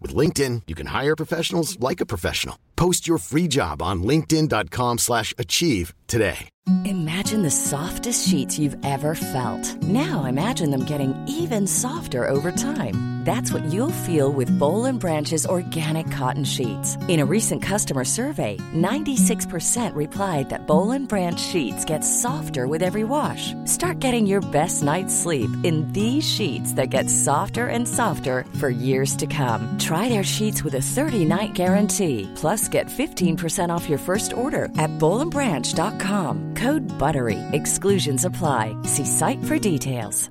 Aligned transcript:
With 0.00 0.14
LinkedIn, 0.14 0.62
you 0.66 0.74
can 0.74 0.86
hire 0.86 1.16
professionals 1.16 1.78
like 1.80 2.00
a 2.00 2.06
professional. 2.06 2.56
Post 2.76 3.08
your 3.08 3.18
free 3.18 3.48
job 3.48 3.82
on 3.82 4.02
linkedin.com 4.02 4.98
slash 4.98 5.34
achieve 5.36 5.92
today. 6.06 6.48
Imagine 6.84 7.42
the 7.42 7.50
softest 7.50 8.28
sheets 8.28 8.58
you've 8.58 8.76
ever 8.84 9.14
felt. 9.14 9.82
Now 9.82 10.24
imagine 10.24 10.70
them 10.70 10.84
getting 10.84 11.14
even 11.26 11.66
softer 11.66 12.26
over 12.26 12.52
time. 12.52 13.20
That's 13.24 13.52
what 13.52 13.64
you'll 13.64 14.04
feel 14.08 14.32
with 14.32 14.56
Bowl 14.58 14.90
Branch's 14.92 15.44
organic 15.44 16.10
cotton 16.10 16.44
sheets. 16.44 16.96
In 17.06 17.20
a 17.20 17.26
recent 17.26 17.62
customer 17.62 18.04
survey, 18.04 18.56
96% 18.74 19.94
replied 19.94 20.48
that 20.48 20.66
Bowl 20.66 20.98
Branch 21.06 21.38
sheets 21.38 21.84
get 21.84 22.00
softer 22.00 22.66
with 22.66 22.82
every 22.82 23.04
wash. 23.04 23.52
Start 23.66 24.00
getting 24.00 24.26
your 24.26 24.40
best 24.40 24.82
night's 24.82 25.14
sleep 25.14 25.50
in 25.64 25.86
these 25.92 26.24
sheets 26.28 26.72
that 26.74 26.86
get 26.86 27.10
softer 27.10 27.66
and 27.66 27.86
softer 27.86 28.46
for 28.58 28.70
years 28.70 29.14
to 29.16 29.26
come. 29.26 29.78
Their 29.90 30.24
sheets 30.24 30.64
with 30.64 30.74
a 30.74 30.78
30-night 30.78 31.52
guarantee. 31.52 32.28
Plus, 32.34 32.68
get 32.68 32.86
15% 32.86 33.68
off 33.68 33.88
your 33.88 33.98
first 33.98 34.32
order 34.32 34.64
at 34.76 34.90
bollandbranch.com. 34.98 36.54
Code 36.54 36.82
BUTTERY. 36.98 37.38
Exclusions 37.52 38.24
apply. 38.24 38.74
See 38.84 39.04
site 39.04 39.44
for 39.44 39.58
details. 39.58 40.30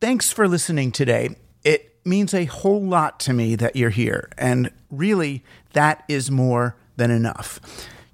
Thanks 0.00 0.32
for 0.32 0.48
listening 0.48 0.92
today. 0.92 1.36
It 1.62 1.94
means 2.06 2.32
a 2.32 2.46
whole 2.46 2.80
lot 2.80 3.20
to 3.20 3.34
me 3.34 3.54
that 3.56 3.76
you're 3.76 3.90
here, 3.90 4.30
and 4.38 4.70
really, 4.90 5.44
that 5.74 6.04
is 6.08 6.30
more 6.30 6.74
than 6.96 7.10
enough. 7.10 7.60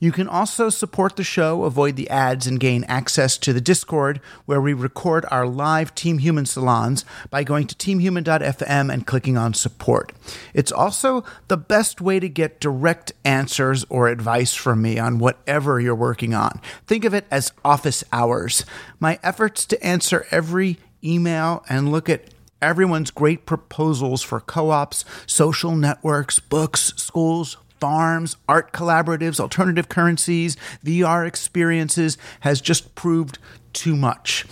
You 0.01 0.11
can 0.11 0.27
also 0.27 0.69
support 0.69 1.15
the 1.15 1.23
show, 1.23 1.63
avoid 1.63 1.95
the 1.95 2.11
ads, 2.11 2.49
and 2.49 2.59
gain 2.59 2.83
access 2.85 3.39
to 3.39 3.53
the 3.53 3.61
Discord 3.61 4.21
where 4.47 4.61
we 4.61 4.75
record 4.75 5.27
our 5.31 5.47
live 5.47 5.95
Team 5.95 6.19
Human 6.19 6.45
salons 6.45 7.05
by 7.31 7.45
going 7.45 7.69
to 7.69 7.77
teamhuman.fm 7.77 8.93
and 8.93 9.07
clicking 9.07 9.37
on 9.39 9.55
support. 9.55 10.13
It's 10.55 10.73
also 10.73 11.25
the 11.47 11.57
best 11.57 12.01
way 12.01 12.19
to 12.19 12.29
get 12.29 12.61
direct 12.61 13.13
answers 13.25 13.87
or 13.89 14.09
advice 14.09 14.55
from 14.55 14.83
me 14.83 14.99
on 14.99 15.19
whatever 15.19 15.79
you're 15.79 15.95
working 15.95 16.35
on. 16.35 16.61
Think 16.85 17.05
of 17.05 17.15
it 17.15 17.27
as 17.31 17.53
office 17.65 18.03
hours. 18.13 18.67
My 18.99 19.21
efforts 19.23 19.65
to 19.67 19.83
answer 19.87 20.27
every 20.33 20.79
email 21.07 21.65
and 21.69 21.91
look 21.91 22.09
at 22.09 22.31
everyone's 22.61 23.11
great 23.11 23.47
proposals 23.47 24.23
for 24.23 24.41
co 24.41 24.71
ops, 24.71 25.05
social 25.27 25.77
networks, 25.77 26.39
books, 26.39 26.93
schools, 26.97 27.57
farms, 27.81 28.37
art 28.49 28.73
collaboratives, 28.73 29.41
alternative 29.41 29.89
currencies, 29.89 30.57
VR 30.85 31.27
experiences 31.27 32.17
has 32.41 32.61
just 32.61 32.95
proved 32.95 33.39
too 33.73 33.97
much. 33.97 34.47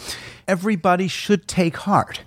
Everybody 0.47 1.09
should 1.09 1.49
take 1.49 1.79
heart. 1.79 2.23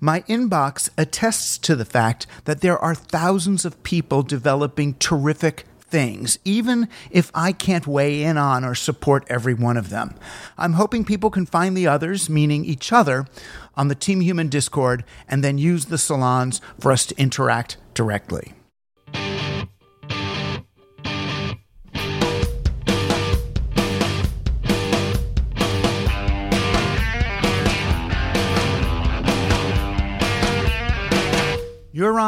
My 0.00 0.20
inbox 0.22 0.88
attests 0.96 1.58
to 1.58 1.74
the 1.74 1.84
fact 1.84 2.26
that 2.44 2.60
there 2.60 2.78
are 2.78 2.94
thousands 2.94 3.64
of 3.64 3.82
people 3.82 4.22
developing 4.22 4.94
terrific 4.94 5.66
things, 5.88 6.38
even 6.44 6.88
if 7.10 7.30
I 7.34 7.52
can't 7.52 7.86
weigh 7.86 8.22
in 8.22 8.36
on 8.36 8.64
or 8.64 8.74
support 8.74 9.24
every 9.28 9.54
one 9.54 9.76
of 9.76 9.90
them. 9.90 10.14
I'm 10.56 10.74
hoping 10.74 11.04
people 11.04 11.30
can 11.30 11.46
find 11.46 11.76
the 11.76 11.86
others, 11.86 12.28
meaning 12.28 12.64
each 12.64 12.92
other, 12.92 13.26
on 13.76 13.88
the 13.88 13.94
Team 13.94 14.20
Human 14.20 14.48
Discord 14.48 15.04
and 15.28 15.42
then 15.42 15.56
use 15.56 15.86
the 15.86 15.98
salons 15.98 16.60
for 16.78 16.92
us 16.92 17.06
to 17.06 17.18
interact 17.18 17.76
directly. 17.94 18.54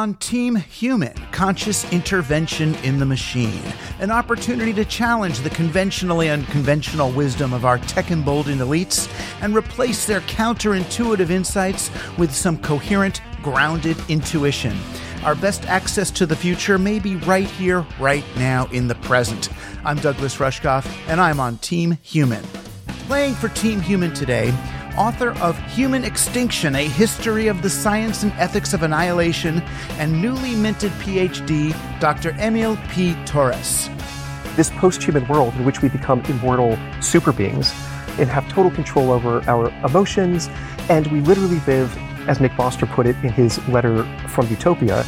On 0.00 0.14
Team 0.14 0.56
Human 0.56 1.12
Conscious 1.30 1.84
Intervention 1.92 2.74
in 2.76 2.98
the 2.98 3.04
Machine, 3.04 3.62
an 3.98 4.10
opportunity 4.10 4.72
to 4.72 4.82
challenge 4.86 5.40
the 5.40 5.50
conventionally 5.50 6.30
unconventional 6.30 7.12
wisdom 7.12 7.52
of 7.52 7.66
our 7.66 7.76
tech 7.76 8.10
emboldened 8.10 8.62
elites 8.62 9.10
and 9.42 9.54
replace 9.54 10.06
their 10.06 10.22
counterintuitive 10.22 11.28
insights 11.28 11.90
with 12.16 12.34
some 12.34 12.56
coherent, 12.62 13.20
grounded 13.42 13.98
intuition. 14.08 14.74
Our 15.22 15.34
best 15.34 15.66
access 15.66 16.10
to 16.12 16.24
the 16.24 16.34
future 16.34 16.78
may 16.78 16.98
be 16.98 17.16
right 17.16 17.46
here, 17.46 17.84
right 17.98 18.24
now, 18.36 18.68
in 18.72 18.88
the 18.88 18.94
present. 18.94 19.50
I'm 19.84 19.98
Douglas 19.98 20.36
Rushkoff, 20.36 20.90
and 21.08 21.20
I'm 21.20 21.38
on 21.40 21.58
Team 21.58 21.98
Human. 22.00 22.42
Playing 23.06 23.34
for 23.34 23.50
Team 23.50 23.82
Human 23.82 24.14
today, 24.14 24.54
author 24.96 25.30
of 25.40 25.58
Human 25.72 26.04
Extinction 26.04 26.74
A 26.74 26.88
History 26.88 27.48
of 27.48 27.62
the 27.62 27.70
Science 27.70 28.22
and 28.22 28.32
Ethics 28.32 28.72
of 28.72 28.82
Annihilation, 28.82 29.60
and 29.98 30.20
newly 30.20 30.54
minted 30.54 30.92
PhD, 30.92 31.74
Dr. 32.00 32.32
Émile 32.32 32.76
P. 32.90 33.14
Torres. 33.24 33.88
This 34.56 34.70
post 34.70 35.02
human 35.02 35.26
world 35.28 35.54
in 35.54 35.64
which 35.64 35.82
we 35.82 35.88
become 35.88 36.20
immortal 36.22 36.78
super 37.00 37.32
beings 37.32 37.72
and 38.18 38.28
have 38.28 38.48
total 38.48 38.70
control 38.70 39.10
over 39.10 39.42
our 39.48 39.70
emotions, 39.84 40.48
and 40.88 41.06
we 41.08 41.20
literally 41.20 41.60
live, 41.66 41.96
as 42.28 42.40
Nick 42.40 42.52
Bostrom 42.52 42.90
put 42.92 43.06
it 43.06 43.16
in 43.24 43.32
his 43.32 43.58
letter 43.68 44.04
from 44.28 44.48
Utopia, 44.48 45.04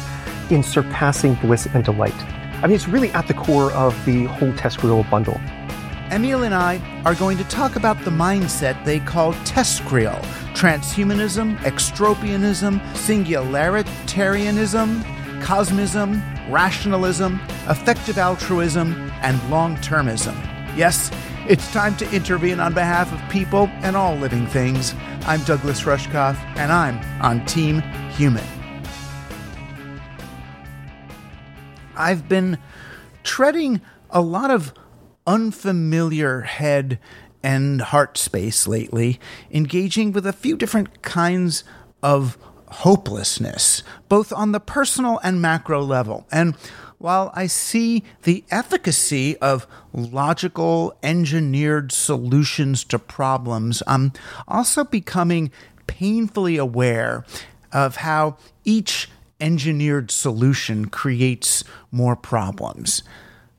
in 0.49 0.63
surpassing 0.63 1.35
bliss 1.35 1.67
and 1.73 1.83
delight. 1.83 2.15
I 2.63 2.67
mean, 2.67 2.75
it's 2.75 2.87
really 2.87 3.11
at 3.11 3.27
the 3.27 3.33
core 3.33 3.71
of 3.73 3.93
the 4.05 4.25
whole 4.25 4.53
TESCREAL 4.53 5.09
bundle. 5.09 5.39
Émile 6.13 6.45
and 6.45 6.53
I 6.53 6.79
are 7.05 7.15
going 7.15 7.39
to 7.39 7.43
talk 7.45 7.75
about 7.75 7.97
the 8.05 8.11
mindset 8.11 8.85
they 8.85 8.99
call 8.99 9.33
TESCREAL 9.45 10.21
transhumanism, 10.53 11.57
extropianism, 11.61 12.79
singularitarianism, 12.93 15.01
cosmism, 15.41 16.21
rationalism, 16.51 17.41
effective 17.67 18.19
altruism, 18.19 18.93
and 19.23 19.41
long 19.49 19.75
termism. 19.77 20.35
Yes, 20.77 21.09
it's 21.49 21.73
time 21.73 21.95
to 21.95 22.07
intervene 22.11 22.59
on 22.59 22.75
behalf 22.75 23.11
of 23.11 23.19
people 23.31 23.67
and 23.81 23.97
all 23.97 24.15
living 24.15 24.45
things. 24.45 24.93
I'm 25.25 25.41
Douglas 25.45 25.81
Rushkoff, 25.81 26.35
and 26.57 26.71
I'm 26.71 26.99
on 27.23 27.43
Team 27.47 27.81
Human. 28.11 28.45
I've 31.95 32.29
been 32.29 32.59
treading 33.23 33.81
a 34.11 34.21
lot 34.21 34.51
of 34.51 34.75
unfamiliar 35.25 36.41
head 36.41 36.99
and 37.41 37.81
heart 37.81 38.17
space 38.17 38.67
lately, 38.67 39.19
engaging 39.51 40.11
with 40.11 40.25
a 40.25 40.33
few 40.33 40.55
different 40.55 41.01
kinds 41.01 41.63
of 42.01 42.37
hopelessness, 42.67 43.83
both 44.09 44.33
on 44.33 44.51
the 44.51 44.59
personal 44.59 45.19
and 45.23 45.41
macro 45.41 45.81
level. 45.81 46.25
And 46.31 46.55
while 46.97 47.31
I 47.35 47.47
see 47.47 48.03
the 48.23 48.45
efficacy 48.49 49.37
of 49.37 49.67
logical, 49.91 50.95
engineered 51.03 51.91
solutions 51.91 52.83
to 52.85 52.97
problems, 52.97 53.83
I'm 53.85 54.13
also 54.47 54.85
becoming 54.85 55.51
painfully 55.85 56.57
aware 56.57 57.25
of 57.73 57.97
how 57.97 58.37
each 58.63 59.09
engineered 59.41 60.11
solution 60.11 60.85
creates 60.87 61.65
more 61.91 62.15
problems 62.15 63.03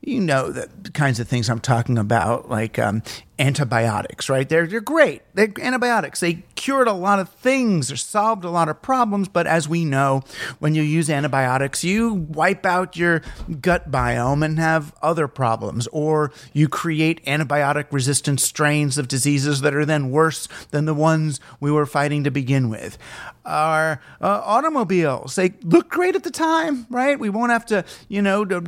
you 0.05 0.21
know 0.21 0.51
the 0.51 0.69
kinds 0.91 1.19
of 1.19 1.27
things 1.27 1.49
I'm 1.49 1.59
talking 1.59 1.97
about, 1.97 2.49
like 2.49 2.77
um, 2.77 3.01
antibiotics, 3.39 4.29
right? 4.29 4.47
They're, 4.47 4.67
they're 4.67 4.79
great. 4.79 5.23
They're 5.33 5.51
antibiotics. 5.59 6.19
They 6.19 6.45
cured 6.55 6.87
a 6.87 6.93
lot 6.93 7.19
of 7.19 7.29
things 7.29 7.91
or 7.91 7.97
solved 7.97 8.45
a 8.45 8.49
lot 8.49 8.69
of 8.69 8.81
problems. 8.81 9.27
But 9.27 9.47
as 9.47 9.67
we 9.67 9.83
know, 9.83 10.23
when 10.59 10.75
you 10.75 10.83
use 10.83 11.09
antibiotics, 11.09 11.83
you 11.83 12.13
wipe 12.13 12.65
out 12.65 12.95
your 12.95 13.23
gut 13.61 13.91
biome 13.91 14.45
and 14.45 14.59
have 14.59 14.93
other 15.01 15.27
problems, 15.27 15.87
or 15.87 16.31
you 16.53 16.69
create 16.69 17.23
antibiotic 17.25 17.87
resistant 17.91 18.39
strains 18.39 18.97
of 18.97 19.07
diseases 19.07 19.61
that 19.61 19.73
are 19.73 19.85
then 19.85 20.11
worse 20.11 20.47
than 20.71 20.85
the 20.85 20.93
ones 20.93 21.39
we 21.59 21.71
were 21.71 21.85
fighting 21.85 22.23
to 22.23 22.31
begin 22.31 22.69
with. 22.69 22.97
Our 23.43 24.01
uh, 24.21 24.41
automobiles, 24.43 25.35
they 25.35 25.53
look 25.63 25.89
great 25.89 26.15
at 26.15 26.23
the 26.23 26.31
time, 26.31 26.85
right? 26.89 27.19
We 27.19 27.29
won't 27.29 27.51
have 27.51 27.65
to, 27.67 27.85
you 28.07 28.21
know, 28.21 28.45
to 28.45 28.63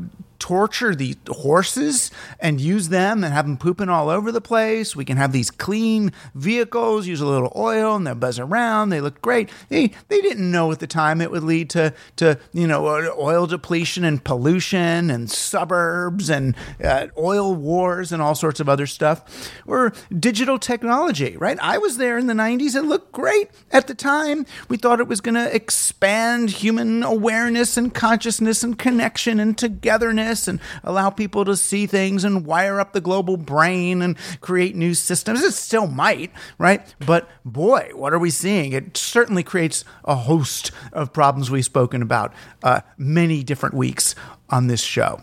torture 0.48 0.96
the 0.96 1.14
horses 1.28 2.10
and 2.40 2.62
use 2.62 2.88
them 2.88 3.22
and 3.22 3.34
have 3.34 3.46
them 3.46 3.58
pooping 3.58 3.90
all 3.90 4.10
over 4.10 4.32
the 4.32 4.40
place. 4.40 4.96
We 4.96 5.04
can 5.04 5.18
have 5.18 5.34
these 5.34 5.52
clean 5.52 6.14
vehicles, 6.36 7.06
use 7.06 7.20
a 7.20 7.26
little 7.26 7.52
oil, 7.54 7.98
and 7.98 8.08
they'll 8.08 8.16
buzz 8.16 8.40
around. 8.40 8.88
They 8.88 9.02
look 9.02 9.22
great. 9.22 9.50
They 9.68 9.92
they 10.08 10.22
didn't 10.22 10.50
know 10.50 10.72
at 10.72 10.80
the 10.80 10.88
time 10.88 11.20
it 11.20 11.32
would 11.32 11.44
lead 11.44 11.70
to 11.72 11.94
to 12.16 12.40
you 12.54 12.66
know 12.66 12.88
oil 13.20 13.46
depletion 13.46 14.06
and 14.06 14.24
pollution 14.24 15.12
and 15.12 15.30
suburbs 15.30 16.30
and 16.30 16.56
uh, 16.82 17.08
oil 17.18 17.54
wars 17.54 18.14
and 18.14 18.22
all 18.22 18.34
sorts 18.34 18.62
of 18.62 18.70
other 18.70 18.88
stuff. 18.88 19.52
Or 19.66 19.92
digital 20.18 20.60
technology, 20.60 21.36
right? 21.36 21.58
I 21.62 21.78
was 21.78 21.98
there 21.98 22.18
in 22.18 22.28
the 22.28 22.34
'90s. 22.34 22.74
It 22.74 22.84
looked 22.84 23.12
great 23.12 23.50
at 23.72 23.88
the 23.88 23.96
time. 23.96 24.46
We 24.70 24.78
thought 24.78 25.02
it 25.02 25.10
was 25.10 25.20
going 25.20 25.36
to 25.36 25.54
expand 25.54 26.52
human 26.52 27.04
awareness 27.04 27.76
and 27.76 27.94
consciousness 27.94 28.64
and 28.64 28.80
connection 28.80 29.42
and 29.42 29.58
togetherness 29.58 30.37
and 30.46 30.60
allow 30.84 31.10
people 31.10 31.46
to 31.46 31.56
see 31.56 31.86
things 31.86 32.26
and 32.26 32.46
wire 32.46 32.82
up 32.82 32.92
the 32.92 33.00
global 33.00 33.38
brain 33.38 34.02
and 34.02 34.18
create 34.42 34.76
new 34.76 34.94
systems. 34.94 35.42
It 35.42 35.54
still 35.54 35.88
might, 35.88 36.34
right? 36.58 36.84
But 37.06 37.30
boy, 37.46 37.92
what 37.94 38.12
are 38.12 38.20
we 38.20 38.30
seeing? 38.30 38.74
It 38.74 38.98
certainly 38.98 39.44
creates 39.44 39.86
a 40.04 40.16
host 40.16 40.72
of 40.92 41.14
problems 41.14 41.50
we've 41.50 41.64
spoken 41.64 42.02
about 42.02 42.34
uh, 42.64 42.82
many 42.98 43.42
different 43.44 43.76
weeks 43.76 44.16
on 44.50 44.68
this 44.68 44.82
show, 44.82 45.22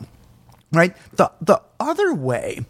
right? 0.72 0.96
The 1.16 1.30
the 1.42 1.60
other 1.78 2.14
way 2.14 2.64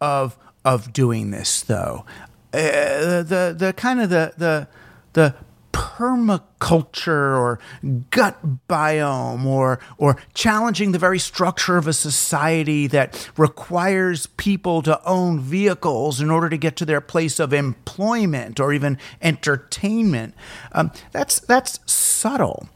of 0.00 0.38
of 0.64 0.92
doing 0.92 1.30
this, 1.30 1.62
though, 1.62 2.04
uh, 2.52 3.22
the 3.22 3.54
the 3.56 3.74
kind 3.76 4.00
of 4.00 4.10
the 4.10 4.32
the 4.36 4.68
the 5.14 5.34
permaculture 5.80 7.38
or 7.40 7.58
gut 8.10 8.68
biome 8.68 9.46
or 9.46 9.80
or 9.96 10.16
challenging 10.34 10.92
the 10.92 10.98
very 10.98 11.18
structure 11.18 11.78
of 11.78 11.86
a 11.86 11.92
society 11.94 12.86
that 12.86 13.30
requires 13.38 14.26
people 14.26 14.82
to 14.82 15.02
own 15.08 15.40
vehicles 15.40 16.20
in 16.20 16.30
order 16.30 16.50
to 16.50 16.58
get 16.58 16.76
to 16.76 16.84
their 16.84 17.00
place 17.00 17.40
of 17.40 17.54
employment 17.54 18.60
or 18.60 18.74
even 18.74 18.98
entertainment. 19.22 20.34
Um, 20.72 20.92
that's 21.12 21.40
that's 21.40 21.80
subtle. 21.90 22.68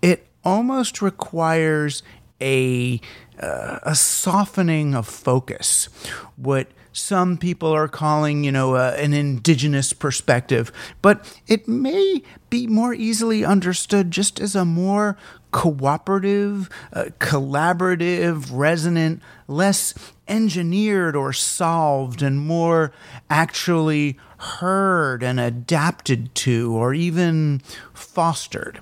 It 0.00 0.28
almost 0.44 1.02
requires 1.02 2.04
a 2.40 3.00
uh, 3.40 3.80
a 3.82 3.96
softening 3.96 4.94
of 4.94 5.08
focus. 5.08 5.88
What 6.36 6.68
some 6.92 7.38
people 7.38 7.70
are 7.70 7.88
calling, 7.88 8.44
you 8.44 8.52
know, 8.52 8.74
uh, 8.74 8.94
an 8.98 9.12
indigenous 9.14 9.92
perspective, 9.92 10.70
but 11.00 11.38
it 11.48 11.66
may 11.66 12.22
be 12.50 12.66
more 12.66 12.92
easily 12.94 13.44
understood 13.44 14.10
just 14.10 14.38
as 14.40 14.54
a 14.54 14.64
more 14.64 15.16
cooperative, 15.52 16.68
uh, 16.92 17.04
collaborative, 17.18 18.48
resonant, 18.52 19.22
less 19.48 19.94
engineered 20.28 21.14
or 21.14 21.32
solved, 21.32 22.22
and 22.22 22.40
more 22.40 22.92
actually 23.30 24.18
heard 24.38 25.22
and 25.22 25.38
adapted 25.38 26.34
to 26.34 26.74
or 26.74 26.94
even 26.94 27.60
fostered. 27.94 28.80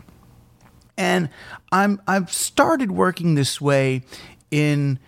And 0.97 1.29
I'm 1.73 2.01
I've 2.07 2.33
started 2.33 2.91
working 2.91 3.35
this 3.35 3.61
way 3.61 4.03
in 4.51 4.99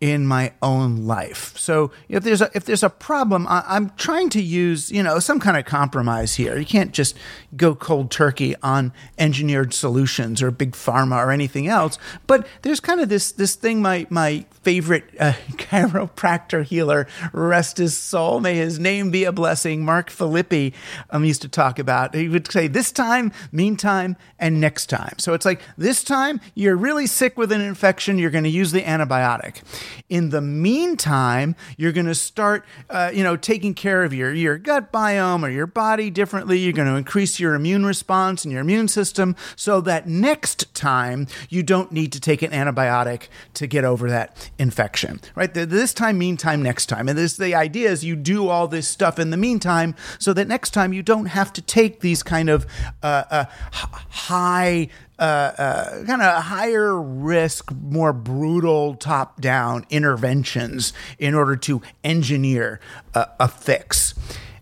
in 0.00 0.26
my 0.26 0.52
own 0.62 1.06
life. 1.06 1.58
So 1.58 1.90
if 2.08 2.22
there's 2.22 2.40
a 2.40 2.50
if 2.54 2.64
there's 2.64 2.84
a 2.84 2.90
problem, 2.90 3.46
I, 3.48 3.76
am 3.76 3.90
trying 3.96 4.30
to 4.30 4.40
use 4.40 4.92
you 4.92 5.02
know 5.02 5.18
some 5.18 5.40
kind 5.40 5.56
of 5.56 5.64
compromise 5.64 6.36
here. 6.36 6.56
You 6.56 6.66
can't 6.66 6.92
just 6.92 7.16
go 7.56 7.74
cold 7.74 8.10
turkey 8.10 8.54
on 8.62 8.92
engineered 9.18 9.74
solutions 9.74 10.40
or 10.40 10.52
big 10.52 10.72
pharma 10.72 11.16
or 11.16 11.32
anything 11.32 11.66
else. 11.66 11.98
But 12.28 12.46
there's 12.62 12.78
kind 12.78 13.00
of 13.00 13.08
this 13.08 13.32
this 13.32 13.56
thing 13.56 13.82
my 13.82 14.06
my 14.08 14.44
favorite 14.62 15.04
uh, 15.18 15.32
chiropractor 15.52 16.64
healer, 16.64 17.08
rest 17.32 17.78
his 17.78 17.96
soul, 17.96 18.38
may 18.38 18.54
his 18.54 18.78
name 18.78 19.10
be 19.10 19.24
a 19.24 19.32
blessing. 19.32 19.84
Mark 19.84 20.10
Filippi 20.10 20.74
um, 21.10 21.24
used 21.24 21.42
to 21.42 21.48
talk 21.48 21.80
about. 21.80 22.14
He 22.14 22.28
would 22.28 22.50
say 22.52 22.68
this 22.68 22.92
time, 22.92 23.32
meantime, 23.50 24.16
and 24.38 24.60
next 24.60 24.86
time. 24.86 25.14
So 25.18 25.34
it's 25.34 25.44
like 25.44 25.60
this 25.76 26.04
time 26.04 26.40
you're 26.54 26.76
really 26.76 27.08
sick 27.08 27.36
with 27.36 27.50
an 27.50 27.60
infection, 27.60 28.18
you're 28.18 28.30
going 28.30 28.44
to 28.44 28.50
use 28.50 28.70
the 28.70 28.82
antibiotic. 28.82 29.62
In 30.08 30.30
the 30.30 30.40
meantime, 30.40 31.54
you're 31.76 31.92
going 31.92 32.06
to 32.06 32.14
start, 32.14 32.64
uh, 32.90 33.10
you 33.12 33.22
know, 33.22 33.36
taking 33.36 33.74
care 33.74 34.04
of 34.04 34.12
your, 34.12 34.32
your 34.32 34.58
gut 34.58 34.92
biome 34.92 35.42
or 35.42 35.50
your 35.50 35.66
body 35.66 36.10
differently. 36.10 36.58
You're 36.58 36.72
going 36.72 36.88
to 36.88 36.96
increase 36.96 37.38
your 37.40 37.54
immune 37.54 37.84
response 37.84 38.44
and 38.44 38.52
your 38.52 38.60
immune 38.60 38.88
system 38.88 39.36
so 39.56 39.80
that 39.82 40.06
next 40.06 40.74
time 40.74 41.26
you 41.48 41.62
don't 41.62 41.92
need 41.92 42.12
to 42.12 42.20
take 42.20 42.42
an 42.42 42.50
antibiotic 42.50 43.28
to 43.54 43.66
get 43.66 43.84
over 43.84 44.08
that 44.10 44.50
infection, 44.58 45.20
right? 45.34 45.52
This 45.52 45.94
time, 45.94 46.18
meantime, 46.18 46.62
next 46.62 46.86
time. 46.86 47.08
And 47.08 47.18
this, 47.18 47.36
the 47.36 47.54
idea 47.54 47.90
is 47.90 48.04
you 48.04 48.16
do 48.16 48.48
all 48.48 48.68
this 48.68 48.88
stuff 48.88 49.18
in 49.18 49.30
the 49.30 49.36
meantime 49.36 49.94
so 50.18 50.32
that 50.32 50.48
next 50.48 50.70
time 50.70 50.92
you 50.92 51.02
don't 51.02 51.26
have 51.26 51.52
to 51.54 51.62
take 51.62 52.00
these 52.00 52.22
kind 52.22 52.48
of 52.48 52.66
uh, 53.02 53.24
uh, 53.30 53.44
high 53.72 54.88
uh, 55.18 55.22
uh, 55.22 56.04
kind 56.04 56.22
of 56.22 56.44
higher 56.44 57.00
risk, 57.00 57.72
more 57.72 58.12
brutal 58.12 58.94
top 58.94 59.40
down 59.40 59.84
interventions 59.90 60.92
in 61.18 61.34
order 61.34 61.56
to 61.56 61.82
engineer 62.04 62.80
a, 63.14 63.28
a 63.40 63.48
fix. 63.48 64.14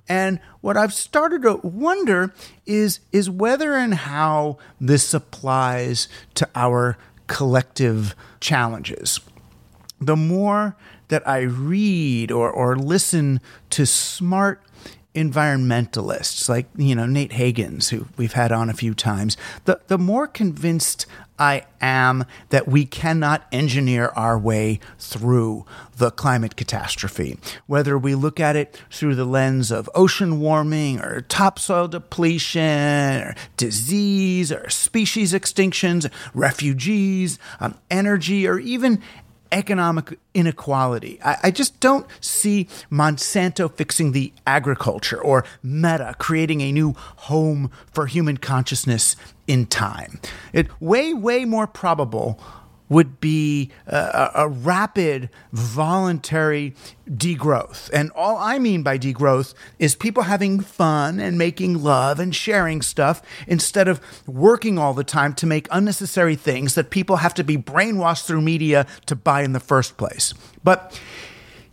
And 0.09 0.41
what 0.61 0.77
I've 0.77 0.95
started 0.95 1.43
to 1.43 1.57
wonder 1.63 2.33
is, 2.65 3.01
is 3.13 3.29
whether 3.29 3.75
and 3.75 3.95
how 3.95 4.59
this 4.81 5.13
applies 5.13 6.09
to 6.35 6.49
our 6.55 6.97
collective 7.27 8.15
challenges. 8.41 9.21
The 10.01 10.17
more 10.17 10.77
that 11.09 11.27
I 11.27 11.41
read 11.41 12.31
or, 12.31 12.51
or 12.51 12.77
listen 12.77 13.41
to 13.71 13.87
smart 13.87 14.61
environmentalists 15.17 16.49
like 16.49 16.67
you 16.77 16.95
know 16.95 17.07
Nate 17.07 17.33
Hagens, 17.33 17.89
who 17.89 18.07
we've 18.17 18.35
had 18.35 18.53
on 18.53 18.71
a 18.71 18.75
few 18.75 18.95
times, 18.95 19.37
the 19.65 19.81
the 19.89 19.99
more 19.99 20.27
convinced 20.27 21.07
I 21.39 21.67
am 21.81 22.25
that 22.49 22.67
we 22.67 22.87
cannot 22.87 23.47
engineer 23.53 24.09
our 24.17 24.39
way 24.39 24.81
through 24.99 25.67
the 25.97 26.11
climate 26.11 26.57
catastrophe. 26.57 27.39
Whether 27.67 27.99
we 27.99 28.15
look 28.15 28.41
at 28.41 28.57
it 28.57 28.81
through 28.91 29.17
the 29.17 29.25
lens 29.25 29.71
of 29.71 29.91
ocean 29.95 30.41
warming 30.41 31.01
or 31.01 31.23
topsoil 31.23 31.89
depletion 31.89 33.23
or 33.23 33.35
disease 33.57 34.51
or 34.51 34.69
species 34.71 35.33
extinctions, 35.33 36.11
refugees, 36.35 37.39
um, 37.61 37.75
energy, 37.91 38.47
or 38.47 38.59
even 38.59 39.03
economic 39.53 40.19
inequality. 40.35 41.21
I, 41.25 41.37
I, 41.45 41.51
just 41.51 41.79
don't 41.81 42.07
see 42.21 42.69
Monsanto 42.91 43.73
fixing 43.73 44.13
the 44.13 44.33
agriculture 44.47 45.21
or 45.21 45.45
Meta 45.63 46.15
creating 46.19 46.61
a 46.61 46.73
new 46.73 46.95
home 46.97 47.71
for 47.93 48.07
human 48.07 48.37
consciousness 48.37 49.17
in 49.47 49.67
time. 49.67 50.21
It 50.53 50.69
way, 50.81 51.15
way 51.15 51.45
more 51.45 51.67
probable 51.67 52.41
would 52.89 53.21
be 53.21 53.71
a, 53.87 54.31
a, 54.35 54.49
rapid 54.49 55.29
voluntary 55.53 56.75
degrowth. 57.11 57.91
And 57.93 58.11
all 58.13 58.37
I 58.37 58.59
mean 58.59 58.83
by 58.83 58.99
degrowth 58.99 59.55
is 59.79 59.95
people 59.95 60.25
having 60.25 60.61
fun 60.61 61.19
and 61.19 61.37
making 61.37 61.83
love 61.83 62.21
and 62.21 62.35
sharing 62.35 62.83
stuff 62.83 63.23
instead 63.47 63.89
of 63.89 64.01
working 64.27 64.79
all 64.79 64.95
the 64.95 65.05
time 65.05 65.35
to 65.35 65.47
make 65.47 65.67
unnecessary 65.71 66.37
things 66.37 66.75
that 66.75 66.91
people 66.91 67.17
have 67.17 67.35
to 67.35 67.45
be 67.45 67.57
brainwashed 67.57 68.27
through 68.27 68.43
media 68.43 68.87
to 69.07 69.17
buy 69.17 69.43
in 69.43 69.53
the 69.53 69.61
first 69.61 69.97
place. 69.97 70.33
But 70.63 71.01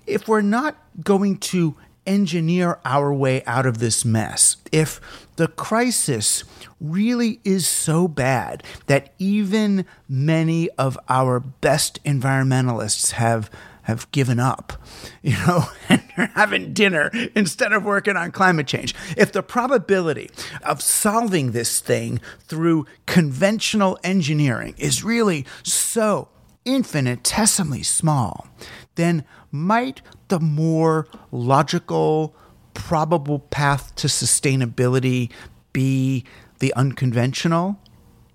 if 0.07 0.27
we're 0.27 0.41
not 0.41 0.75
going 1.03 1.37
to 1.37 1.75
engineer 2.05 2.79
our 2.85 3.13
way 3.13 3.43
out 3.45 3.65
of 3.65 3.79
this 3.79 4.03
mess, 4.03 4.57
if 4.71 4.99
the 5.35 5.47
crisis 5.47 6.43
really 6.79 7.39
is 7.43 7.67
so 7.67 8.07
bad 8.07 8.63
that 8.87 9.13
even 9.19 9.85
many 10.07 10.69
of 10.71 10.97
our 11.09 11.39
best 11.39 12.03
environmentalists 12.03 13.11
have 13.11 13.49
have 13.83 14.09
given 14.11 14.39
up, 14.39 14.73
you 15.21 15.33
know, 15.45 15.65
and 15.89 16.01
are 16.17 16.27
having 16.35 16.73
dinner 16.73 17.11
instead 17.35 17.73
of 17.73 17.83
working 17.83 18.15
on 18.17 18.31
climate 18.31 18.67
change. 18.67 18.95
If 19.17 19.31
the 19.31 19.43
probability 19.43 20.29
of 20.63 20.81
solving 20.81 21.51
this 21.51 21.79
thing 21.79 22.19
through 22.39 22.85
conventional 23.05 23.99
engineering 24.03 24.75
is 24.77 25.03
really 25.03 25.45
so 25.63 26.29
infinitesimally 26.65 27.83
small, 27.83 28.47
then 28.95 29.25
might 29.51 30.01
the 30.33 30.39
more 30.39 31.07
logical, 31.31 32.35
probable 32.73 33.37
path 33.37 33.93
to 33.93 34.07
sustainability 34.07 35.31
be 35.73 36.23
the 36.57 36.73
unconventional? 36.73 37.79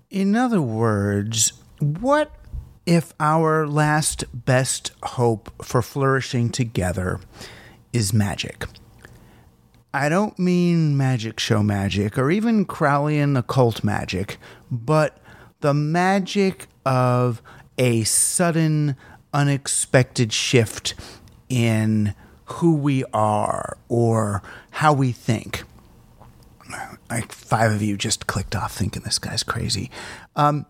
In 0.09 0.33
other 0.33 0.61
words, 0.61 1.51
what 1.79 2.31
if 2.85 3.13
our 3.19 3.67
last 3.67 4.23
best 4.33 4.91
hope 5.03 5.51
for 5.61 5.81
flourishing 5.81 6.49
together 6.51 7.19
is 7.91 8.13
magic? 8.13 8.63
I 9.93 10.07
don't 10.07 10.39
mean 10.39 10.95
magic 10.95 11.37
show 11.37 11.61
magic 11.61 12.17
or 12.17 12.31
even 12.31 12.65
Crowleyan 12.65 13.37
occult 13.37 13.83
magic, 13.83 14.37
but 14.71 15.17
the 15.59 15.73
magic 15.73 16.67
of 16.85 17.41
a 17.77 18.05
sudden, 18.05 18.95
unexpected 19.33 20.31
shift 20.33 20.93
in 21.49 22.13
who 22.45 22.75
we 22.75 23.03
are 23.13 23.77
or 23.87 24.41
how 24.71 24.93
we 24.93 25.11
think. 25.11 25.63
Like 27.09 27.31
five 27.31 27.71
of 27.71 27.81
you 27.81 27.97
just 27.97 28.27
clicked 28.27 28.55
off 28.55 28.73
thinking 28.73 29.01
this 29.03 29.19
guy's 29.19 29.43
crazy. 29.43 29.89
Um, 30.35 30.65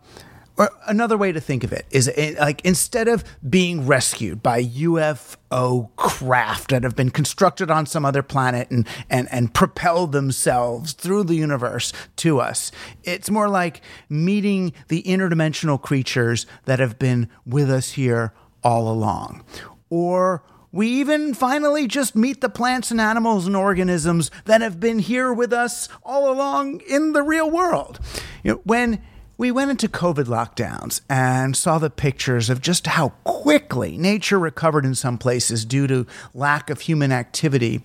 or 0.60 0.72
another 0.88 1.18
way 1.18 1.32
to 1.32 1.40
think 1.40 1.64
of 1.64 1.72
it 1.72 1.86
is 1.90 2.10
it, 2.10 2.38
like 2.38 2.64
instead 2.66 3.08
of 3.08 3.24
being 3.50 3.88
rescued 3.88 4.44
by 4.44 4.62
UFO 4.62 5.90
craft 5.96 6.72
that 6.72 6.84
have 6.84 6.98
been 6.98 7.12
constructed 7.12 7.72
on 7.72 7.86
some 7.86 8.04
other 8.04 8.22
planet 8.22 8.70
and, 8.70 8.86
and, 9.10 9.30
and 9.32 9.54
propel 9.54 10.06
themselves 10.06 10.92
through 10.92 11.24
the 11.24 11.36
universe 11.36 11.94
to 12.18 12.42
us, 12.42 12.74
it's 13.06 13.30
more 13.30 13.48
like 13.48 13.82
meeting 14.10 14.74
the 14.90 15.02
interdimensional 15.04 15.82
creatures 15.82 16.46
that 16.66 16.80
have 16.80 17.00
been 17.00 17.30
with 17.46 17.72
us 17.72 17.92
here 17.92 18.34
all 18.62 18.92
along. 18.92 19.46
Or 19.90 20.44
we 20.72 20.88
even 20.88 21.34
finally 21.34 21.88
just 21.88 22.16
meet 22.16 22.42
the 22.42 22.50
plants 22.50 22.92
and 22.92 23.02
animals 23.02 23.48
and 23.48 23.56
organisms 23.56 24.30
that 24.46 24.62
have 24.62 24.80
been 24.80 25.00
here 25.00 25.34
with 25.34 25.52
us 25.52 25.90
all 26.04 26.32
along 26.32 26.82
in 26.82 27.14
the 27.14 27.24
real 27.24 27.50
world. 27.50 28.00
You 28.44 28.54
know, 28.54 28.62
when 28.64 29.02
we 29.40 29.52
went 29.52 29.72
into 29.72 29.88
COVID 29.88 30.26
lockdowns 30.26 31.00
and 31.10 31.56
saw 31.56 31.80
the 31.80 31.90
pictures 31.90 32.50
of 32.50 32.62
just 32.62 32.88
how 32.88 33.10
quickly 33.24 33.98
nature 33.98 34.38
recovered 34.38 34.84
in 34.84 34.96
some 34.96 35.18
places 35.18 35.64
due 35.64 35.88
to 35.88 36.06
lack 36.34 36.70
of 36.70 36.82
human 36.82 37.14
activity. 37.14 37.82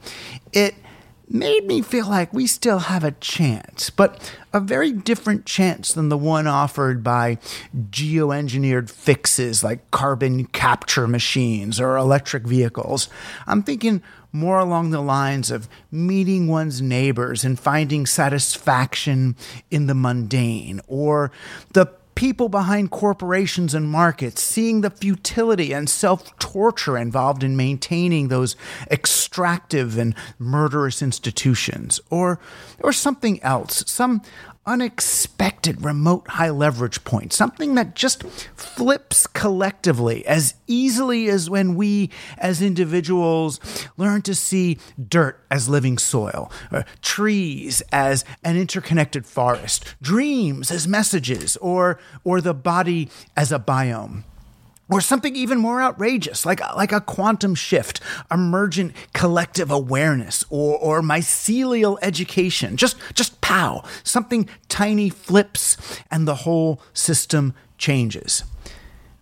It 0.53 0.75
made 1.35 1.67
me 1.67 1.83
feel 1.83 2.09
like 2.09 2.33
we 2.33 2.47
still 2.47 2.79
have 2.79 3.03
a 3.03 3.11
chance, 3.11 3.91
but 3.91 4.33
a 4.53 4.61
very 4.61 4.93
different 4.93 5.45
chance 5.45 5.93
than 5.93 6.09
the 6.09 6.17
one 6.17 6.47
offered 6.47 7.03
by 7.03 7.37
geoengineered 7.91 8.89
fixes 8.89 9.65
like 9.65 9.91
carbon 9.91 10.45
capture 10.47 11.09
machines 11.09 11.81
or 11.81 11.97
electric 11.97 12.45
vehicles. 12.45 13.09
I'm 13.49 13.65
thinking 13.65 14.01
more 14.31 14.61
along 14.61 14.91
the 14.91 15.01
lines 15.01 15.51
of 15.51 15.69
meeting 15.91 16.47
one's 16.47 16.81
neighbors 16.81 17.45
and 17.45 17.59
finding 17.59 18.07
satisfaction 18.07 19.35
in 19.73 19.89
the 19.89 19.95
mundane, 19.95 20.81
or 20.87 21.33
the 21.73 21.87
people 22.15 22.49
behind 22.49 22.91
corporations 22.91 23.75
and 23.75 23.89
markets, 23.89 24.43
seeing 24.43 24.81
the 24.81 24.91
futility 24.91 25.73
and 25.73 25.89
self 25.89 26.37
torture 26.39 26.97
involved 26.97 27.43
in 27.43 27.57
maintaining 27.57 28.29
those 28.29 28.57
extractive 28.91 29.99
and 29.99 30.15
murderous 30.39 31.03
institutions, 31.03 32.01
or, 32.11 32.39
or 32.81 32.93
something 32.93 33.43
else, 33.43 33.85
some 33.87 34.23
unexpected 34.67 35.85
remote 35.85 36.29
high 36.29 36.51
leverage 36.51 37.05
point, 37.05 37.33
something 37.33 37.75
that 37.75 37.95
just 37.95 38.23
flips 38.55 39.27
collectively 39.27 40.27
as 40.27 40.55
easily 40.67 41.29
as 41.29 41.51
when 41.51 41.75
we 41.75 42.11
as 42.39 42.63
individuals 42.63 43.61
learn 43.97 44.23
to 44.23 44.35
see 44.35 44.79
dirt 45.09 45.45
as 45.51 45.69
living 45.69 45.99
soil, 45.99 46.51
trees 47.03 47.83
as 47.93 48.25
an 48.43 48.57
interconnected 48.57 49.27
forest, 49.27 49.85
dreams 50.01 50.71
as 50.71 50.89
messages, 50.89 51.57
or, 51.59 51.99
or 52.25 52.41
the 52.41 52.55
body 52.55 53.09
as 53.37 53.53
a 53.53 53.59
biome 53.59 54.25
or 54.95 55.01
something 55.01 55.35
even 55.35 55.59
more 55.59 55.83
outrageous, 55.83 56.47
like 56.47 56.61
like 56.77 56.93
a 56.93 57.01
quantum 57.01 57.57
shift, 57.57 57.99
emergent 58.31 58.93
collective 59.13 59.69
awareness, 59.69 60.45
or 60.51 60.79
or 60.79 61.03
mycelial 61.03 61.99
education. 62.01 62.77
Just 62.77 62.97
just 63.13 63.41
pow, 63.41 63.83
something 64.05 64.49
tiny 64.69 65.11
flips, 65.11 65.77
and 66.13 66.29
the 66.29 66.37
whole 66.47 66.81
system 66.93 67.55
changes. 67.77 68.45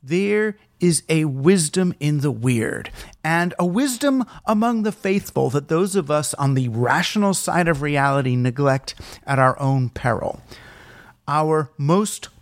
There 0.03 0.59
is 0.79 1.05
a 1.09 1.25
wisdom 1.25 1.95
in 1.99 2.21
the 2.21 2.31
weird, 2.31 2.91
and 3.25 3.55
a 3.59 3.65
wisdom 3.65 4.27
among 4.45 4.83
the 4.83 4.93
faithful 4.93 5.49
that 5.49 5.69
those 5.69 5.97
of 5.97 6.11
us 6.11 6.35
on 6.35 6.53
the 6.53 6.69
rational 6.69 7.33
side 7.33 7.67
of 7.67 7.81
reality 7.81 8.37
neglect 8.37 8.95
at 9.27 9.39
our 9.39 9.59
own 9.59 9.89
peril. 9.89 10.43
Our 11.27 11.71
most 11.79 12.29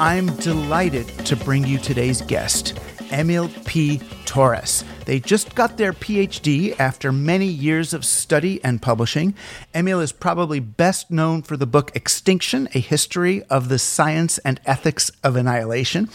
I'm 0.00 0.34
delighted 0.36 1.06
to 1.26 1.36
bring 1.36 1.66
you 1.66 1.76
today's 1.76 2.22
guest, 2.22 2.74
Émile 3.10 3.50
P. 3.66 4.00
Torres. 4.24 4.82
They 5.04 5.20
just 5.20 5.54
got 5.54 5.76
their 5.76 5.92
PhD 5.92 6.74
after 6.80 7.12
many 7.12 7.44
years 7.44 7.92
of 7.92 8.06
study 8.06 8.64
and 8.64 8.80
publishing. 8.80 9.34
Émile 9.74 10.02
is 10.02 10.12
probably 10.12 10.58
best 10.58 11.10
known 11.10 11.42
for 11.42 11.58
the 11.58 11.66
book 11.66 11.94
Extinction 11.94 12.66
A 12.72 12.78
History 12.78 13.42
of 13.50 13.68
the 13.68 13.78
Science 13.78 14.38
and 14.38 14.58
Ethics 14.64 15.10
of 15.22 15.36
Annihilation. 15.36 16.08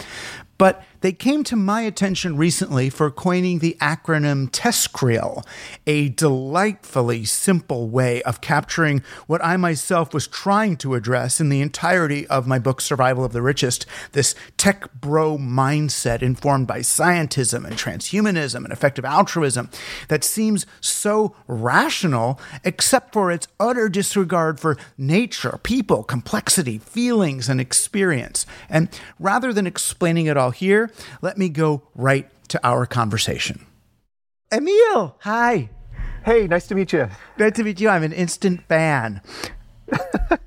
But 0.58 0.84
they 1.06 1.12
came 1.12 1.44
to 1.44 1.56
my 1.56 1.82
attention 1.82 2.36
recently 2.36 2.90
for 2.90 3.12
coining 3.12 3.60
the 3.60 3.78
acronym 3.80 4.50
TESCREAL, 4.50 5.46
a 5.86 6.10
delightfully 6.10 7.24
simple 7.26 7.88
way 7.90 8.24
of 8.24 8.42
capturing 8.42 9.04
what 9.28 9.46
I 9.46 9.56
myself 9.56 10.16
was 10.16 10.26
trying 10.26 10.78
to 10.78 10.96
address 10.96 11.40
in 11.40 11.50
the 11.50 11.62
entirety 11.62 12.26
of 12.26 12.48
my 12.48 12.58
book, 12.58 12.82
Survival 12.82 13.24
of 13.24 13.34
the 13.34 13.44
Richest 13.44 13.86
this 14.14 14.34
tech 14.58 14.92
bro 15.00 15.38
mindset 15.38 16.24
informed 16.24 16.66
by 16.66 16.80
scientism 16.80 17.66
and 17.66 17.76
transhumanism 17.76 18.64
and 18.64 18.74
effective 18.74 19.06
altruism 19.06 19.70
that 20.08 20.24
seems 20.24 20.66
so 20.82 21.36
rational, 21.46 22.40
except 22.64 23.14
for 23.14 23.32
its 23.32 23.48
utter 23.60 23.90
disregard 23.90 24.60
for 24.60 24.76
nature, 24.98 25.60
people, 25.62 26.04
complexity, 26.04 26.80
feelings, 26.80 27.48
and 27.48 27.62
experience. 27.62 28.48
And 28.72 28.90
rather 29.20 29.54
than 29.54 29.68
explaining 29.68 30.26
it 30.26 30.36
all 30.36 30.50
here, 30.50 30.90
let 31.22 31.38
me 31.38 31.50
go 31.50 31.84
right 31.96 32.30
to 32.50 32.60
our 32.66 32.86
conversation. 32.86 33.66
Émile, 34.52 35.14
hi. 35.20 35.70
Hey, 36.26 36.48
nice 36.48 36.68
to 36.68 36.76
meet 36.76 36.94
you. 36.94 37.10
Nice 37.38 37.54
to 37.54 37.64
meet 37.64 37.80
you. 37.80 37.90
I'm 37.90 38.04
an 38.04 38.14
instant 38.14 38.62
fan. 38.68 39.22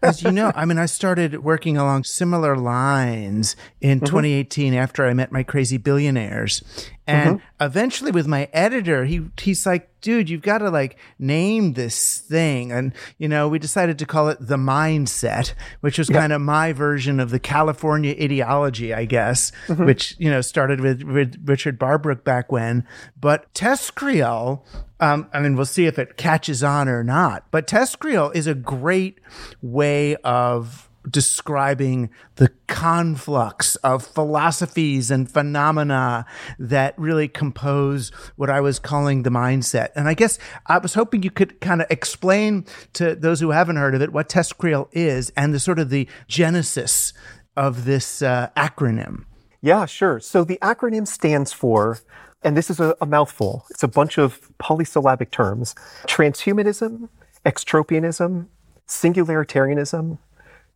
As 0.02 0.22
you 0.22 0.32
know, 0.32 0.50
I 0.54 0.64
mean, 0.64 0.78
I 0.78 0.86
started 0.86 1.44
working 1.44 1.76
along 1.76 2.04
similar 2.04 2.56
lines 2.56 3.54
in 3.80 3.98
mm-hmm. 3.98 4.06
2018 4.06 4.74
after 4.74 5.06
I 5.06 5.14
met 5.14 5.30
my 5.30 5.42
crazy 5.42 5.76
billionaires. 5.76 6.62
And 7.08 7.40
eventually 7.60 8.10
with 8.10 8.26
my 8.26 8.48
editor, 8.52 9.04
he 9.04 9.22
he's 9.40 9.64
like, 9.66 9.88
dude, 10.00 10.30
you've 10.30 10.42
got 10.42 10.58
to 10.58 10.70
like 10.70 10.98
name 11.18 11.72
this 11.72 12.18
thing. 12.18 12.70
And, 12.70 12.92
you 13.18 13.28
know, 13.28 13.48
we 13.48 13.58
decided 13.58 13.98
to 13.98 14.06
call 14.06 14.28
it 14.28 14.38
the 14.40 14.56
mindset, 14.56 15.54
which 15.80 15.98
was 15.98 16.08
kind 16.08 16.32
of 16.32 16.40
my 16.40 16.72
version 16.72 17.18
of 17.18 17.30
the 17.30 17.40
California 17.40 18.14
ideology, 18.20 18.94
I 18.94 19.06
guess, 19.06 19.50
which, 19.66 20.14
you 20.18 20.30
know, 20.30 20.40
started 20.40 20.80
with, 20.80 21.02
with 21.02 21.40
Richard 21.44 21.78
Barbrook 21.78 22.24
back 22.24 22.52
when. 22.52 22.86
But 23.20 23.52
TESCREAL, 23.54 24.64
um, 25.00 25.28
I 25.32 25.40
mean, 25.40 25.56
we'll 25.56 25.66
see 25.66 25.86
if 25.86 25.98
it 25.98 26.16
catches 26.16 26.62
on 26.62 26.88
or 26.88 27.02
not. 27.02 27.44
But 27.50 27.66
TESCREAL 27.66 28.32
is 28.34 28.46
a 28.46 28.54
great 28.54 29.18
way 29.62 30.16
of 30.16 30.87
describing 31.08 32.10
the 32.36 32.50
conflux 32.66 33.76
of 33.76 34.06
philosophies 34.06 35.10
and 35.10 35.30
phenomena 35.30 36.26
that 36.58 36.98
really 36.98 37.28
compose 37.28 38.10
what 38.36 38.50
I 38.50 38.60
was 38.60 38.78
calling 38.78 39.22
the 39.22 39.30
mindset. 39.30 39.88
And 39.94 40.08
I 40.08 40.14
guess 40.14 40.38
I 40.66 40.78
was 40.78 40.94
hoping 40.94 41.22
you 41.22 41.30
could 41.30 41.60
kind 41.60 41.80
of 41.80 41.86
explain 41.90 42.66
to 42.94 43.14
those 43.14 43.40
who 43.40 43.50
haven't 43.50 43.76
heard 43.76 43.94
of 43.94 44.02
it 44.02 44.12
what 44.12 44.28
TESCREAL 44.28 44.88
is 44.92 45.30
and 45.36 45.54
the 45.54 45.60
sort 45.60 45.78
of 45.78 45.90
the 45.90 46.08
genesis 46.26 47.12
of 47.56 47.84
this 47.84 48.22
uh, 48.22 48.50
acronym. 48.56 49.24
Yeah, 49.60 49.86
sure. 49.86 50.20
So 50.20 50.44
the 50.44 50.58
acronym 50.62 51.06
stands 51.06 51.52
for, 51.52 51.98
and 52.42 52.56
this 52.56 52.70
is 52.70 52.78
a, 52.78 52.96
a 53.00 53.06
mouthful, 53.06 53.66
it's 53.70 53.82
a 53.82 53.88
bunch 53.88 54.18
of 54.18 54.50
polysyllabic 54.58 55.30
terms 55.30 55.74
transhumanism, 56.06 57.08
extropianism, 57.44 58.46
singularitarianism, 58.86 60.18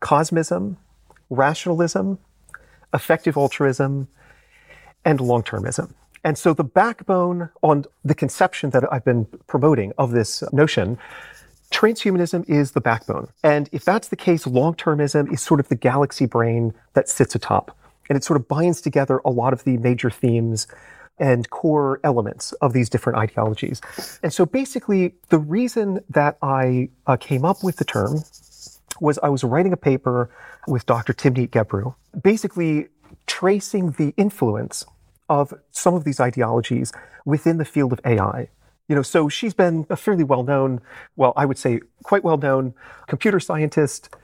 cosmism, 0.02 0.76
rationalism, 1.30 2.18
effective 2.92 3.36
altruism, 3.36 4.08
and 5.04 5.20
long 5.20 5.42
termism. 5.42 5.94
And 6.24 6.36
so 6.36 6.52
the 6.52 6.64
backbone 6.64 7.48
on 7.62 7.84
the 8.04 8.14
conception 8.14 8.70
that 8.70 8.84
I've 8.92 9.04
been 9.04 9.24
promoting 9.46 9.92
of 9.98 10.12
this 10.12 10.42
notion, 10.52 10.98
transhumanism 11.72 12.48
is 12.48 12.72
the 12.72 12.80
backbone. 12.80 13.28
And 13.42 13.68
if 13.72 13.84
that's 13.84 14.08
the 14.08 14.16
case, 14.16 14.46
long 14.46 14.74
termism 14.74 15.32
is 15.32 15.40
sort 15.40 15.58
of 15.58 15.68
the 15.68 15.74
galaxy 15.74 16.26
brain 16.26 16.74
that 16.92 17.08
sits 17.08 17.34
atop. 17.34 17.76
And 18.08 18.16
it 18.16 18.24
sort 18.24 18.38
of 18.38 18.46
binds 18.46 18.80
together 18.80 19.20
a 19.24 19.30
lot 19.30 19.52
of 19.52 19.64
the 19.64 19.78
major 19.78 20.10
themes 20.10 20.66
and 21.18 21.48
core 21.50 22.00
elements 22.04 22.52
of 22.54 22.72
these 22.72 22.88
different 22.88 23.18
ideologies. 23.18 23.80
And 24.22 24.32
so 24.32 24.44
basically, 24.44 25.14
the 25.28 25.38
reason 25.38 26.02
that 26.10 26.36
I 26.42 26.90
uh, 27.06 27.16
came 27.16 27.44
up 27.44 27.62
with 27.62 27.76
the 27.76 27.84
term 27.84 28.22
was 29.02 29.18
I 29.22 29.28
was 29.28 29.44
writing 29.44 29.72
a 29.72 29.76
paper 29.76 30.30
with 30.66 30.86
Dr. 30.86 31.12
Timnit 31.12 31.50
Gebru, 31.50 31.94
basically 32.22 32.88
tracing 33.26 33.90
the 33.92 34.14
influence 34.16 34.86
of 35.28 35.52
some 35.72 35.94
of 35.94 36.04
these 36.04 36.20
ideologies 36.20 36.92
within 37.24 37.58
the 37.58 37.64
field 37.64 37.92
of 37.92 38.00
AI. 38.04 38.48
You 38.88 38.96
know, 38.96 39.02
so 39.02 39.28
she's 39.28 39.54
been 39.54 39.86
a 39.90 39.96
fairly 39.96 40.24
well 40.24 40.44
known, 40.44 40.80
well, 41.16 41.32
I 41.36 41.46
would 41.46 41.58
say 41.58 41.80
quite 42.04 42.24
well 42.24 42.36
known 42.36 42.74
computer 43.08 43.40
scientist. 43.40 44.14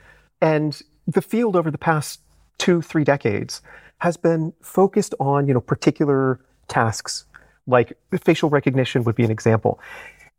And 0.40 0.80
the 1.06 1.22
field 1.22 1.56
over 1.56 1.70
the 1.70 1.78
past 1.78 2.20
two, 2.58 2.80
three 2.80 3.04
decades 3.04 3.60
has 3.98 4.16
been 4.16 4.52
focused 4.62 5.14
on, 5.18 5.48
you 5.48 5.54
know, 5.54 5.60
particular 5.60 6.40
tasks, 6.68 7.24
like 7.66 7.98
facial 8.22 8.48
recognition 8.48 9.04
would 9.04 9.16
be 9.16 9.24
an 9.24 9.30
example. 9.30 9.80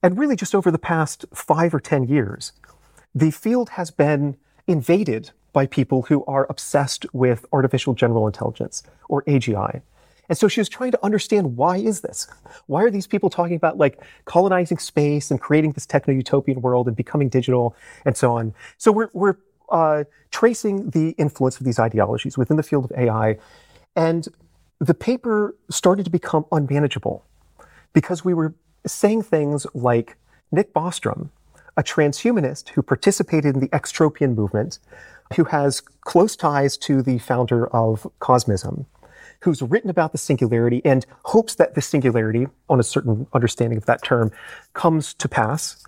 And 0.02 0.18
really, 0.18 0.38
just 0.38 0.56
over 0.56 0.72
the 0.72 0.80
past 0.80 1.26
five 1.34 1.74
or 1.74 1.80
10 1.82 2.08
years, 2.08 2.54
the 3.14 3.32
field 3.32 3.70
has 3.70 3.92
been 3.92 4.38
invaded 4.68 5.32
by 5.52 5.66
people 5.66 6.04
who 6.04 6.24
are 6.26 6.46
obsessed 6.50 7.06
with 7.14 7.46
artificial 7.52 7.94
general 7.94 8.28
intelligence 8.28 8.84
or 9.08 9.24
AGI. 9.24 9.82
And 10.30 10.38
so 10.38 10.48
she 10.48 10.62
was 10.62 10.70
trying 10.70 10.92
to 10.92 11.04
understand 11.04 11.58
why 11.58 11.78
is 11.78 12.02
this? 12.02 12.28
Why 12.68 12.84
are 12.84 12.92
these 12.92 13.08
people 13.08 13.32
talking 13.32 13.56
about 13.56 13.78
like 13.78 14.00
colonizing 14.26 14.78
space 14.78 15.32
and 15.32 15.42
creating 15.42 15.72
this 15.72 15.88
techno 15.88 16.14
utopian 16.14 16.62
world 16.62 16.88
and 16.88 16.96
becoming 16.96 17.30
digital 17.30 17.76
and 18.06 18.16
so 18.16 18.38
on? 18.38 18.54
So 18.78 18.92
we're, 18.92 19.10
we're 19.14 19.38
uh, 19.70 20.04
tracing 20.30 20.92
the 20.92 21.12
influence 21.12 21.60
of 21.60 21.66
these 21.66 21.80
ideologies 21.80 22.38
within 22.38 22.58
the 22.58 22.64
field 22.64 22.86
of 22.86 22.92
AI. 22.96 23.38
And 23.96 24.28
the 24.80 24.94
paper 24.94 25.56
started 25.72 26.06
to 26.06 26.12
become 26.12 26.46
unmanageable 26.52 27.26
because 27.94 28.24
we 28.24 28.36
were 28.36 28.54
saying 28.86 29.24
things 29.24 29.66
like 29.74 30.16
Nick 30.52 30.74
Bostrom, 30.74 31.30
a 31.80 31.84
transhumanist 31.84 32.68
who 32.70 32.82
participated 32.82 33.56
in 33.56 33.62
the 33.62 33.70
extropian 33.70 34.36
movement, 34.36 34.80
who 35.38 35.46
has 35.46 35.80
close 36.02 36.36
ties 36.36 36.76
to 36.76 37.02
the 37.02 37.18
founder 37.20 37.68
of 37.68 38.06
Cosmism, 38.20 38.86
who's 39.44 39.62
written 39.62 39.90
about 39.90 40.12
the 40.12 40.18
singularity 40.18 40.82
and 40.84 41.06
hopes 41.24 41.56
that 41.56 41.76
the 41.76 41.82
singularity, 41.82 42.48
on 42.68 42.82
a 42.82 42.84
certain 42.84 43.26
understanding 43.34 43.78
of 43.78 43.86
that 43.86 44.04
term, 44.04 44.30
comes 44.74 45.14
to 45.14 45.30
pass. 45.30 45.82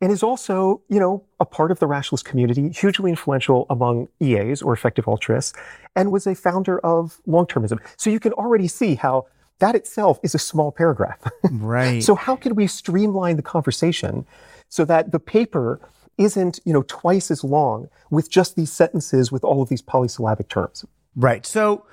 And 0.00 0.12
is 0.12 0.22
also, 0.22 0.80
you 0.88 1.00
know, 1.00 1.24
a 1.40 1.44
part 1.44 1.72
of 1.72 1.80
the 1.80 1.88
rationalist 1.88 2.24
community, 2.24 2.70
hugely 2.70 3.10
influential 3.10 3.66
among 3.68 4.08
EAs 4.20 4.62
or 4.62 4.72
effective 4.72 5.08
altruists, 5.08 5.52
and 5.96 6.12
was 6.12 6.26
a 6.26 6.36
founder 6.36 6.78
of 6.78 7.20
long 7.26 7.46
termism. 7.46 7.80
So 7.96 8.10
you 8.10 8.20
can 8.20 8.32
already 8.34 8.68
see 8.68 8.94
how 8.94 9.26
that 9.60 9.74
itself 9.74 10.18
is 10.22 10.34
a 10.34 10.38
small 10.38 10.72
paragraph. 10.72 11.18
Right. 11.50 12.02
so 12.02 12.14
how 12.14 12.36
can 12.36 12.54
we 12.54 12.66
streamline 12.66 13.36
the 13.36 13.42
conversation 13.42 14.26
so 14.68 14.84
that 14.84 15.12
the 15.12 15.18
paper 15.18 15.80
isn't, 16.18 16.60
you 16.64 16.72
know, 16.72 16.84
twice 16.86 17.30
as 17.30 17.42
long 17.42 17.88
with 18.10 18.30
just 18.30 18.56
these 18.56 18.70
sentences 18.70 19.32
with 19.32 19.42
all 19.42 19.62
of 19.62 19.68
these 19.68 19.82
polysyllabic 19.82 20.48
terms? 20.48 20.84
Right. 21.16 21.44
So 21.46 21.84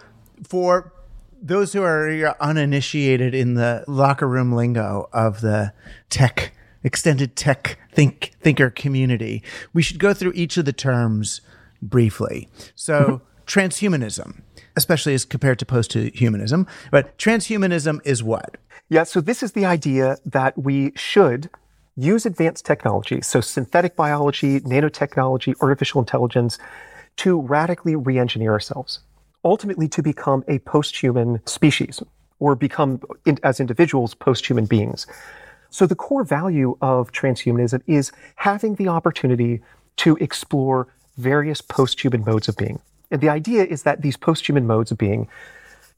for 0.44 0.94
those 1.42 1.74
who 1.74 1.82
are 1.84 2.36
uninitiated 2.42 3.34
in 3.34 3.56
the 3.56 3.84
locker 3.88 4.28
room 4.28 4.54
lingo 4.54 5.10
of 5.14 5.42
the 5.42 5.74
tech 6.10 6.54
extended 6.84 7.36
tech 7.36 7.80
think 7.92 8.34
thinker 8.42 8.70
community, 8.70 9.44
we 9.74 9.82
should 9.82 10.00
go 10.00 10.14
through 10.14 10.34
each 10.36 10.58
of 10.58 10.66
the 10.66 10.74
terms 10.74 11.42
briefly. 11.82 12.48
So 12.76 13.02
mm-hmm. 13.02 13.60
transhumanism, 13.60 14.42
especially 14.78 15.14
as 15.14 15.26
compared 15.26 15.60
to 15.60 15.66
post-humanism, 15.66 16.66
but 16.92 17.18
transhumanism 17.18 18.00
is 18.06 18.24
what? 18.24 18.56
Yeah, 18.88 19.04
so 19.04 19.20
this 19.20 19.44
is 19.44 19.52
the 19.52 19.66
idea 19.66 20.18
that 20.26 20.58
we 20.58 20.94
should 20.96 21.50
use 21.98 22.26
advanced 22.26 22.66
technology, 22.66 23.20
so 23.22 23.42
synthetic 23.42 23.96
biology, 23.96 24.62
nanotechnology, 24.62 25.56
artificial 25.62 26.00
intelligence, 26.00 26.58
to 27.18 27.42
radically 27.42 27.96
re 27.96 28.20
engineer 28.20 28.52
ourselves, 28.54 29.00
ultimately 29.44 29.88
to 29.90 30.04
become 30.04 30.44
a 30.48 30.60
post 30.60 30.96
human 30.96 31.46
species 31.46 32.02
or 32.40 32.56
become, 32.56 33.02
as 33.42 33.60
individuals, 33.60 34.14
post 34.14 34.46
human 34.46 34.66
beings. 34.66 35.08
So 35.72 35.88
the 35.88 35.96
core 35.96 36.24
value 36.24 36.78
of 36.82 37.12
transhumanism 37.12 37.82
is 37.88 38.12
having 38.36 38.76
the 38.76 38.88
opportunity 38.88 39.62
to 39.98 40.16
explore 40.18 40.88
various 41.18 41.62
post 41.62 42.00
human 42.00 42.24
modes 42.24 42.48
of 42.48 42.56
being. 42.56 42.80
And 43.12 43.22
the 43.22 43.30
idea 43.30 43.64
is 43.64 43.84
that 43.84 44.02
these 44.02 44.18
post 44.18 44.48
human 44.48 44.68
modes 44.68 44.92
of 44.92 44.98
being 44.98 45.28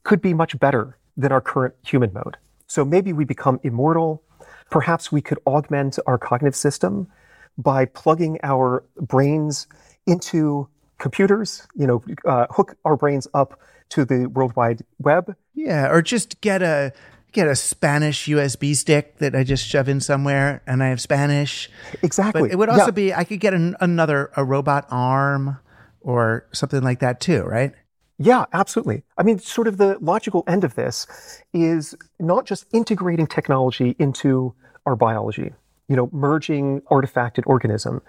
could 0.04 0.20
be 0.20 0.34
much 0.34 0.58
better 0.58 0.96
than 1.16 1.32
our 1.32 1.40
current 1.40 1.74
human 1.84 2.12
mode. 2.12 2.36
So 2.66 2.84
maybe 2.84 3.12
we 3.12 3.24
become 3.24 3.60
immortal. 3.62 4.22
Perhaps 4.70 5.10
we 5.10 5.20
could 5.20 5.38
augment 5.46 5.98
our 6.06 6.18
cognitive 6.18 6.54
system 6.56 7.08
by 7.58 7.84
plugging 7.84 8.38
our 8.42 8.84
brains 8.96 9.66
into 10.06 10.68
computers, 10.98 11.66
you 11.74 11.86
know, 11.86 12.02
uh, 12.24 12.46
hook 12.50 12.76
our 12.84 12.96
brains 12.96 13.26
up 13.34 13.58
to 13.90 14.04
the 14.04 14.26
World 14.26 14.54
Wide 14.54 14.82
Web. 14.98 15.34
Yeah, 15.54 15.90
or 15.90 16.00
just 16.00 16.40
get 16.40 16.62
a 16.62 16.92
get 17.32 17.46
a 17.48 17.54
Spanish 17.56 18.26
USB 18.26 18.74
stick 18.74 19.18
that 19.18 19.34
I 19.36 19.44
just 19.44 19.64
shove 19.66 19.88
in 19.88 20.00
somewhere 20.00 20.62
and 20.66 20.82
I 20.82 20.88
have 20.88 21.00
Spanish. 21.00 21.70
Exactly. 22.02 22.42
But 22.42 22.50
it 22.50 22.56
would 22.58 22.68
also 22.68 22.86
Yeah. 22.86 22.90
be 22.90 23.14
I 23.14 23.24
could 23.24 23.40
get 23.40 23.54
an, 23.54 23.76
another 23.80 24.30
a 24.36 24.44
robot 24.44 24.86
arm 24.90 25.58
or 26.00 26.46
something 26.52 26.82
like 26.82 27.00
that 27.00 27.20
too, 27.20 27.42
right? 27.42 27.72
Yeah, 28.18 28.44
absolutely. 28.52 29.02
I 29.16 29.22
mean, 29.22 29.38
sort 29.38 29.66
of 29.66 29.78
the 29.78 29.96
logical 30.00 30.44
end 30.46 30.62
of 30.62 30.74
this 30.74 31.06
is 31.54 31.94
not 32.18 32.44
just 32.44 32.66
integrating 32.72 33.26
technology 33.26 33.96
into 33.98 34.54
our 34.84 34.94
biology, 34.94 35.52
you 35.88 35.96
know, 35.96 36.10
merging 36.12 36.82
artifacted 36.90 37.44
organism, 37.46 38.02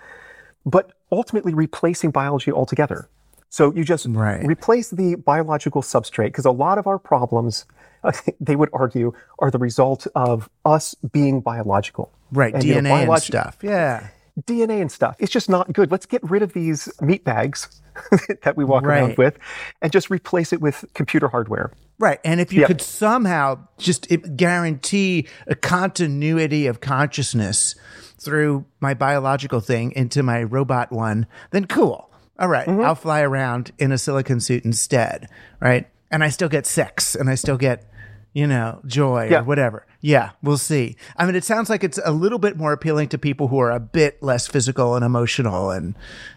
but 0.66 0.92
ultimately 1.12 1.54
replacing 1.54 2.12
biology 2.12 2.52
altogether. 2.52 3.10
So 3.50 3.74
you 3.74 3.84
just 3.84 4.06
Right. 4.10 4.46
replace 4.46 4.90
the 4.90 5.16
biological 5.16 5.82
substrate 5.82 6.28
because 6.28 6.46
a 6.46 6.52
lot 6.52 6.78
of 6.78 6.88
our 6.88 7.00
problems, 7.00 7.66
they 8.40 8.56
would 8.56 8.70
argue, 8.74 9.14
are 9.40 9.52
the 9.52 9.58
result 9.60 10.08
of 10.16 10.50
us 10.66 10.94
being 10.96 11.42
biological. 11.42 12.12
Right, 12.34 12.54
And, 12.54 12.64
you 12.64 12.82
know, 12.82 12.90
DNA 12.90 13.10
and 13.14 13.22
stuff. 13.24 13.58
Yeah. 13.62 14.08
DNA 14.42 14.82
and 14.82 14.92
stuff. 14.92 15.16
It's 15.20 15.32
just 15.32 15.50
not 15.50 15.72
good. 15.74 15.92
Let's 15.92 16.06
get 16.06 16.24
rid 16.30 16.42
of 16.42 16.54
these 16.54 16.90
meat 17.02 17.24
bags 17.24 17.81
that 18.44 18.56
we 18.58 18.64
walk 18.64 18.84
around 18.84 19.18
with 19.18 19.38
and 19.82 19.92
just 19.92 20.10
replace 20.10 20.54
it 20.54 20.62
with 20.62 20.86
computer 20.94 21.28
hardware. 21.28 21.72
Right. 22.00 22.20
And 22.24 22.40
if 22.42 22.52
you 22.52 22.62
Yeah. 22.62 22.68
could 22.68 22.82
somehow 22.82 23.60
just 23.78 24.08
guarantee 24.36 25.28
a 25.48 25.56
continuity 25.56 26.68
of 26.68 26.82
consciousness 26.82 27.76
through 28.20 28.66
my 28.80 28.94
biological 28.94 29.60
thing 29.60 29.92
into 29.94 30.24
my 30.24 30.44
robot 30.44 30.92
one, 30.92 31.28
then 31.52 31.66
cool. 31.66 32.10
All 32.40 32.48
right, 32.48 32.68
Mm-hmm. 32.68 32.82
I'll 32.82 32.96
fly 32.96 33.22
around 33.22 33.72
in 33.78 33.92
a 33.92 33.98
silicon 34.00 34.40
suit 34.40 34.66
instead. 34.66 35.28
Right. 35.60 35.88
And 36.10 36.24
I 36.24 36.30
still 36.30 36.50
get 36.50 36.66
sex 36.66 37.14
and 37.16 37.30
I 37.30 37.36
still 37.36 37.58
get, 37.58 37.86
you 38.34 38.48
know, 38.48 38.80
joy 38.86 39.28
Yeah. 39.30 39.40
or 39.40 39.44
whatever. 39.44 39.86
Yeah, 40.00 40.32
we'll 40.42 40.58
see. 40.58 40.96
I 41.18 41.26
mean, 41.26 41.36
it 41.36 41.44
sounds 41.44 41.70
like 41.70 41.84
it's 41.84 42.00
a 42.04 42.12
little 42.12 42.40
bit 42.40 42.58
more 42.58 42.72
appealing 42.74 43.10
to 43.10 43.18
people 43.18 43.50
who 43.50 43.60
are 43.60 43.72
a 43.72 43.80
bit 43.80 44.22
less 44.24 44.48
physical 44.48 44.96
and 44.96 45.04
emotional 45.06 45.70
and 45.70 45.96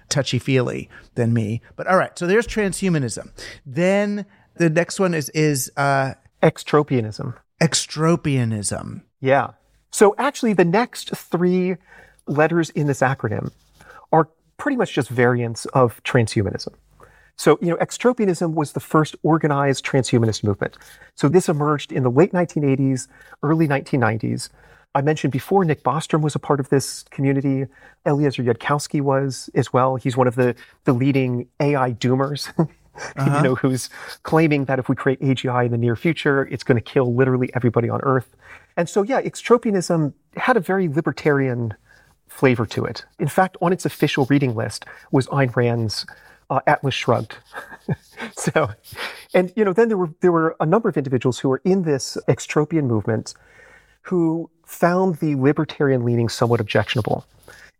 touchy 0.08 0.38
feely 0.38 0.90
than 1.14 1.32
me. 1.32 1.62
But 1.76 1.86
all 1.86 1.96
right, 1.96 2.18
so 2.18 2.26
there's 2.26 2.46
transhumanism. 2.46 3.30
Then 3.64 4.26
the 4.56 4.68
next 4.70 5.00
one 5.00 5.14
is 5.14 5.28
is 5.30 5.70
uh, 5.76 6.14
Extropianism. 6.42 7.34
extropianism. 7.60 9.02
Yeah. 9.20 9.50
So 9.90 10.14
actually, 10.18 10.52
the 10.54 10.64
next 10.64 11.10
three 11.16 11.76
letters 12.26 12.70
in 12.70 12.86
this 12.86 13.00
acronym 13.00 13.50
are 14.12 14.28
pretty 14.56 14.76
much 14.76 14.92
just 14.92 15.08
variants 15.08 15.64
of 15.66 16.02
transhumanism. 16.04 16.74
So, 17.36 17.58
you 17.60 17.68
know, 17.68 17.76
extropianism 17.76 18.54
was 18.54 18.72
the 18.72 18.80
first 18.80 19.16
organized 19.22 19.84
transhumanist 19.84 20.44
movement. 20.44 20.78
So 21.14 21.28
this 21.28 21.48
emerged 21.48 21.92
in 21.92 22.02
the 22.02 22.10
late 22.10 22.32
1980s, 22.32 23.08
early 23.42 23.66
1990s. 23.66 24.50
I 24.94 25.02
mentioned 25.02 25.32
before 25.32 25.64
Nick 25.64 25.82
Bostrom 25.82 26.22
was 26.22 26.36
a 26.36 26.38
part 26.38 26.60
of 26.60 26.68
this 26.68 27.04
community. 27.10 27.66
Eliezer 28.06 28.44
Yudkowsky 28.44 29.00
was 29.00 29.50
as 29.54 29.72
well. 29.72 29.96
He's 29.96 30.16
one 30.16 30.28
of 30.28 30.36
the, 30.36 30.54
the 30.84 30.92
leading 30.92 31.48
AI 31.58 31.92
doomers, 31.92 32.52
you 32.58 32.68
uh-huh. 33.16 33.42
know, 33.42 33.54
who's 33.56 33.90
claiming 34.22 34.66
that 34.66 34.78
if 34.78 34.88
we 34.88 34.94
create 34.94 35.20
AGI 35.20 35.66
in 35.66 35.72
the 35.72 35.78
near 35.78 35.96
future, 35.96 36.44
it's 36.44 36.62
going 36.62 36.76
to 36.76 36.82
kill 36.82 37.12
literally 37.12 37.50
everybody 37.54 37.88
on 37.88 38.00
Earth. 38.02 38.36
And 38.76 38.88
so, 38.88 39.02
yeah, 39.02 39.20
extropianism 39.20 40.12
had 40.36 40.56
a 40.56 40.60
very 40.60 40.88
libertarian 40.88 41.74
flavor 42.28 42.66
to 42.66 42.84
it. 42.84 43.04
In 43.18 43.28
fact, 43.28 43.56
on 43.60 43.72
its 43.72 43.84
official 43.84 44.26
reading 44.26 44.54
list 44.54 44.84
was 45.10 45.26
Ayn 45.28 45.54
Rand's 45.56 46.06
uh, 46.50 46.60
Atlas 46.66 46.94
Shrugged. 46.94 47.36
so, 48.36 48.70
and 49.34 49.52
you 49.56 49.64
know, 49.64 49.72
then 49.72 49.88
there 49.88 49.96
were 49.96 50.10
there 50.20 50.32
were 50.32 50.56
a 50.60 50.66
number 50.66 50.88
of 50.88 50.96
individuals 50.96 51.38
who 51.38 51.48
were 51.48 51.60
in 51.64 51.82
this 51.82 52.16
extropian 52.28 52.84
movement 52.84 53.34
who 54.02 54.50
found 54.66 55.16
the 55.16 55.34
libertarian 55.34 56.04
leaning 56.04 56.28
somewhat 56.28 56.60
objectionable. 56.60 57.26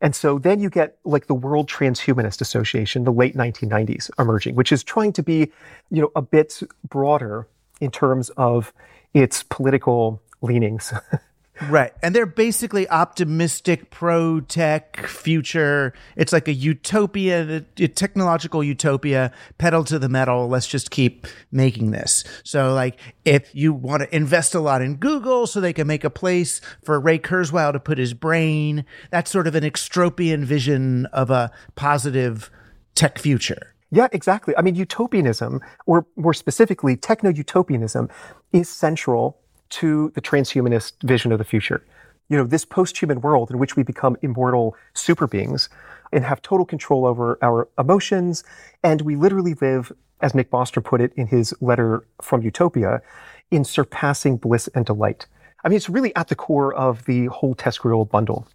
And 0.00 0.14
so 0.14 0.38
then 0.38 0.61
you 0.61 0.68
get 0.68 0.98
like 1.05 1.27
the 1.27 1.35
World 1.35 1.68
Transhumanist 1.68 2.40
Association, 2.40 3.05
the 3.05 3.12
late 3.12 3.37
1990s 3.37 4.11
emerging, 4.18 4.55
which 4.55 4.72
is 4.72 4.83
trying 4.83 5.12
to 5.14 5.22
be, 5.22 5.53
you 5.90 6.03
know, 6.03 6.11
a 6.14 6.22
bit 6.22 6.61
broader 6.88 7.46
in 7.81 7.90
terms 7.90 8.31
of 8.31 8.72
its 9.14 9.42
political 9.44 10.20
leanings. 10.42 10.92
Right. 11.69 11.93
And 12.03 12.14
they're 12.14 12.27
basically 12.27 12.88
optimistic, 12.88 13.90
pro 13.90 14.40
tech 14.40 15.07
future. 15.07 15.93
It's 16.17 16.33
like 16.33 16.49
a 16.49 16.53
utopia, 16.53 17.64
a 17.79 17.88
technological 17.88 18.64
utopia, 18.64 19.31
pedal 19.59 19.85
to 19.85 19.99
the 19.99 20.09
metal. 20.09 20.49
Let's 20.49 20.67
just 20.67 20.90
keep 20.90 21.29
making 21.53 21.93
this. 21.93 22.25
So, 22.43 22.75
like, 22.75 22.99
if 23.25 23.55
you 23.55 23.73
want 23.73 24.03
to 24.03 24.14
invest 24.14 24.55
a 24.55 24.61
lot 24.61 24.83
in 24.83 24.97
Google 24.97 25.47
so 25.47 25.61
they 25.61 25.73
can 25.73 25.87
make 25.87 26.03
a 26.03 26.11
place 26.11 26.61
for 26.83 26.99
Ray 26.99 27.21
Kurzweil 27.21 27.73
to 27.73 27.81
put 27.81 27.99
his 27.99 28.14
brain, 28.14 28.85
that's 29.11 29.31
sort 29.31 29.47
of 29.47 29.55
an 29.55 29.62
extropian 29.62 30.45
vision 30.45 31.07
of 31.07 31.31
a 31.31 31.53
positive 31.77 32.51
tech 32.97 33.19
future. 33.19 33.75
Yeah, 33.93 34.09
exactly. 34.11 34.55
I 34.57 34.62
mean, 34.62 34.75
utopianism, 34.75 35.61
or 35.87 36.05
more 36.17 36.35
specifically, 36.35 36.97
techno 36.97 37.31
utopianism, 37.31 38.09
is 38.53 38.69
central 38.69 39.38
to 39.74 40.12
the 40.14 40.20
transhumanist 40.20 40.92
vision 41.02 41.32
of 41.32 41.38
the 41.38 41.44
future. 41.44 41.82
You 42.28 42.38
know, 42.38 42.44
this 42.44 42.64
post 42.64 42.96
human 42.96 43.20
world 43.20 43.50
in 43.50 43.58
which 43.58 43.76
we 43.76 43.82
become 43.82 44.16
immortal 44.22 44.76
super 44.94 45.26
beings 45.26 45.68
and 46.12 46.24
have 46.24 46.40
total 46.42 46.64
control 46.64 47.06
over 47.06 47.38
our 47.42 47.68
emotions. 47.78 48.44
And 48.82 49.02
we 49.02 49.16
literally 49.16 49.54
live, 49.54 49.92
as 50.20 50.34
Nick 50.34 50.50
Bostrom 50.50 50.84
put 50.84 51.00
it 51.00 51.12
in 51.16 51.26
his 51.26 51.52
letter 51.60 52.06
from 52.22 52.42
Utopia, 52.42 53.02
in 53.50 53.64
surpassing 53.64 54.37
bliss 54.37 54.68
and 54.74 54.87
delight. 54.87 55.26
I 55.64 55.68
mean, 55.68 55.76
it's 55.76 55.88
really 55.88 56.14
at 56.14 56.28
the 56.28 56.37
core 56.37 56.72
of 56.74 57.04
the 57.06 57.26
whole 57.26 57.54
TESCREAL 57.54 58.04
bundle. 58.10 58.46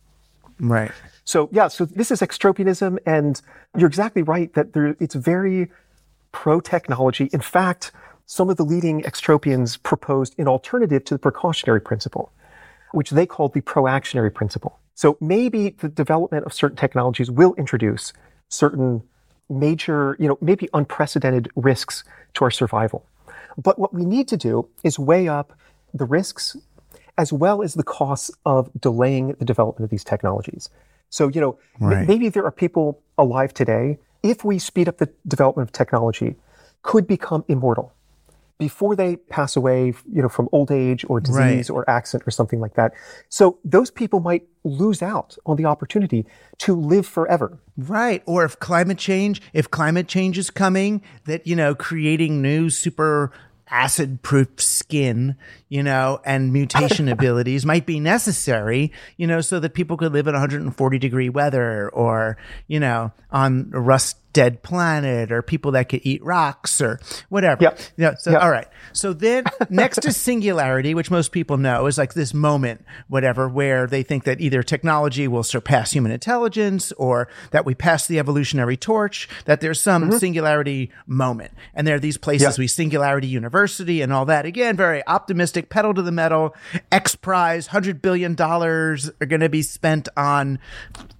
Right. 0.59 0.91
So 1.25 1.49
yeah, 1.51 1.67
so 1.67 1.85
this 1.85 2.11
is 2.11 2.21
extropianism, 2.21 2.97
and 3.05 3.41
you're 3.77 3.87
exactly 3.87 4.23
right 4.23 4.53
that 4.53 4.73
there, 4.73 4.95
it's 4.99 5.15
very 5.15 5.69
pro 6.31 6.59
technology. 6.59 7.29
In 7.33 7.41
fact, 7.41 7.91
some 8.31 8.47
of 8.47 8.57
the 8.57 8.63
leading 8.63 9.01
extropians 9.01 9.81
proposed 9.81 10.35
an 10.37 10.47
alternative 10.47 11.03
to 11.03 11.15
the 11.15 11.17
precautionary 11.17 11.81
principle, 11.81 12.31
which 12.91 13.09
they 13.09 13.25
called 13.25 13.55
the 13.55 13.61
proactionary 13.61 14.29
principle. 14.29 14.77
So 14.93 15.17
maybe 15.19 15.71
the 15.71 15.89
development 15.89 16.45
of 16.45 16.53
certain 16.53 16.77
technologies 16.77 17.31
will 17.31 17.55
introduce 17.55 18.13
certain 18.47 19.01
major, 19.49 20.15
you 20.19 20.27
know, 20.27 20.37
maybe 20.41 20.69
unprecedented 20.75 21.49
risks 21.55 22.03
to 22.35 22.43
our 22.43 22.51
survival. 22.51 23.03
But 23.57 23.79
what 23.79 23.95
we 23.95 24.05
need 24.05 24.27
to 24.27 24.37
do 24.37 24.69
is 24.83 24.99
weigh 24.99 25.27
up 25.27 25.51
the 25.95 26.05
risks 26.05 26.55
as 27.17 27.33
well 27.33 27.63
as 27.63 27.73
the 27.73 27.83
costs 27.83 28.29
of 28.45 28.69
delaying 28.79 29.29
the 29.39 29.45
development 29.45 29.85
of 29.85 29.89
these 29.89 30.03
technologies. 30.03 30.69
So, 31.09 31.29
you 31.29 31.41
know, 31.41 31.57
m- 31.81 32.05
maybe 32.05 32.29
there 32.29 32.45
are 32.45 32.51
people 32.51 33.01
alive 33.17 33.55
today, 33.55 33.97
if 34.21 34.45
we 34.45 34.59
speed 34.59 34.87
up 34.87 34.99
the 34.99 35.11
development 35.27 35.67
of 35.67 35.73
technology, 35.73 36.35
could 36.83 37.07
become 37.07 37.43
immortal 37.47 37.91
before 38.59 38.95
they 38.95 39.15
pass 39.15 39.55
away, 39.55 39.93
you 40.11 40.21
know, 40.21 40.29
from 40.29 40.49
old 40.51 40.69
age 40.69 41.05
or 41.07 41.19
disease 41.21 41.69
Right. 41.69 41.75
or 41.75 41.89
accident 41.89 42.27
or 42.27 42.31
something 42.31 42.59
like 42.59 42.75
that. 42.75 42.93
So 43.29 43.57
those 43.63 43.89
people 43.89 44.19
might 44.19 44.43
lose 44.65 45.01
out 45.01 45.37
on 45.45 45.55
the 45.55 45.65
opportunity 45.65 46.25
to 46.59 46.75
live 46.75 47.07
forever. 47.07 47.57
Right. 47.77 48.21
Or 48.25 48.43
if 48.43 48.59
climate 48.59 48.97
change, 48.97 49.41
if 49.53 49.71
climate 49.71 50.09
change 50.09 50.37
is 50.37 50.51
coming, 50.51 51.01
that, 51.25 51.47
you 51.47 51.55
know, 51.55 51.73
creating 51.73 52.41
new 52.41 52.69
super 52.69 53.31
acid 53.71 54.21
proof 54.23 54.59
skin, 54.59 55.35
you 55.69 55.81
know, 55.81 56.19
and 56.25 56.51
mutation 56.51 57.07
abilities 57.17 57.65
might 57.65 57.85
be 57.85 57.99
necessary, 57.99 58.91
you 59.15 59.25
know, 59.27 59.39
so 59.41 59.59
that 59.59 59.73
people 59.73 59.95
could 59.95 60.11
live 60.11 60.27
in 60.27 60.33
140 60.33 60.97
degree 60.99 61.29
weather 61.29 61.87
or, 61.89 62.35
you 62.67 62.79
know, 62.79 63.11
on 63.31 63.71
a 63.73 63.79
rust 63.79 64.17
dead 64.33 64.61
planet 64.63 65.31
or 65.31 65.41
people 65.41 65.71
that 65.71 65.89
could 65.89 66.01
eat 66.03 66.23
rocks 66.23 66.81
or 66.81 66.99
whatever. 67.29 67.63
Yep. 67.63 67.79
You 67.97 68.03
know, 68.05 68.15
so, 68.19 68.31
Yep. 68.31 68.41
all 68.41 68.51
right. 68.51 68.67
So 68.93 69.13
then 69.13 69.45
next 69.69 70.01
to 70.03 70.13
singularity, 70.13 70.93
which 70.93 71.09
most 71.11 71.31
people 71.31 71.57
know 71.57 71.85
is 71.87 71.97
like 71.97 72.13
this 72.13 72.33
moment, 72.33 72.85
whatever, 73.07 73.49
where 73.49 73.87
they 73.87 74.03
think 74.03 74.23
that 74.25 74.39
either 74.41 74.61
technology 74.63 75.27
will 75.27 75.43
surpass 75.43 75.91
human 75.91 76.11
intelligence 76.11 76.91
or 76.93 77.27
that 77.51 77.65
we 77.65 77.73
pass 77.75 78.07
the 78.07 78.19
evolutionary 78.19 78.77
torch, 78.77 79.27
that 79.45 79.61
there's 79.61 79.81
some 79.81 80.11
singularity 80.11 80.91
moment. 81.07 81.51
And 81.73 81.87
there 81.87 81.95
are 81.95 81.99
these 81.99 82.17
places 82.17 82.39
Mm-hmm. 82.49 82.61
We 82.61 82.67
singularity 82.67 83.27
university 83.27 84.01
and 84.01 84.11
all 84.11 84.25
that. 84.25 84.45
Again, 84.45 84.75
very 84.75 85.05
optimistic, 85.07 85.69
pedal 85.69 85.93
to 85.93 86.01
the 86.01 86.11
metal, 86.11 86.55
X 86.91 87.15
prize, 87.15 87.67
hundred 87.67 88.01
billion 88.01 88.33
dollars 88.35 89.09
are 89.21 89.25
going 89.25 89.41
to 89.41 89.49
be 89.49 89.61
spent 89.61 90.09
on 90.17 90.59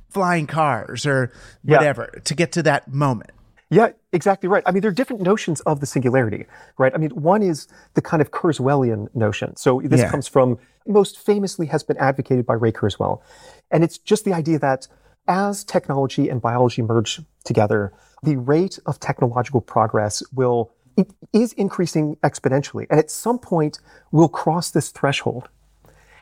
flying 0.09 0.47
cars 0.47 1.05
or 1.05 1.31
Yeah. 1.63 1.77
whatever 1.77 2.07
to 2.23 2.35
get 2.35 2.51
to 2.53 2.63
that 2.63 2.91
moment. 2.91 3.31
Yeah, 3.71 3.89
exactly 4.11 4.49
right. 4.49 4.63
I 4.65 4.71
mean, 4.71 4.81
there 4.81 4.89
are 4.89 4.93
different 4.93 5.21
notions 5.21 5.59
of 5.61 5.79
the 5.79 5.85
singularity, 5.85 6.47
right? 6.79 6.91
I 6.93 6.97
mean, 6.97 7.11
one 7.11 7.43
is 7.43 7.67
the 7.93 8.01
kind 8.01 8.19
of 8.19 8.31
Kurzweilian 8.31 9.13
notion. 9.15 9.55
So 9.57 9.79
this 9.83 9.99
Yeah. 10.01 10.09
comes 10.09 10.27
from, 10.27 10.57
most 10.87 11.19
famously 11.19 11.67
has 11.67 11.83
been 11.83 11.97
advocated 11.97 12.47
by 12.47 12.55
Ray 12.55 12.71
Kurzweil. 12.71 13.21
And 13.69 13.83
it's 13.83 13.99
just 13.99 14.25
the 14.25 14.33
idea 14.33 14.57
that 14.57 14.87
as 15.27 15.63
technology 15.63 16.29
and 16.29 16.41
biology 16.41 16.81
merge 16.81 17.21
together, 17.45 17.93
the 18.23 18.37
rate 18.37 18.79
of 18.87 18.99
technological 18.99 19.61
progress 19.61 20.23
will, 20.33 20.71
it 20.97 21.11
is 21.31 21.53
increasing 21.53 22.15
exponentially. 22.23 22.87
And 22.89 22.99
at 22.99 23.11
some 23.11 23.37
point 23.37 23.77
we'll 24.11 24.29
cross 24.29 24.71
this 24.71 24.89
threshold 24.89 25.47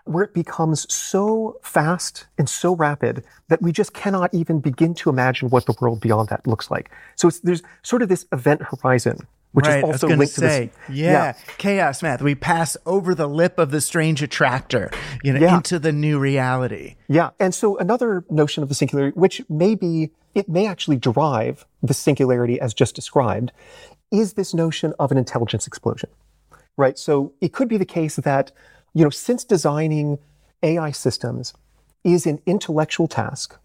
where 0.09 0.23
it 0.23 0.33
becomes 0.33 0.91
so 0.93 1.59
fast 1.61 2.25
and 2.37 2.49
so 2.49 2.75
rapid 2.75 3.23
that 3.49 3.61
we 3.61 3.71
just 3.71 3.93
cannot 3.93 4.33
even 4.33 4.59
begin 4.59 4.93
to 4.95 5.09
imagine 5.09 5.49
what 5.49 5.65
the 5.65 5.75
world 5.79 6.01
beyond 6.01 6.29
that 6.29 6.45
looks 6.47 6.69
like. 6.71 6.89
So 7.15 7.27
it's, 7.27 7.39
there's 7.39 7.63
sort 7.83 8.01
of 8.01 8.09
this 8.09 8.25
event 8.31 8.61
horizon, 8.61 9.19
which 9.53 9.65
right, 9.65 9.77
is 9.79 9.83
also 9.83 10.07
linked 10.07 10.33
say, 10.33 10.67
to 10.67 10.71
this. 10.87 10.97
yeah, 10.97 11.33
chaos 11.57 12.03
math. 12.03 12.21
We 12.21 12.35
pass 12.35 12.77
over 12.85 13.15
the 13.15 13.27
lip 13.27 13.57
of 13.57 13.71
the 13.71 13.81
strange 13.81 14.21
attractor, 14.21 14.91
you 15.23 15.33
know, 15.33 15.39
Yeah. 15.39 15.55
into 15.55 15.79
the 15.79 15.91
new 15.91 16.19
reality. 16.19 16.95
Yeah. 17.07 17.29
And 17.39 17.53
so 17.53 17.77
another 17.77 18.25
notion 18.29 18.63
of 18.63 18.69
the 18.69 18.75
singularity, 18.75 19.17
which 19.17 19.41
may 19.49 19.75
be, 19.75 20.11
it 20.35 20.49
may 20.49 20.67
actually 20.67 20.97
derive 20.97 21.65
the 21.81 21.93
singularity 21.93 22.59
as 22.59 22.73
just 22.73 22.95
described, 22.95 23.51
is 24.11 24.33
this 24.33 24.53
notion 24.53 24.93
of 24.99 25.11
an 25.11 25.17
intelligence 25.17 25.67
explosion, 25.67 26.09
right? 26.77 26.97
So 26.97 27.33
it 27.41 27.53
could 27.53 27.67
be 27.67 27.77
the 27.77 27.85
case 27.85 28.17
that, 28.17 28.51
you 28.93 29.03
know, 29.03 29.09
since 29.09 29.43
designing 29.43 30.19
AI 30.63 30.91
systems 30.91 31.53
is 32.03 32.25
an 32.25 32.41
intellectual 32.45 33.07
task, 33.07 33.57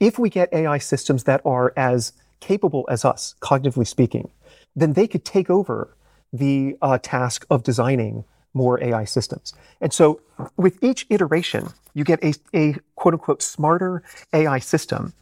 if 0.00 0.18
we 0.18 0.30
get 0.30 0.52
AI 0.52 0.78
systems 0.78 1.24
that 1.24 1.40
are 1.44 1.72
as 1.76 2.12
capable 2.40 2.84
as 2.90 3.04
us, 3.04 3.34
cognitively 3.40 3.86
speaking, 3.86 4.30
then 4.74 4.94
they 4.94 5.06
could 5.06 5.24
take 5.24 5.50
over 5.50 5.96
the 6.32 6.76
uh, 6.82 6.98
task 7.02 7.46
of 7.50 7.62
designing 7.62 8.24
more 8.54 8.82
AI 8.82 9.04
systems. 9.04 9.54
And 9.80 9.92
so 9.92 10.20
with 10.56 10.82
each 10.82 11.06
iteration, 11.10 11.68
you 11.94 12.04
get 12.04 12.22
a, 12.24 12.34
a 12.54 12.74
quote 12.96 13.14
unquote 13.14 13.42
smarter 13.42 14.02
AI 14.32 14.58
system 14.58 15.12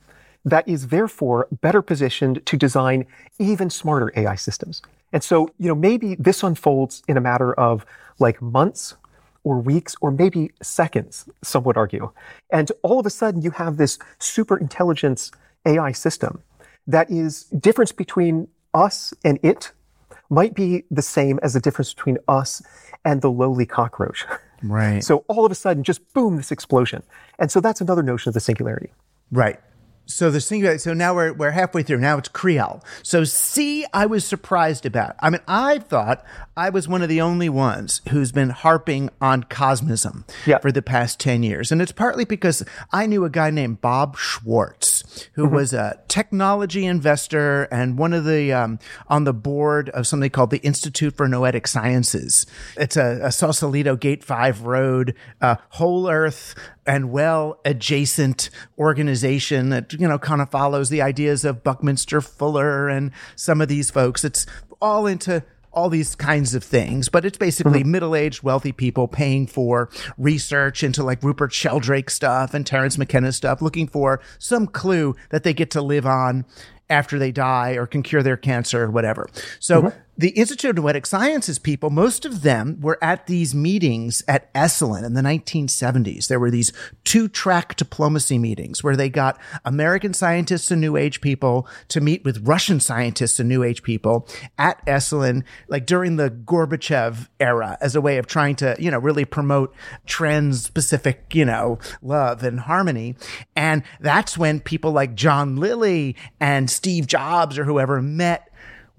that 0.45 0.67
is 0.67 0.89
therefore 0.89 1.49
better 1.61 1.83
positioned 1.83 2.45
to 2.47 2.57
design 2.57 3.07
even 3.39 3.69
smarter 3.69 4.13
AI 4.17 4.35
systems. 4.35 4.81
And 5.13 5.23
so, 5.23 5.51
you 5.59 5.69
know, 5.69 5.75
maybe 5.75 6.15
this 6.17 6.43
unfolds 6.43 7.03
in 7.09 7.17
a 7.17 7.21
matter 7.21 7.53
of 7.55 7.85
like 8.19 8.41
months 8.41 8.95
or 9.45 9.59
weeks 9.59 9.97
or 10.01 10.11
maybe 10.11 10.51
seconds, 10.63 11.29
some 11.43 11.65
would 11.65 11.77
argue. 11.77 12.11
And 12.51 12.71
all 12.83 13.01
of 13.01 13.07
a 13.07 13.11
sudden 13.11 13.43
you 13.43 13.51
have 13.53 13.77
this 13.77 13.99
super 14.19 14.57
intelligence 14.57 15.31
AI 15.67 15.93
system 15.93 16.43
that 16.87 17.11
is 17.11 17.45
difference 17.45 17.93
between 17.93 18.49
us 18.75 19.15
and 19.25 19.39
it 19.43 19.73
might 20.29 20.55
be 20.55 20.85
the 20.91 21.03
same 21.03 21.39
as 21.43 21.55
the 21.55 21.61
difference 21.61 21.93
between 21.93 22.19
us 22.29 22.63
and 23.05 23.23
the 23.23 23.31
lowly 23.31 23.67
cockroach. 23.67 24.25
Right. 24.63 25.03
So 25.03 25.25
all 25.29 25.45
of 25.45 25.53
a 25.53 25.55
sudden, 25.55 25.83
just 25.83 26.13
boom, 26.13 26.37
this 26.37 26.53
explosion. 26.53 27.03
And 27.39 27.51
so 27.51 27.61
that's 27.61 27.81
another 27.81 28.03
notion 28.03 28.31
of 28.31 28.35
the 28.35 28.41
singularity. 28.41 28.93
Right. 29.33 29.59
So 30.13 30.31
the 30.31 30.41
singular. 30.41 30.79
So 30.79 30.93
now 30.93 31.15
we're 31.15 31.33
we're 31.33 31.51
halfway 31.53 31.83
through. 31.83 31.99
Now 31.99 32.19
it's 32.19 32.29
CREAL. 32.29 32.83
So 33.03 33.25
C, 33.25 33.85
I 33.93 34.07
was 34.07 34.25
surprised 34.25 34.85
about. 34.87 35.17
I 35.21 35.31
mean, 35.31 35.41
I 35.49 35.79
thought 35.79 36.25
I 36.57 36.69
was 36.71 36.89
one 36.89 37.03
of 37.03 37.09
the 37.09 37.21
only 37.21 37.49
ones 37.49 38.01
who's 38.11 38.33
been 38.33 38.51
harping 38.51 39.11
on 39.21 39.45
cosmism 39.45 40.25
Yeah. 40.47 40.59
for 40.59 40.71
the 40.73 40.83
past 40.83 41.19
ten 41.21 41.43
years, 41.43 41.71
and 41.73 41.81
it's 41.81 41.93
partly 41.93 42.25
because 42.25 42.63
I 42.93 43.07
knew 43.07 43.25
a 43.25 43.31
guy 43.31 43.51
named 43.51 43.81
Bob 43.81 44.17
Schwartz, 44.19 45.00
who 45.35 45.49
was 45.49 45.73
a 45.73 46.01
technology 46.09 46.87
investor 46.87 47.65
and 47.65 47.99
one 47.99 48.13
of 48.13 48.25
the 48.25 48.53
um, 48.53 48.79
on 49.09 49.25
the 49.25 49.33
board 49.33 49.89
of 49.91 50.07
something 50.07 50.31
called 50.31 50.51
the 50.51 50.59
Institute 50.59 51.17
for 51.17 51.29
Noetic 51.29 51.67
Sciences. 51.67 52.47
It's 52.77 52.97
a, 52.97 53.21
a 53.23 53.33
Sausalito 53.33 53.97
Gate 53.97 54.25
Five 54.25 54.63
Road, 54.63 55.15
uh, 55.41 55.57
whole 55.71 56.09
Earth 56.11 56.55
and 56.87 57.11
well 57.11 57.61
adjacent 57.65 58.51
organization 58.79 59.69
that 59.71 59.93
you 59.93 60.09
know 60.09 60.19
kind 60.19 60.41
of 60.41 60.51
follows 60.51 60.89
the 60.89 61.03
ideas 61.03 61.45
of 61.45 61.63
Buckminster 61.63 62.21
Fuller 62.21 62.89
and 62.89 63.13
some 63.37 63.61
of 63.61 63.69
these 63.69 63.91
folks. 63.91 64.25
It's 64.25 64.47
all 64.81 65.07
into 65.07 65.45
all 65.73 65.89
these 65.89 66.15
kinds 66.15 66.55
of 66.55 66.65
things, 66.65 67.09
but 67.09 67.25
it's 67.25 67.39
basically 67.39 67.81
mm-hmm. 67.81 67.91
middle-aged 67.93 68.43
wealthy 68.43 68.73
people 68.73 69.07
paying 69.09 69.47
for 69.47 69.89
research 70.19 70.83
into 70.83 71.03
like 71.03 71.23
Rupert 71.23 71.53
Sheldrake 71.53 72.11
stuff 72.11 72.55
and 72.55 72.67
Terence 72.67 72.99
McKenna 72.99 73.33
stuff, 73.33 73.63
looking 73.63 73.87
for 73.87 74.21
some 74.39 74.67
clue 74.67 75.15
that 75.31 75.45
they 75.45 75.55
get 75.55 75.71
to 75.73 75.83
live 75.83 76.07
on 76.07 76.45
after 76.91 77.19
they 77.19 77.33
die 77.33 77.73
or 77.73 77.87
can 77.87 78.03
cure 78.03 78.23
their 78.23 78.37
cancer 78.37 78.85
or 78.85 78.91
whatever. 78.91 79.29
So 79.61 79.83
mm-hmm. 79.83 79.99
the 80.19 80.31
Institute 80.31 80.71
of 80.71 80.77
Noetic 80.77 81.07
Sciences 81.07 81.59
people, 81.59 81.89
most 81.89 82.25
of 82.25 82.43
them 82.43 82.81
were 82.81 82.99
at 83.03 83.27
these 83.27 83.55
meetings 83.55 84.23
at 84.27 84.53
Esalen 84.55 85.05
in 85.05 85.15
the 85.15 85.23
1970s. 85.23 86.29
There 86.29 86.41
were 86.41 86.51
these 86.51 86.73
two 87.05 87.29
track 87.29 87.77
diplomacy 87.77 88.39
meetings 88.39 88.83
where 88.83 88.97
they 88.97 89.09
got 89.09 89.41
American 89.65 90.13
scientists 90.13 90.71
and 90.71 90.81
New 90.81 90.97
Age 90.97 91.21
people 91.21 91.67
to 91.89 92.01
meet 92.01 92.25
with 92.25 92.47
Russian 92.47 92.81
scientists 92.81 93.39
and 93.39 93.49
New 93.49 93.63
Age 93.63 93.83
people 93.83 94.29
at 94.59 94.85
Esalen, 94.87 95.45
like 95.69 95.87
during 95.87 96.17
the 96.17 96.31
Gorbachev 96.31 97.29
era 97.39 97.79
as 97.81 97.95
a 97.95 98.01
way 98.01 98.19
of 98.19 98.27
trying 98.27 98.57
to, 98.57 98.77
you 98.79 98.91
know, 98.91 98.99
really 98.99 99.25
promote 99.25 99.75
trans 100.07 100.65
specific, 100.65 101.35
you 101.35 101.45
know, 101.45 101.79
love 102.03 102.43
and 102.43 102.61
harmony. 102.61 103.15
And 103.55 103.83
that's 104.01 104.37
when 104.37 104.61
people 104.61 104.91
like 104.93 105.15
John 105.15 105.57
Lilly 105.57 106.17
and 106.41 106.69
Steve 106.81 107.07
Jobs 107.07 107.59
or 107.59 107.65
whoever 107.65 108.01
met 108.01 108.50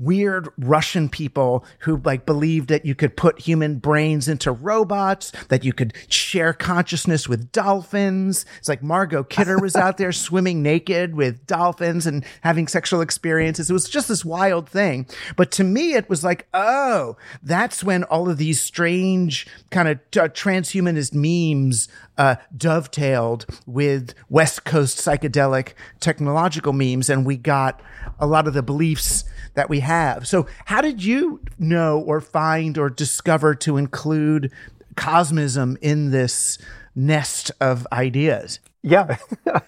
weird 0.02 0.50
Russian 0.58 1.10
people 1.10 1.64
who 1.80 2.02
like 2.04 2.26
believed 2.26 2.70
that 2.70 2.86
you 2.86 2.96
could 2.96 3.16
put 3.16 3.40
human 3.40 3.78
brains 3.78 4.28
into 4.28 4.52
robots, 4.52 5.32
that 5.50 5.64
you 5.64 5.74
could 5.74 5.94
share 6.08 6.54
consciousness 6.54 7.30
with 7.30 7.52
dolphins. 7.52 8.46
It's 8.58 8.70
like 8.70 8.84
Margot 8.84 9.24
Kidder 9.24 9.60
was 9.60 9.76
out 9.76 9.98
there 9.98 10.12
swimming 10.12 10.62
naked 10.62 11.16
with 11.16 11.46
dolphins 11.46 12.06
and 12.06 12.26
having 12.42 12.68
sexual 12.68 13.02
experiences. 13.02 13.70
It 13.70 13.74
was 13.74 13.90
just 13.90 14.08
this 14.08 14.26
wild 14.26 14.68
thing. 14.68 15.08
But 15.36 15.52
to 15.52 15.64
me, 15.64 15.94
it 15.94 16.10
was 16.10 16.24
like, 16.24 16.48
oh, 16.54 17.18
that's 17.44 17.84
when 17.84 18.04
all 18.06 18.30
of 18.30 18.38
these 18.38 18.62
strange 18.62 19.48
kind 19.70 19.88
of 19.88 19.98
uh, 20.18 20.28
transhumanist 20.30 21.14
memes 21.14 21.88
uh, 22.18 22.36
dovetailed 22.56 23.46
with 23.66 24.14
West 24.30 24.64
Coast 24.64 24.98
psychedelic 24.98 25.74
technological 26.00 26.74
memes, 26.74 27.10
and 27.10 27.26
we 27.26 27.38
got 27.38 27.82
a 28.20 28.28
lot 28.28 28.48
of 28.48 28.54
the 28.54 28.64
beliefs 28.64 29.24
that 29.54 29.70
we 29.70 29.82
have. 29.82 30.28
So, 30.28 30.48
how 30.66 30.82
did 30.82 31.04
you 31.04 31.42
know 31.60 32.00
or 32.00 32.22
find 32.22 32.78
or 32.78 32.90
discover 32.90 33.56
to 33.56 33.78
include 33.78 34.52
cosmism 34.96 35.78
in 35.82 36.12
this 36.12 36.58
nest 36.96 37.52
of 37.60 37.88
ideas? 37.92 38.60
Yeah. 38.82 39.18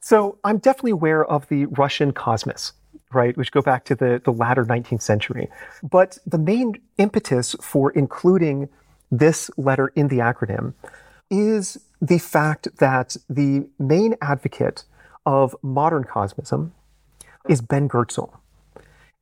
so 0.00 0.38
I'm 0.44 0.58
definitely 0.58 0.92
aware 0.92 1.24
of 1.24 1.48
the 1.48 1.66
Russian 1.66 2.12
cosmos, 2.12 2.72
right, 3.12 3.36
which 3.36 3.52
go 3.52 3.62
back 3.62 3.84
to 3.86 3.94
the, 3.94 4.20
the 4.24 4.32
latter 4.32 4.64
19th 4.64 5.02
century. 5.02 5.48
But 5.82 6.18
the 6.26 6.38
main 6.38 6.74
impetus 6.98 7.54
for 7.60 7.90
including 7.92 8.68
this 9.10 9.50
letter 9.56 9.88
in 9.94 10.08
the 10.08 10.18
acronym 10.18 10.74
is 11.30 11.78
the 12.00 12.18
fact 12.18 12.68
that 12.78 13.16
the 13.28 13.66
main 13.78 14.14
advocate 14.20 14.84
of 15.26 15.54
modern 15.62 16.04
cosmism 16.04 16.70
is 17.48 17.60
Ben 17.60 17.88
Goertzel. 17.88 18.30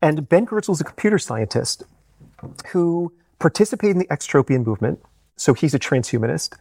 And 0.00 0.28
Ben 0.28 0.46
Goertzel 0.46 0.74
is 0.74 0.80
a 0.80 0.84
computer 0.84 1.18
scientist 1.18 1.82
who 2.68 3.12
participated 3.38 3.96
in 3.96 3.98
the 3.98 4.06
extropian 4.06 4.64
movement. 4.64 5.00
So 5.37 5.54
he's 5.54 5.74
a 5.74 5.78
transhumanist. 5.78 6.56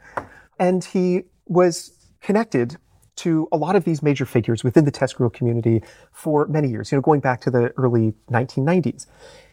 And 0.59 0.83
he 0.83 1.23
was 1.45 1.91
connected 2.21 2.77
to 3.17 3.47
a 3.51 3.57
lot 3.57 3.75
of 3.75 3.83
these 3.83 4.03
major 4.03 4.25
figures 4.25 4.63
within 4.63 4.85
the 4.85 4.91
TESCREAL 4.91 5.33
community 5.33 5.81
for 6.11 6.47
many 6.47 6.69
years, 6.69 6.91
you 6.91 6.97
know, 6.97 7.01
going 7.01 7.19
back 7.19 7.41
to 7.41 7.51
the 7.51 7.73
early 7.77 8.13
1990s. 8.31 9.07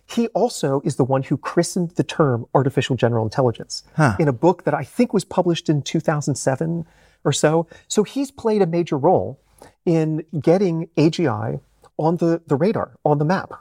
He 0.07 0.29
also 0.29 0.83
is 0.85 0.97
the 0.97 1.05
one 1.05 1.23
who 1.23 1.39
christened 1.39 1.93
the 1.93 2.05
term 2.05 2.45
artificial 2.55 2.95
general 2.95 3.25
intelligence 3.25 3.83
in 4.19 4.29
a 4.29 4.35
book 4.35 4.65
that 4.65 4.75
I 4.75 4.85
think 4.85 5.15
was 5.15 5.25
published 5.25 5.71
in 5.71 5.81
2007 5.81 6.87
or 7.25 7.33
so. 7.33 7.67
So 7.89 8.03
he's 8.03 8.31
played 8.31 8.61
a 8.61 8.67
major 8.67 8.99
role 8.99 9.41
in 9.87 10.25
getting 10.39 10.89
AGI 10.99 11.61
on 11.99 12.17
the, 12.17 12.43
the 12.47 12.57
radar, 12.57 12.97
on 13.05 13.19
the 13.19 13.25
map. 13.25 13.53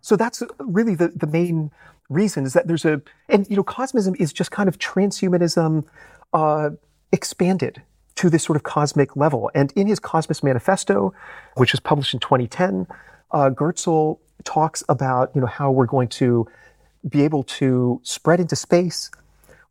So 0.00 0.16
that's 0.16 0.42
really 0.58 0.94
the, 0.94 1.08
the 1.08 1.26
main 1.26 1.70
reason 2.08 2.44
is 2.44 2.54
that 2.54 2.66
there's 2.66 2.84
a, 2.84 3.02
and 3.28 3.48
you 3.50 3.56
know, 3.56 3.64
cosmism 3.64 4.18
is 4.18 4.32
just 4.32 4.50
kind 4.50 4.68
of 4.68 4.78
transhumanism 4.78 5.84
uh, 6.32 6.70
expanded 7.12 7.82
to 8.18 8.28
this 8.28 8.42
sort 8.42 8.56
of 8.56 8.64
cosmic 8.64 9.14
level. 9.16 9.50
And 9.54 9.72
in 9.76 9.86
his 9.86 10.00
Cosmist 10.00 10.42
Manifesto, 10.42 11.14
which 11.56 11.72
was 11.72 11.80
published 11.80 12.14
in 12.14 12.20
2010, 12.20 12.86
uh, 13.30 13.50
Goertzel 13.50 14.18
talks 14.42 14.82
about, 14.88 15.30
you 15.34 15.40
know, 15.40 15.46
how 15.46 15.70
we're 15.70 15.86
going 15.86 16.08
to 16.08 16.48
be 17.08 17.22
able 17.22 17.44
to 17.44 18.00
spread 18.02 18.40
into 18.40 18.56
space, 18.56 19.10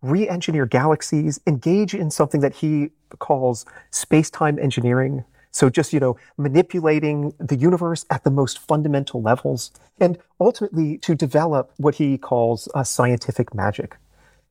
re-engineer 0.02 0.66
galaxies, 0.66 1.42
engage 1.46 1.94
in 1.94 2.10
something 2.10 2.40
that 2.40 2.56
he 2.56 2.90
calls 3.20 3.66
space-time 3.92 4.58
engineering. 4.60 5.26
So 5.52 5.70
just, 5.70 5.94
you 5.94 6.00
know, 6.00 6.18
manipulating 6.38 7.34
the 7.40 7.56
universe 7.56 8.06
at 8.10 8.24
the 8.24 8.32
most 8.32 8.60
fundamental 8.60 9.22
levels 9.22 9.72
and 10.00 10.18
ultimately 10.40 10.98
to 11.00 11.16
develop 11.16 11.72
what 11.78 11.96
he 11.96 12.18
calls 12.18 12.68
uh, 12.76 12.84
scientific 12.84 13.54
magic. 13.54 13.98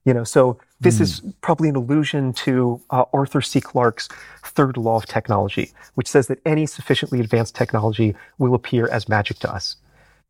You 0.05 0.15
know, 0.15 0.23
so 0.25 0.59
this 0.81 1.01
is 1.01 1.21
probably 1.41 1.69
an 1.69 1.75
allusion 1.77 2.33
to 2.35 2.81
uh, 2.91 3.05
Arthur 3.13 3.41
C. 3.43 3.61
Clarke's 3.61 4.09
third 4.45 4.77
law 4.77 4.97
of 4.99 5.07
technology, 5.07 5.73
which 5.95 6.07
says 6.09 6.29
that 6.29 6.39
any 6.47 6.65
sufficiently 6.67 7.19
advanced 7.19 7.57
technology 7.57 8.15
will 8.39 8.55
appear 8.55 8.87
as 8.89 9.09
magic 9.09 9.39
to 9.41 9.53
us. 9.53 9.77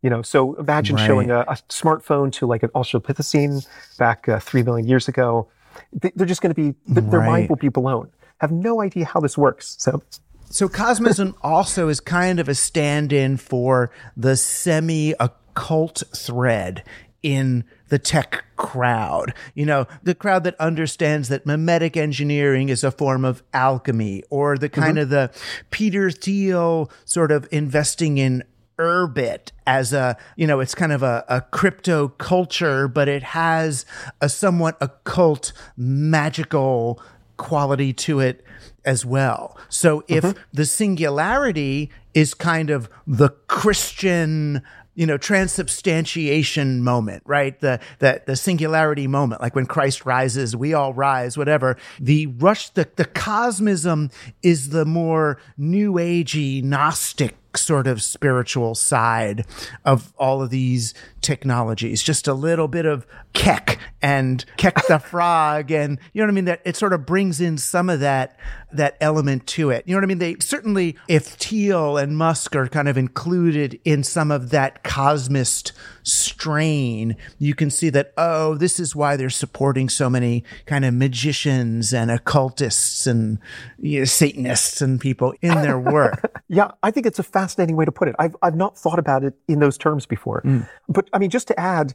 You 0.02 0.08
know, 0.10 0.22
so 0.22 0.54
imagine 0.54 0.96
Right. 0.96 1.06
showing 1.06 1.30
a, 1.30 1.40
a 1.40 1.56
smartphone 1.68 2.32
to 2.32 2.46
like 2.46 2.62
an 2.62 2.70
Australopithecine 2.70 3.66
back 3.98 4.28
uh, 4.28 4.40
three 4.40 4.62
million 4.62 4.86
years 4.88 5.08
ago. 5.08 5.48
They- 5.92 6.12
They're 6.16 6.26
just 6.26 6.40
going 6.40 6.54
to 6.54 6.60
be, 6.60 6.74
th- 6.94 7.10
their 7.10 7.20
Right. 7.20 7.26
mind 7.30 7.48
will 7.50 7.56
be 7.56 7.68
blown. 7.68 8.08
Have 8.40 8.52
no 8.52 8.80
idea 8.80 9.04
how 9.04 9.20
this 9.20 9.36
works. 9.36 9.76
So, 9.78 10.02
So 10.48 10.68
cosmism 10.68 11.34
also 11.42 11.88
is 11.88 12.00
kind 12.00 12.40
of 12.40 12.48
a 12.48 12.54
stand-in 12.54 13.36
for 13.36 13.90
the 14.16 14.36
semi-occult 14.36 16.02
thread 16.14 16.84
in 17.22 17.64
the 17.88 17.98
tech 17.98 18.44
crowd. 18.56 19.34
You 19.54 19.66
know, 19.66 19.86
the 20.02 20.14
crowd 20.14 20.44
that 20.44 20.54
understands 20.60 21.28
that 21.28 21.46
mimetic 21.46 21.96
engineering 21.96 22.68
is 22.68 22.84
a 22.84 22.90
form 22.90 23.24
of 23.24 23.42
alchemy 23.52 24.22
or 24.30 24.56
the 24.56 24.68
mm-hmm. 24.68 24.80
kind 24.80 24.98
of 24.98 25.08
the 25.08 25.30
Peter 25.70 26.10
Thiel 26.10 26.90
sort 27.04 27.32
of 27.32 27.48
investing 27.50 28.18
in 28.18 28.44
Urbit 28.78 29.52
as 29.66 29.92
a, 29.92 30.16
you 30.36 30.46
know, 30.46 30.60
it's 30.60 30.74
kind 30.74 30.92
of 30.92 31.02
a, 31.02 31.24
a 31.28 31.40
crypto 31.40 32.08
culture, 32.08 32.86
but 32.88 33.08
it 33.08 33.22
has 33.22 33.86
a 34.20 34.28
somewhat 34.28 34.76
occult, 34.80 35.52
magical 35.76 37.00
quality 37.36 37.92
to 37.92 38.20
it 38.20 38.44
as 38.86 39.04
well. 39.04 39.58
So 39.68 40.02
if 40.08 40.24
Mm-hmm. 40.24 40.38
the 40.52 40.64
singularity 40.64 41.90
is 42.14 42.32
kind 42.32 42.70
of 42.70 42.88
the 43.06 43.28
Christian 43.48 44.62
you 44.94 45.06
know 45.06 45.18
transubstantiation 45.18 46.82
moment 46.82 47.22
right 47.26 47.60
the, 47.60 47.78
the 47.98 48.22
the 48.26 48.34
singularity 48.34 49.06
moment 49.06 49.42
like 49.42 49.54
when 49.54 49.66
christ 49.66 50.06
rises 50.06 50.56
we 50.56 50.72
all 50.72 50.94
rise 50.94 51.36
whatever 51.36 51.76
the 52.00 52.26
rush 52.28 52.70
the, 52.70 52.88
the 52.96 53.04
cosmism 53.04 54.10
is 54.42 54.70
the 54.70 54.86
more 54.86 55.38
new 55.58 55.92
agey 55.94 56.62
gnostic 56.62 57.36
sort 57.56 57.86
of 57.86 58.02
spiritual 58.02 58.74
side 58.74 59.44
of 59.84 60.12
all 60.18 60.42
of 60.42 60.50
these 60.50 60.94
technologies. 61.20 62.02
Just 62.02 62.28
a 62.28 62.34
little 62.34 62.68
bit 62.68 62.86
of 62.86 63.06
Kek 63.32 63.78
and 64.00 64.44
Kek 64.56 64.86
the 64.86 64.98
frog, 65.10 65.70
and 65.70 65.98
you 66.12 66.22
know 66.22 66.26
what 66.26 66.32
I 66.32 66.34
mean. 66.34 66.44
That 66.46 66.62
it 66.64 66.76
sort 66.76 66.92
of 66.92 67.04
brings 67.04 67.40
in 67.40 67.58
some 67.58 67.90
of 67.90 68.00
that 68.00 68.38
that 68.72 68.96
element 69.00 69.46
to 69.46 69.70
it. 69.70 69.84
You 69.86 69.94
know 69.94 69.98
what 69.98 70.04
I 70.04 70.06
mean? 70.06 70.18
They 70.18 70.36
certainly, 70.40 70.96
if 71.08 71.26
Thiel 71.26 71.96
and 71.96 72.16
Musk 72.16 72.54
are 72.56 72.68
kind 72.68 72.88
of 72.88 72.96
included 72.96 73.80
in 73.84 74.02
some 74.02 74.30
of 74.30 74.50
that 74.50 74.82
cosmist 74.84 75.72
strain, 76.02 77.16
you 77.38 77.54
can 77.54 77.70
see 77.70 77.90
that 77.90 78.12
oh, 78.16 78.54
this 78.54 78.78
is 78.78 78.94
why 78.94 79.16
they're 79.16 79.30
supporting 79.30 79.88
so 79.88 80.08
many 80.08 80.44
kind 80.66 80.84
of 80.84 80.94
magicians 80.94 81.92
and 81.92 82.10
occultists 82.10 83.06
and 83.06 83.38
you 83.78 84.00
know, 84.00 84.04
Satanists 84.04 84.80
and 84.80 85.00
people 85.00 85.34
in 85.42 85.54
their 85.62 85.78
work. 85.78 86.32
Yeah, 86.48 86.70
I 86.80 86.92
think 86.92 87.06
it's 87.06 87.18
a 87.18 87.24
fascinating 87.24 87.45
way 87.54 87.84
to 87.84 87.92
put 87.92 88.08
it. 88.08 88.16
I've, 88.18 88.36
I've 88.42 88.56
not 88.56 88.78
thought 88.78 88.98
about 88.98 89.24
it 89.24 89.34
in 89.48 89.60
those 89.60 89.78
terms 89.78 90.06
before. 90.06 90.42
Mm. 90.42 90.68
But 90.88 91.08
I 91.12 91.18
mean, 91.18 91.30
just 91.30 91.48
to 91.48 91.60
add 91.60 91.94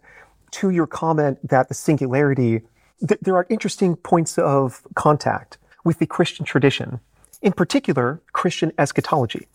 to 0.52 0.70
your 0.70 0.88
comment 0.88 1.40
that 1.48 1.68
the 1.70 1.74
singularity, 1.74 2.62
th- 3.08 3.20
there 3.22 3.36
are 3.36 3.46
interesting 3.50 3.96
points 3.96 4.38
of 4.38 4.82
contact 4.96 5.58
with 5.84 6.00
the 6.00 6.06
Christian 6.06 6.46
tradition, 6.46 7.00
in 7.42 7.54
particular, 7.54 8.22
Christian 8.34 8.72
eschatology, 8.78 9.48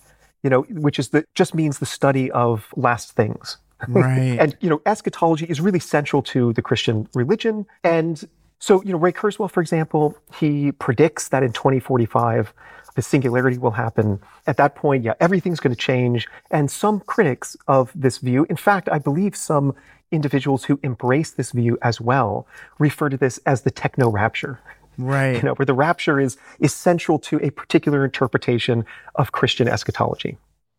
you 0.42 0.50
know, 0.50 0.62
which 0.62 0.98
is 0.98 1.11
the, 1.11 1.24
just 1.35 1.54
means 1.54 1.78
the 1.78 1.87
study 1.87 2.30
of 2.32 2.66
last 2.76 3.12
things. 3.12 3.59
Right. 3.88 4.37
and, 4.40 4.56
you 4.61 4.70
know, 4.70 4.80
eschatology 4.87 5.46
is 5.46 5.61
really 5.61 5.80
central 5.80 6.22
to 6.22 6.52
the 6.54 6.62
Christian 6.62 7.09
religion. 7.14 7.66
And 7.85 8.22
so, 8.59 8.82
you 8.82 8.92
know, 8.92 8.98
Ray 8.98 9.12
Kurzweil, 9.12 9.50
for 9.50 9.61
example, 9.61 10.16
he 10.35 10.72
predicts 10.72 11.28
that 11.28 11.42
in 11.42 11.52
2045, 11.52 12.52
the 12.96 13.02
singularity 13.02 13.59
will 13.59 13.70
happen. 13.70 14.18
At 14.46 14.56
that 14.56 14.74
point, 14.74 15.04
yeah, 15.04 15.14
everything's 15.20 15.61
going 15.61 15.74
to 15.74 15.80
change. 15.80 16.26
And 16.50 16.70
some 16.70 17.00
critics 17.00 17.56
of 17.68 17.92
this 17.94 18.18
view, 18.18 18.46
in 18.50 18.56
fact, 18.56 18.88
I 18.90 18.98
believe 18.98 19.37
some 19.37 19.74
individuals 20.11 20.64
who 20.64 20.80
embrace 20.82 21.30
this 21.30 21.52
view 21.52 21.78
as 21.82 22.00
well, 22.00 22.46
refer 22.78 23.09
to 23.09 23.16
this 23.16 23.38
as 23.46 23.62
the 23.62 23.70
techno 23.70 24.11
rapture. 24.11 24.59
Right. 24.98 25.37
You 25.37 25.42
know, 25.42 25.54
where 25.54 25.66
the 25.66 25.74
rapture 25.74 26.18
is 26.18 26.38
is 26.59 26.72
central 26.72 27.18
to 27.20 27.38
a 27.42 27.50
particular 27.50 28.04
interpretation 28.04 28.85
of 29.14 29.32
Christian 29.32 29.68
eschatology. 29.68 30.38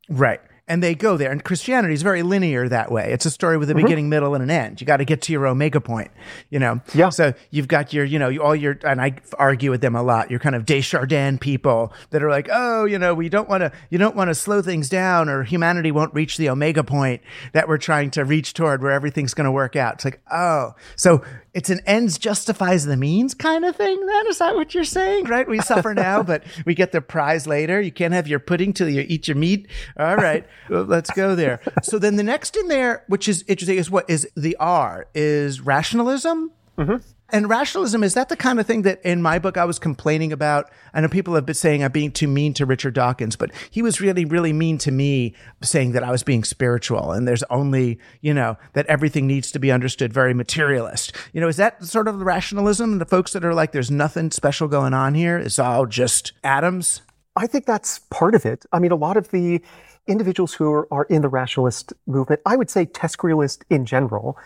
Right. 0.09 0.41
And 0.69 0.83
they 0.83 0.95
go 0.95 1.15
there. 1.15 1.31
And 1.31 1.41
Christianity 1.43 1.93
is 1.93 2.01
very 2.01 2.23
linear 2.23 2.67
that 2.67 2.91
way. 2.91 3.13
It's 3.13 3.25
a 3.25 3.31
story 3.31 3.57
with 3.57 3.69
a 3.69 3.73
Mm-hmm. 3.73 3.85
beginning, 3.85 4.09
middle, 4.09 4.33
and 4.33 4.43
an 4.43 4.49
end. 4.49 4.81
You 4.81 4.87
got 4.87 4.97
to 4.97 5.05
get 5.05 5.21
to 5.23 5.31
your 5.31 5.47
omega 5.47 5.79
point, 5.79 6.11
you 6.49 6.59
know? 6.59 6.81
Yeah. 6.93 7.09
So 7.09 7.33
you've 7.51 7.67
got 7.67 7.93
your, 7.93 8.03
you 8.03 8.19
know, 8.19 8.35
all 8.39 8.55
your, 8.55 8.77
and 8.83 9.01
I 9.01 9.15
argue 9.39 9.71
with 9.71 9.81
them 9.81 9.95
a 9.95 10.03
lot, 10.03 10.29
your 10.29 10.39
kind 10.39 10.55
of 10.55 10.65
de 10.65 10.81
Chardin 10.81 11.37
people 11.37 11.93
that 12.09 12.21
are 12.21 12.29
like, 12.29 12.49
oh, 12.51 12.85
you 12.85 12.99
know, 12.99 13.13
we 13.13 13.29
don't 13.29 13.47
want 13.47 13.61
to, 13.61 13.71
you 13.89 13.97
don't 13.97 14.15
want 14.15 14.29
to 14.29 14.35
slow 14.35 14.61
things 14.61 14.89
down 14.89 15.29
or 15.29 15.43
humanity 15.43 15.91
won't 15.91 16.13
reach 16.13 16.37
the 16.37 16.49
omega 16.49 16.83
point 16.83 17.21
that 17.53 17.67
we're 17.67 17.77
trying 17.77 18.11
to 18.11 18.25
reach 18.25 18.53
toward 18.53 18.81
where 18.81 18.91
everything's 18.91 19.33
going 19.33 19.45
to 19.45 19.51
work 19.51 19.75
out. 19.75 19.95
It's 19.95 20.05
like, 20.05 20.19
oh, 20.31 20.73
so 20.95 21.23
it's 21.57 21.71
an 21.71 21.81
ends 21.87 22.19
justifies 22.19 22.85
the 22.85 22.95
means 22.95 23.33
kind 23.33 23.65
of 23.65 23.75
thing 23.75 24.05
then? 24.05 24.27
Is 24.27 24.37
that 24.37 24.53
what 24.53 24.75
you're 24.75 24.83
saying? 24.83 25.25
Right? 25.25 25.47
We 25.47 25.59
suffer 25.59 25.91
now, 25.95 26.21
but 26.21 26.43
we 26.67 26.75
get 26.75 26.91
the 26.91 27.01
prize 27.01 27.47
later. 27.47 27.81
You 27.81 27.91
can't 27.91 28.13
have 28.13 28.27
your 28.27 28.37
pudding 28.37 28.73
till 28.73 28.87
you 28.87 29.03
eat 29.07 29.27
your 29.27 29.37
meat. 29.37 29.67
All 29.97 30.17
right. 30.17 30.45
Let's 30.69 31.09
go 31.09 31.33
there. 31.33 31.59
So 31.81 31.97
then 31.97 32.15
the 32.15 32.21
next 32.21 32.55
in 32.57 32.67
there, 32.67 33.03
which 33.07 33.27
is 33.27 33.43
interesting, 33.47 33.79
is 33.79 33.89
what 33.89 34.07
is 34.07 34.29
the 34.37 34.55
R 34.59 35.07
is 35.15 35.59
rationalism. 35.59 36.51
Mm-hmm. 36.77 36.97
And 37.29 37.49
rationalism 37.49 38.03
is 38.03 38.13
that 38.13 38.29
the 38.29 38.37
kind 38.37 38.57
of 38.57 38.65
thing 38.65 38.83
that 38.83 39.01
in 39.03 39.21
my 39.21 39.37
book 39.37 39.57
I 39.57 39.65
was 39.65 39.79
complaining 39.79 40.31
about. 40.31 40.71
I 40.93 41.01
know 41.01 41.09
people 41.09 41.35
have 41.35 41.45
been 41.45 41.55
saying 41.55 41.83
I'm 41.83 41.91
being 41.91 42.11
too 42.11 42.27
mean 42.27 42.53
to 42.53 42.65
Richard 42.65 42.93
Dawkins, 42.93 43.35
but 43.35 43.51
he 43.69 43.81
was 43.81 43.99
really, 43.99 44.23
really 44.23 44.53
mean 44.53 44.77
to 44.79 44.91
me, 44.91 45.35
saying 45.61 45.91
that 45.91 46.03
I 46.03 46.11
was 46.11 46.23
being 46.23 46.45
spiritual 46.45 47.11
and 47.11 47.27
there's 47.27 47.43
only, 47.49 47.99
you 48.21 48.33
know, 48.33 48.57
that 48.73 48.85
everything 48.85 49.27
needs 49.27 49.51
to 49.51 49.59
be 49.59 49.71
understood 49.71 50.13
very 50.13 50.33
materialist. 50.33 51.13
You 51.33 51.41
know, 51.41 51.49
is 51.49 51.57
that 51.57 51.83
sort 51.83 52.07
of 52.07 52.17
the 52.17 52.25
rationalism? 52.25 52.99
The 52.99 53.05
folks 53.05 53.33
that 53.33 53.43
are 53.43 53.53
like, 53.53 53.73
there's 53.73 53.91
nothing 53.91 54.31
special 54.31 54.69
going 54.69 54.93
on 54.93 55.13
here. 55.13 55.37
It's 55.37 55.59
all 55.59 55.85
just 55.85 56.31
atoms. 56.45 57.01
I 57.35 57.45
think 57.45 57.65
that's 57.65 57.99
part 58.09 58.35
of 58.35 58.45
it. 58.45 58.65
I 58.71 58.79
mean, 58.79 58.91
a 58.91 58.95
lot 58.95 59.17
of 59.17 59.31
the 59.31 59.61
individuals 60.07 60.53
who 60.53 60.71
are, 60.71 60.87
are 60.93 61.03
in 61.03 61.21
the 61.21 61.29
rationalist 61.29 61.91
movement, 62.05 62.41
I 62.45 62.55
would 62.55 62.69
say 62.69 62.85
Tescrealist 62.85 63.63
in 63.69 63.85
general, 63.85 64.37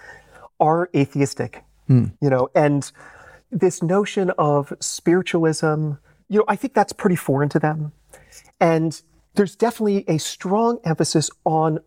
are 0.59 0.89
atheistic. 0.95 1.63
Mm. 1.91 2.13
You 2.21 2.29
know, 2.29 2.49
and 2.55 2.91
this 3.51 3.83
notion 3.83 4.31
of 4.37 4.73
spiritualism, 4.79 5.93
you 6.29 6.39
know, 6.39 6.45
I 6.47 6.55
think 6.55 6.73
that's 6.73 6.93
pretty 6.93 7.17
foreign 7.17 7.49
to 7.49 7.59
them. 7.59 7.91
And 8.59 9.01
there's 9.35 9.55
definitely 9.55 10.05
a 10.07 10.17
strong 10.17 10.79
emphasis 10.83 11.29
on 11.45 11.79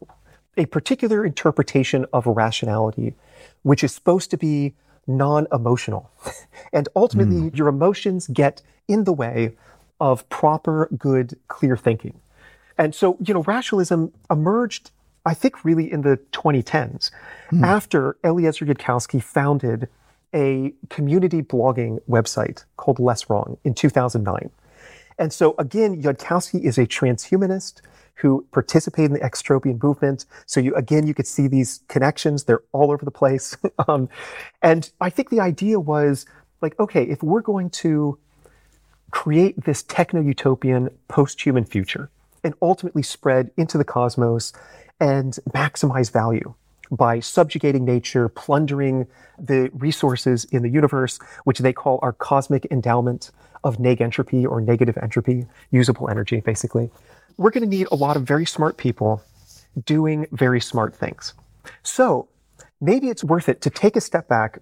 a 0.57 0.67
particular 0.67 1.25
interpretation 1.25 2.07
of 2.13 2.27
rationality, 2.27 3.15
which 3.63 3.83
is 3.83 3.93
supposed 3.93 4.31
to 4.31 4.37
be 4.37 4.75
non 5.07 5.47
emotional. 5.53 6.11
And 6.73 6.89
ultimately, 6.97 7.51
mm. 7.51 7.57
your 7.57 7.69
emotions 7.69 8.27
get 8.27 8.61
in 8.89 9.05
the 9.05 9.13
way 9.13 9.53
of 10.01 10.29
proper, 10.29 10.89
good, 10.99 11.39
clear 11.47 11.77
thinking. 11.77 12.21
And 12.77 12.93
so, 12.95 13.17
you 13.25 13.33
know, 13.33 13.43
rationalism 13.45 14.13
emerged, 14.29 14.91
I 15.25 15.35
think, 15.35 15.65
really 15.65 15.91
in 15.91 16.03
the 16.03 16.19
2010s 16.33 17.11
after 17.63 18.17
Eliezer 18.25 18.67
Yudkowsky 18.67 19.23
founded 19.23 19.89
a 20.35 20.75
community 20.91 21.41
blogging 21.41 22.01
website 22.09 22.65
called 22.77 22.99
Less 22.99 23.31
Wrong 23.31 23.57
in 23.65 23.73
2009. 23.73 24.51
And 25.19 25.33
so, 25.33 25.55
again, 25.59 26.03
Yudkowsky 26.03 26.63
is 26.65 26.77
a 26.77 26.87
transhumanist 26.87 27.81
who 28.17 28.47
participated 28.53 29.13
in 29.13 29.15
the 29.15 29.21
extropian 29.21 29.83
movement. 29.83 30.27
So, 30.47 30.61
you 30.61 30.75
again, 30.75 31.07
you 31.07 31.15
could 31.15 31.27
see 31.27 31.47
these 31.47 31.81
connections; 31.89 32.45
they're 32.45 32.63
all 32.73 32.91
over 32.91 33.05
the 33.05 33.11
place. 33.11 33.57
um, 33.89 34.09
and 34.61 34.91
I 35.01 35.11
think 35.11 35.31
the 35.31 35.41
idea 35.41 35.79
was 35.79 36.27
like, 36.61 36.79
okay, 36.81 37.05
if 37.05 37.23
we're 37.23 37.43
going 37.43 37.71
to 37.71 38.19
create 39.11 39.65
this 39.65 39.85
techno 39.85 40.21
utopian 40.21 40.91
post 41.07 41.41
human 41.41 41.65
future 41.65 42.11
and 42.43 42.53
ultimately 42.61 43.03
spread 43.03 43.51
into 43.57 43.79
the 43.79 43.85
cosmos 43.85 44.53
and 45.01 45.39
maximize 45.51 46.13
value 46.13 46.55
by 46.91 47.21
subjugating 47.21 47.85
nature, 47.85 48.29
plundering 48.29 49.07
the 49.39 49.71
resources 49.75 50.45
in 50.47 50.63
the 50.63 50.69
universe, 50.69 51.19
which 51.45 51.59
they 51.59 51.73
call 51.73 51.99
our 52.03 52.13
cosmic 52.13 52.67
endowment 52.71 53.31
of 53.65 53.81
neg 53.81 54.01
entropy 54.01 54.47
or 54.47 54.61
negative 54.61 54.97
entropy, 55.03 55.47
usable 55.71 56.09
energy, 56.09 56.41
basically. 56.41 56.91
We're 57.37 57.51
going 57.51 57.69
to 57.69 57.77
need 57.77 57.89
a 57.91 57.97
lot 57.97 58.17
of 58.17 58.23
very 58.23 58.47
smart 58.47 58.77
people 58.77 59.23
doing 59.85 60.27
very 60.31 60.61
smart 60.61 60.95
things. 60.95 61.35
So 61.83 62.29
maybe 62.81 63.09
it's 63.09 63.25
worth 63.25 63.49
it 63.49 63.61
to 63.63 63.71
take 63.71 63.97
a 63.97 64.01
step 64.01 64.29
back 64.29 64.59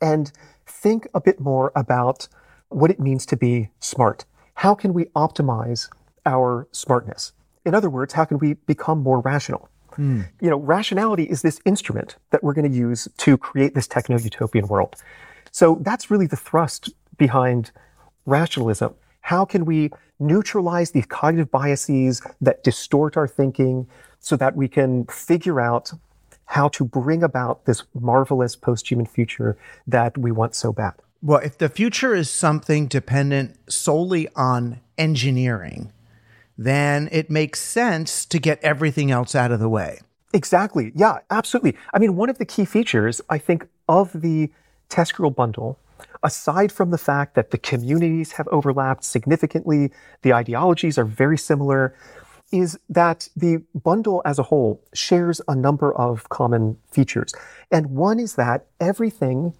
and 0.00 0.30
think 0.66 1.08
a 1.14 1.20
bit 1.20 1.40
more 1.40 1.72
about 1.74 2.28
what 2.68 2.90
it 2.90 3.00
means 3.00 3.24
to 3.26 3.36
be 3.36 3.70
smart. 3.80 4.24
How 4.54 4.74
can 4.74 4.92
we 4.92 5.04
optimize 5.16 5.88
our 6.26 6.68
smartness? 6.72 7.32
In 7.66 7.74
other 7.74 7.90
words, 7.90 8.14
how 8.14 8.24
can 8.24 8.38
we 8.38 8.54
become 8.54 9.02
more 9.02 9.20
rational? 9.20 9.68
Hmm. 9.94 10.22
You 10.40 10.50
know, 10.50 10.58
rationality 10.58 11.24
is 11.24 11.42
this 11.42 11.60
instrument 11.64 12.16
that 12.30 12.44
we're 12.44 12.54
going 12.54 12.70
to 12.70 12.76
use 12.76 13.08
to 13.18 13.36
create 13.36 13.74
this 13.74 13.88
techno 13.88 14.18
utopian 14.18 14.68
world. 14.68 14.94
So 15.50 15.78
that's 15.80 16.10
really 16.10 16.26
the 16.28 16.36
thrust 16.36 16.90
behind 17.18 17.72
rationalism. 18.24 18.94
How 19.20 19.44
can 19.44 19.64
we 19.64 19.90
neutralize 20.20 20.92
these 20.92 21.06
cognitive 21.06 21.50
biases 21.50 22.22
that 22.40 22.62
distort 22.62 23.16
our 23.16 23.26
thinking 23.26 23.88
so 24.20 24.36
that 24.36 24.54
we 24.54 24.68
can 24.68 25.04
figure 25.06 25.60
out 25.60 25.92
how 26.44 26.68
to 26.68 26.84
bring 26.84 27.22
about 27.24 27.64
this 27.64 27.82
marvelous 27.94 28.54
post 28.54 28.88
human 28.88 29.06
future 29.06 29.56
that 29.88 30.16
we 30.16 30.30
want 30.30 30.54
so 30.54 30.72
bad? 30.72 30.94
Well, 31.22 31.40
if 31.40 31.58
the 31.58 31.68
future 31.68 32.14
is 32.14 32.30
something 32.30 32.86
dependent 32.86 33.56
solely 33.68 34.28
on 34.36 34.80
engineering, 34.96 35.92
then 36.56 37.08
it 37.12 37.30
makes 37.30 37.60
sense 37.60 38.24
to 38.26 38.38
get 38.38 38.62
everything 38.62 39.10
else 39.10 39.34
out 39.34 39.52
of 39.52 39.60
the 39.60 39.68
way. 39.68 40.00
Exactly. 40.32 40.92
Yeah, 40.94 41.18
absolutely. 41.30 41.76
I 41.94 41.98
mean, 41.98 42.16
one 42.16 42.28
of 42.28 42.38
the 42.38 42.44
key 42.44 42.64
features, 42.64 43.20
I 43.30 43.38
think, 43.38 43.66
of 43.88 44.20
the 44.20 44.50
TESCREAL 44.88 45.30
bundle, 45.34 45.78
aside 46.22 46.72
from 46.72 46.90
the 46.90 46.98
fact 46.98 47.34
that 47.34 47.50
the 47.50 47.58
communities 47.58 48.32
have 48.32 48.48
overlapped 48.48 49.04
significantly, 49.04 49.92
the 50.22 50.32
ideologies 50.32 50.98
are 50.98 51.04
very 51.04 51.38
similar, 51.38 51.94
is 52.52 52.78
that 52.88 53.28
the 53.36 53.62
bundle 53.74 54.22
as 54.24 54.38
a 54.38 54.44
whole 54.44 54.82
shares 54.94 55.40
a 55.48 55.54
number 55.54 55.94
of 55.94 56.28
common 56.28 56.78
features. 56.90 57.32
And 57.70 57.86
one 57.90 58.20
is 58.20 58.34
that 58.36 58.66
everything 58.80 59.54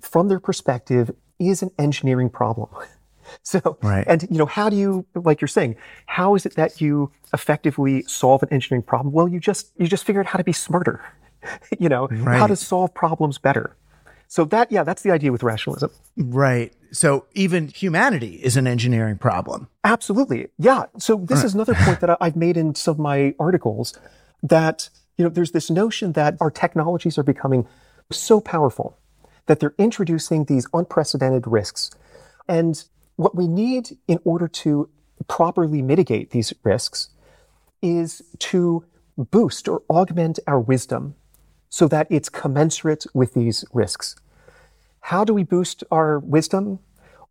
from 0.00 0.28
their 0.28 0.40
perspective 0.40 1.10
is 1.38 1.62
an 1.62 1.70
engineering 1.78 2.30
problem. 2.30 2.70
So, 3.42 3.78
Right. 3.82 4.04
and 4.06 4.22
you 4.30 4.38
know, 4.38 4.46
how 4.46 4.68
do 4.68 4.76
you, 4.76 5.06
like 5.14 5.40
you're 5.40 5.48
saying, 5.48 5.76
how 6.06 6.34
is 6.34 6.46
it 6.46 6.54
that 6.56 6.80
you 6.80 7.10
effectively 7.32 8.04
solve 8.06 8.42
an 8.42 8.48
engineering 8.52 8.82
problem? 8.82 9.12
Well, 9.12 9.28
you 9.28 9.40
just 9.40 9.72
you 9.76 9.86
just 9.86 10.04
figure 10.04 10.20
out 10.20 10.26
how 10.26 10.38
to 10.38 10.44
be 10.44 10.52
smarter. 10.52 11.00
you 11.78 11.88
know, 11.88 12.08
how 12.24 12.46
to 12.46 12.56
solve 12.56 12.92
problems 12.94 13.38
better. 13.38 13.76
So 14.28 14.44
that, 14.44 14.70
yeah, 14.70 14.84
that's 14.84 15.02
the 15.02 15.10
idea 15.10 15.32
with 15.32 15.42
rationalism. 15.42 15.90
Right. 16.16 16.72
So 16.92 17.26
even 17.32 17.66
humanity 17.68 18.34
is 18.36 18.56
an 18.56 18.66
engineering 18.66 19.18
problem. 19.18 19.68
Absolutely. 19.82 20.48
Yeah. 20.58 20.84
So 20.98 21.16
this 21.16 21.42
is 21.42 21.54
another 21.54 21.74
point 21.74 22.00
that 22.00 22.16
I've 22.20 22.36
made 22.36 22.56
in 22.56 22.74
some 22.76 22.92
of 22.92 22.98
my 23.00 23.34
articles 23.40 23.98
that, 24.42 24.88
you 25.16 25.24
know, 25.24 25.30
there's 25.30 25.50
this 25.50 25.68
notion 25.68 26.12
that 26.12 26.36
our 26.40 26.50
technologies 26.50 27.18
are 27.18 27.24
becoming 27.24 27.66
so 28.12 28.40
powerful 28.40 28.96
that 29.46 29.58
they're 29.58 29.74
introducing 29.78 30.44
these 30.44 30.66
unprecedented 30.72 31.46
risks. 31.46 31.90
And 32.48 32.84
what 33.20 33.36
we 33.36 33.46
need 33.46 33.98
in 34.08 34.18
order 34.24 34.48
to 34.48 34.88
properly 35.28 35.82
mitigate 35.82 36.30
these 36.30 36.54
risks 36.64 37.10
is 37.82 38.22
to 38.38 38.82
boost 39.18 39.68
or 39.68 39.82
augment 39.90 40.38
our 40.46 40.58
wisdom 40.58 41.14
so 41.68 41.86
that 41.86 42.06
it's 42.08 42.30
commensurate 42.30 43.04
with 43.12 43.34
these 43.34 43.62
risks. 43.74 44.16
How 45.00 45.24
do 45.24 45.34
we 45.34 45.44
boost 45.44 45.84
our 45.90 46.18
wisdom? 46.18 46.78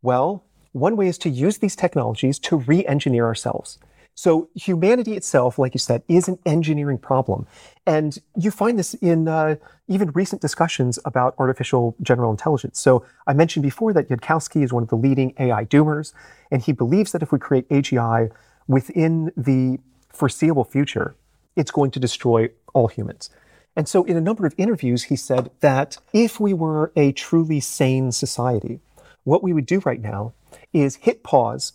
Well, 0.03 0.43
one 0.73 0.95
way 0.95 1.07
is 1.07 1.17
to 1.19 1.29
use 1.29 1.57
these 1.57 1.75
technologies 1.75 2.37
to 2.39 2.57
re 2.57 2.85
engineer 2.85 3.25
ourselves. 3.25 3.79
So, 4.20 4.49
humanity 4.53 5.15
itself, 5.15 5.57
like 5.57 5.74
you 5.74 5.80
said, 5.80 6.03
is 6.09 6.28
an 6.28 6.39
engineering 6.45 6.97
problem. 6.97 7.47
And 7.86 8.17
you 8.36 8.51
find 8.51 8.78
this 8.78 8.93
in 8.95 9.30
uh, 9.30 9.55
even 9.88 10.11
recent 10.11 10.41
discussions 10.41 10.99
about 11.05 11.36
artificial 11.38 11.95
general 12.01 12.30
intelligence. 12.30 12.82
So, 12.82 13.05
I 13.28 13.32
mentioned 13.32 13.63
before 13.63 13.93
that 13.93 14.09
Yudkowsky 14.09 14.61
is 14.61 14.74
one 14.74 14.84
of 14.84 14.89
the 14.89 14.97
leading 14.97 15.34
AI 15.39 15.63
doomers, 15.63 16.11
and 16.51 16.61
he 16.61 16.74
believes 16.74 17.13
that 17.13 17.24
if 17.24 17.32
we 17.32 17.39
create 17.39 17.70
AGI 17.70 18.30
within 18.67 19.32
the 19.38 19.80
foreseeable 20.09 20.65
future, 20.65 21.15
it's 21.55 21.72
going 21.72 21.91
to 21.91 21.99
destroy 22.01 22.49
all 22.74 22.89
humans. 22.89 23.30
And 23.74 23.88
so, 23.88 24.03
in 24.03 24.17
a 24.17 24.22
number 24.22 24.45
of 24.45 24.53
interviews, 24.57 25.03
he 25.03 25.15
said 25.15 25.49
that 25.61 25.97
if 26.11 26.41
we 26.41 26.53
were 26.53 26.91
a 26.97 27.13
truly 27.13 27.61
sane 27.61 28.11
society, 28.11 28.82
what 29.24 29.43
we 29.43 29.53
would 29.53 29.65
do 29.65 29.80
right 29.86 30.01
now 30.01 30.34
is 30.74 30.97
hit 30.97 31.24
pause 31.24 31.72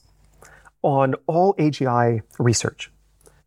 on 0.85 1.15
all 1.27 1.55
AGI 1.55 2.23
research. 2.39 2.91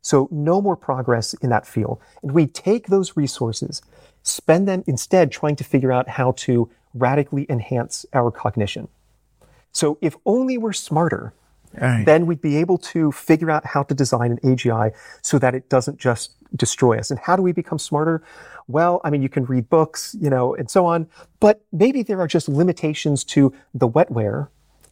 So, 0.01 0.27
no 0.31 0.61
more 0.61 0.75
progress 0.75 1.33
in 1.35 1.49
that 1.49 1.65
field. 1.67 1.99
And 2.23 2.31
we 2.31 2.47
take 2.47 2.87
those 2.87 3.15
resources, 3.17 3.81
spend 4.23 4.67
them 4.67 4.83
instead 4.87 5.31
trying 5.31 5.55
to 5.57 5.63
figure 5.63 5.91
out 5.91 6.07
how 6.09 6.31
to 6.33 6.69
radically 6.93 7.45
enhance 7.49 8.05
our 8.13 8.31
cognition. 8.31 8.87
So, 9.71 9.97
if 10.01 10.15
only 10.25 10.57
we're 10.57 10.73
smarter, 10.73 11.33
Right. 11.79 12.05
then 12.05 12.25
we'd 12.25 12.41
be 12.41 12.55
able 12.57 12.77
to 12.79 13.11
figure 13.11 13.51
out 13.51 13.65
how 13.65 13.83
to 13.83 13.93
design 13.93 14.31
an 14.31 14.39
AGI 14.43 14.93
so 15.21 15.37
that 15.37 15.53
it 15.53 15.69
doesn't 15.69 15.99
just 15.99 16.31
destroy 16.55 16.97
us. 16.97 17.11
And 17.11 17.19
how 17.19 17.35
do 17.35 17.41
we 17.43 17.51
become 17.51 17.77
smarter? 17.77 18.23
Well, 18.67 19.01
I 19.03 19.09
mean, 19.09 19.21
you 19.21 19.29
can 19.29 19.45
read 19.45 19.69
books, 19.69 20.15
you 20.19 20.29
know, 20.29 20.55
and 20.55 20.71
so 20.71 20.85
on, 20.85 21.07
but 21.41 21.61
maybe 21.73 22.01
there 22.03 22.19
are 22.21 22.27
just 22.27 22.47
limitations 22.47 23.23
to 23.25 23.53
the 23.73 23.87
wetware 23.87 24.47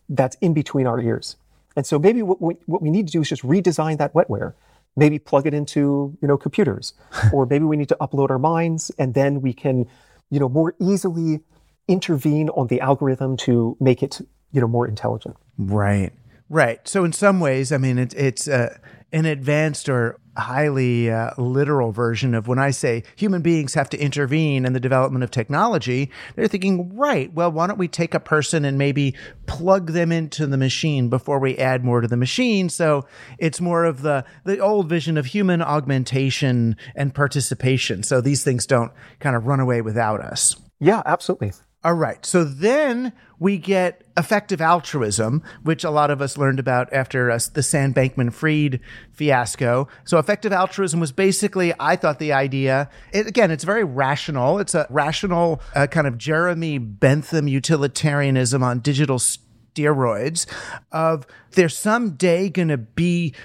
that's 0.10 0.36
in 0.42 0.54
between 0.54 0.86
our 0.86 1.00
ears. 1.00 1.38
And 1.76 1.86
so 1.86 2.00
maybe 2.00 2.22
what 2.22 2.42
we, 2.42 2.56
what 2.66 2.82
we 2.82 2.90
need 2.90 3.08
to 3.08 3.12
do 3.12 3.22
is 3.22 3.30
just 3.30 3.44
redesign 3.44 3.98
that 3.98 4.14
wetware. 4.14 4.54
Maybe 4.96 5.20
plug 5.20 5.46
it 5.46 5.54
into, 5.54 6.18
you 6.22 6.28
know, 6.28 6.38
computers, 6.38 6.94
or 7.34 7.46
maybe 7.46 7.66
we 7.66 7.76
need 7.76 7.90
to 7.90 7.98
upload 8.00 8.30
our 8.30 8.40
minds 8.40 8.92
and 8.98 9.14
then 9.14 9.42
we 9.42 9.54
can, 9.54 9.88
you 10.30 10.40
know, 10.40 10.48
more 10.48 10.74
easily 10.80 11.42
intervene 11.88 12.50
on 12.50 12.68
the 12.68 12.80
algorithm 12.82 13.38
to 13.38 13.76
make 13.80 14.02
it, 14.02 14.22
you 14.52 14.62
know, 14.62 14.68
more 14.68 14.88
intelligent. 14.88 15.36
Right. 15.58 16.14
Right. 16.50 16.88
So 16.88 17.04
in 17.04 17.14
some 17.14 17.40
ways, 17.40 17.72
I 17.72 17.78
mean, 17.78 17.98
it, 17.98 18.14
it's 18.14 18.48
uh, 18.48 18.78
an 19.12 19.26
advanced 19.26 19.90
or 19.90 20.20
highly 20.38 21.10
uh, 21.10 21.32
literal 21.38 21.92
version 21.92 22.36
of 22.36 22.48
when 22.48 22.60
I 22.60 22.72
say 22.72 23.04
human 23.16 23.42
beings 23.42 23.74
have 23.74 23.90
to 23.92 23.98
intervene 23.98 24.66
in 24.66 24.74
the 24.74 24.80
development 24.80 25.24
of 25.24 25.32
technology. 25.32 26.12
They're 26.36 26.48
thinking, 26.48 26.96
right, 26.96 27.34
well, 27.34 27.52
why 27.52 27.68
don't 27.68 27.80
we 27.80 27.88
take 27.88 28.14
a 28.14 28.20
person 28.20 28.66
and 28.66 28.78
maybe 28.78 29.16
plug 29.46 29.92
them 29.92 30.12
into 30.12 30.46
the 30.46 30.58
machine 30.58 31.10
before 31.10 31.40
we 31.40 31.58
add 31.58 31.84
more 31.84 32.02
to 32.02 32.08
the 32.08 32.18
machine? 32.18 32.70
So 32.70 33.06
it's 33.40 33.62
more 33.62 33.86
of 33.86 34.02
the 34.02 34.26
the 34.44 34.60
old 34.60 34.90
vision 34.90 35.18
of 35.18 35.28
human 35.28 35.62
augmentation 35.62 36.76
and 36.96 37.16
participation. 37.16 38.04
So 38.04 38.22
these 38.22 38.44
things 38.44 38.66
don't 38.68 38.92
kind 39.20 39.36
of 39.36 39.48
run 39.48 39.60
away 39.62 39.82
without 39.82 40.20
us. 40.20 40.56
Yeah, 40.80 41.02
absolutely. 41.06 41.54
All 41.86 41.94
right. 41.94 42.26
So 42.26 42.44
then 42.44 43.14
we 43.38 43.60
get 43.60 44.06
effective 44.18 44.60
altruism, 44.60 45.44
which 45.62 45.84
a 45.84 45.92
lot 45.92 46.10
of 46.10 46.20
us 46.20 46.36
learned 46.36 46.58
about 46.58 46.92
after 46.92 47.30
uh, 47.30 47.38
the 47.54 47.62
Sam 47.62 47.94
Bankman 47.94 48.34
Fried 48.34 48.80
fiasco. 49.12 49.88
So 50.04 50.18
effective 50.18 50.52
altruism 50.52 51.00
was 51.00 51.12
basically, 51.12 51.76
I 51.80 51.96
thought 51.96 52.18
the 52.18 52.34
idea, 52.34 52.90
it, 53.14 53.28
again, 53.28 53.52
it's 53.52 53.64
very 53.64 53.84
rational. 53.84 54.58
It's 54.58 54.74
a 54.74 54.88
rational 54.90 55.62
uh, 55.76 55.86
kind 55.86 56.08
of 56.08 56.18
Jeremy 56.18 56.80
Bentham 56.80 57.48
utilitarianism 57.48 58.64
on 58.64 58.80
digital 58.80 59.20
steroids 59.20 60.48
of 60.92 61.28
there's 61.52 61.78
someday 61.78 62.50
going 62.50 62.70
to 62.70 62.78
be 62.78 63.36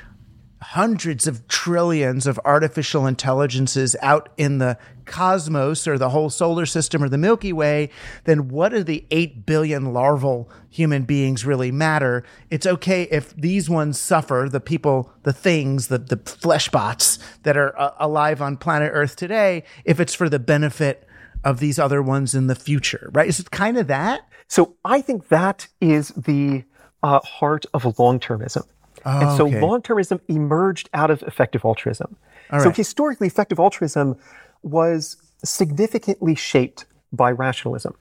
hundreds 0.63 1.27
of 1.27 1.47
trillions 1.49 2.27
of 2.27 2.39
artificial 2.45 3.07
intelligences 3.07 3.97
out 4.03 4.29
in 4.37 4.59
the 4.59 4.77
cosmos 5.07 5.89
or 5.89 5.99
the 5.99 6.11
whole 6.11 6.31
solar 6.31 6.67
system 6.67 7.03
or 7.03 7.09
the 7.09 7.19
Milky 7.19 7.53
Way, 7.53 7.91
then 8.25 8.49
what 8.49 8.71
do 8.71 8.85
the 8.85 9.05
8 9.11 9.47
billion 9.47 9.93
larval 9.93 10.51
human 10.69 11.03
beings 11.03 11.45
really 11.45 11.73
matter? 11.73 12.23
It's 12.51 12.67
okay 12.67 13.05
if 13.05 13.35
these 13.35 13.71
ones 13.71 13.99
suffer, 13.99 14.49
the 14.51 14.61
people, 14.61 15.13
the 15.23 15.33
things, 15.33 15.89
the, 15.89 15.99
the 15.99 16.19
flesh 16.19 16.69
bots 16.69 17.19
that 17.43 17.57
are 17.57 17.79
uh, 17.79 17.95
alive 17.99 18.43
on 18.43 18.57
planet 18.57 18.91
Earth 18.95 19.17
today, 19.17 19.65
if 19.85 19.99
it's 19.99 20.15
for 20.15 20.29
the 20.29 20.39
benefit 20.39 21.07
of 21.43 21.59
these 21.59 21.79
other 21.79 22.03
ones 22.03 22.35
in 22.35 22.47
the 22.49 22.55
future, 22.55 23.11
right? 23.13 23.29
Is 23.29 23.41
it 23.41 23.51
kind 23.51 23.79
of 23.79 23.87
that? 23.87 24.21
So 24.47 24.77
I 24.85 25.01
think 25.01 25.29
that 25.29 25.69
is 25.81 26.09
the 26.09 26.65
uh, 27.03 27.21
heart 27.21 27.65
of 27.73 27.99
long 27.99 28.21
termism. 28.21 28.67
And 29.05 29.29
oh, 29.29 29.37
so 29.37 29.47
okay. 29.47 29.61
termism 29.83 30.21
emerged 30.29 30.89
out 30.95 31.11
of 31.11 31.23
effective 31.23 31.65
altruism. 31.65 32.17
so 32.63 32.71
historically, 32.71 33.27
effective 33.27 33.59
altruism 33.59 34.17
was 34.63 35.17
significantly 35.45 36.35
shaped 36.35 36.85
by 37.13 37.31
rationalism. 37.31 37.95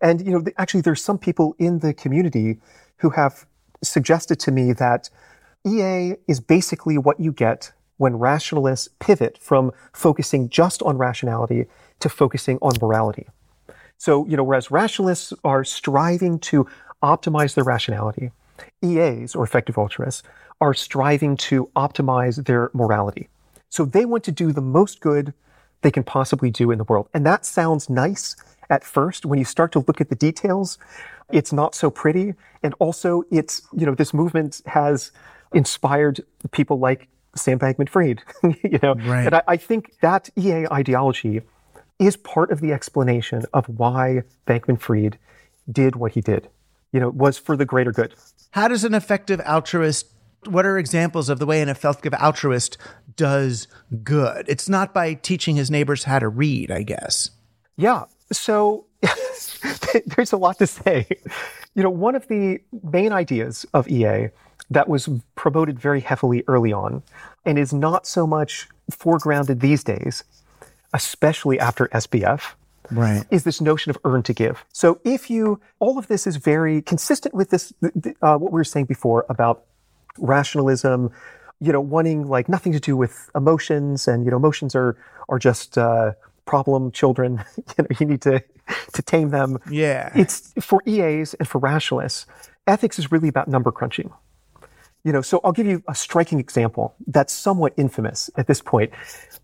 And, 0.00 0.24
you 0.24 0.32
know, 0.32 0.44
actually, 0.58 0.82
there's 0.82 1.02
some 1.02 1.18
people 1.18 1.54
in 1.58 1.78
the 1.78 1.94
community 1.94 2.58
who 2.98 3.10
have 3.10 3.46
suggested 3.82 4.40
to 4.40 4.50
me 4.50 4.72
that 4.72 5.08
EA 5.66 6.14
is 6.28 6.40
basically 6.40 6.98
what 6.98 7.18
you 7.20 7.32
get 7.32 7.72
when 7.96 8.16
rationalists 8.16 8.88
pivot 8.98 9.38
from 9.38 9.72
focusing 9.92 10.48
just 10.48 10.82
on 10.82 10.98
rationality 10.98 11.66
to 12.00 12.08
focusing 12.08 12.58
on 12.60 12.72
morality. 12.82 13.26
So, 13.96 14.26
you 14.26 14.36
know, 14.36 14.42
whereas 14.42 14.70
rationalists 14.70 15.32
are 15.44 15.64
striving 15.64 16.38
to 16.40 16.66
optimize 17.02 17.54
their 17.54 17.64
rationality, 17.64 18.30
EAs, 18.84 19.34
or 19.34 19.44
effective 19.44 19.78
altruists, 19.78 20.22
are 20.60 20.74
striving 20.74 21.36
to 21.36 21.70
optimize 21.76 22.44
their 22.44 22.70
morality. 22.72 23.28
So 23.70 23.84
they 23.84 24.04
want 24.04 24.24
to 24.24 24.32
do 24.32 24.52
the 24.52 24.60
most 24.60 25.00
good 25.00 25.34
they 25.82 25.90
can 25.90 26.04
possibly 26.04 26.50
do 26.50 26.70
in 26.70 26.78
the 26.78 26.84
world. 26.84 27.08
And 27.12 27.26
that 27.26 27.44
sounds 27.44 27.90
nice 27.90 28.36
at 28.70 28.84
first. 28.84 29.26
When 29.26 29.38
you 29.38 29.44
start 29.44 29.72
to 29.72 29.80
look 29.80 30.00
at 30.00 30.08
the 30.08 30.14
details, 30.14 30.78
it's 31.30 31.52
not 31.52 31.74
so 31.74 31.90
pretty. 31.90 32.34
And 32.62 32.74
also, 32.78 33.24
it's, 33.30 33.62
you 33.72 33.84
know, 33.86 33.94
this 33.94 34.14
movement 34.14 34.62
has 34.66 35.12
inspired 35.52 36.20
people 36.52 36.78
like 36.78 37.08
Sam 37.36 37.58
Bankman 37.58 37.88
Fried, 37.88 38.22
you 38.62 38.78
know. 38.82 38.94
Right. 38.94 39.26
And 39.26 39.34
I, 39.36 39.42
I 39.48 39.56
think 39.56 39.98
that 40.00 40.30
EA 40.36 40.66
ideology 40.72 41.42
is 41.98 42.16
part 42.16 42.50
of 42.50 42.60
the 42.60 42.72
explanation 42.72 43.44
of 43.52 43.68
why 43.68 44.22
Bankman 44.46 44.80
Fried 44.80 45.18
did 45.70 45.96
what 45.96 46.12
he 46.12 46.20
did. 46.20 46.48
You 46.94 47.00
know, 47.00 47.10
was 47.10 47.36
for 47.36 47.56
the 47.56 47.66
greater 47.66 47.92
good. 47.92 48.14
How 48.52 48.68
does 48.68 48.84
an 48.84 48.94
effective 48.94 49.40
altruist 49.40 50.06
what 50.46 50.66
are 50.66 50.78
examples 50.78 51.28
of 51.28 51.38
the 51.38 51.46
way 51.46 51.60
an 51.60 51.68
effective 51.68 52.14
altruist 52.14 52.78
does 53.16 53.66
good? 54.02 54.44
It's 54.48 54.68
not 54.68 54.94
by 54.94 55.14
teaching 55.14 55.56
his 55.56 55.70
neighbors 55.70 56.04
how 56.04 56.18
to 56.18 56.28
read, 56.28 56.70
I 56.70 56.82
guess. 56.82 57.30
Yeah. 57.76 58.04
So 58.32 58.86
there's 60.16 60.32
a 60.32 60.36
lot 60.36 60.58
to 60.58 60.66
say. 60.66 61.06
You 61.74 61.82
know, 61.82 61.90
one 61.90 62.14
of 62.14 62.28
the 62.28 62.60
main 62.82 63.12
ideas 63.12 63.66
of 63.74 63.88
EA 63.88 64.28
that 64.70 64.88
was 64.88 65.08
promoted 65.34 65.78
very 65.78 66.00
heavily 66.00 66.44
early 66.46 66.72
on 66.72 67.02
and 67.44 67.58
is 67.58 67.72
not 67.72 68.06
so 68.06 68.26
much 68.26 68.68
foregrounded 68.90 69.60
these 69.60 69.84
days, 69.84 70.24
especially 70.92 71.58
after 71.58 71.88
SBF, 71.88 72.52
Right. 72.90 73.24
is 73.30 73.44
this 73.44 73.60
notion 73.60 73.90
of 73.90 73.98
earn 74.04 74.22
to 74.24 74.32
give. 74.32 74.64
So 74.72 75.00
if 75.04 75.30
you, 75.30 75.60
all 75.78 75.98
of 75.98 76.06
this 76.08 76.26
is 76.26 76.36
very 76.36 76.82
consistent 76.82 77.34
with 77.34 77.50
this, 77.50 77.72
uh, 77.82 78.36
what 78.36 78.52
we 78.52 78.56
were 78.58 78.64
saying 78.64 78.86
before 78.86 79.24
about 79.28 79.64
rationalism, 80.18 81.10
you 81.60 81.72
know, 81.72 81.80
wanting 81.80 82.26
like 82.26 82.48
nothing 82.48 82.72
to 82.72 82.80
do 82.80 82.96
with 82.96 83.30
emotions 83.34 84.06
and, 84.06 84.24
you 84.24 84.30
know, 84.30 84.36
emotions 84.36 84.74
are, 84.74 84.96
are 85.28 85.38
just, 85.38 85.78
uh, 85.78 86.12
problem 86.44 86.90
children. 86.90 87.42
you 87.56 87.64
know, 87.78 87.86
you 87.98 88.06
need 88.06 88.22
to, 88.22 88.42
to 88.92 89.02
tame 89.02 89.30
them. 89.30 89.58
Yeah. 89.70 90.12
It's 90.14 90.52
for 90.60 90.82
EAs 90.86 91.34
and 91.34 91.48
for 91.48 91.58
rationalists. 91.58 92.26
ethics 92.66 92.98
is 92.98 93.12
really 93.12 93.28
about 93.28 93.48
number 93.48 93.72
crunching. 93.72 94.12
You 95.04 95.12
know, 95.12 95.20
so 95.20 95.40
I'll 95.44 95.52
give 95.52 95.66
you 95.66 95.82
a 95.86 95.94
striking 95.94 96.40
example 96.40 96.94
that's 97.06 97.32
somewhat 97.32 97.74
infamous 97.76 98.30
at 98.36 98.46
this 98.46 98.62
point. 98.62 98.90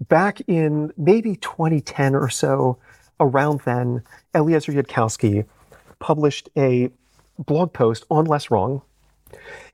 Back 0.09 0.41
in 0.47 0.91
maybe 0.97 1.37
2010 1.37 2.15
or 2.15 2.31
so, 2.31 2.79
around 3.21 3.61
then, 3.65 4.03
Eliezer 4.35 4.73
Yudkowsky 4.73 5.45
published 5.99 6.49
a 6.57 6.91
blog 7.39 7.73
post 7.73 8.05
on 8.11 8.25
Less 8.25 8.51
Wrong 8.51 8.83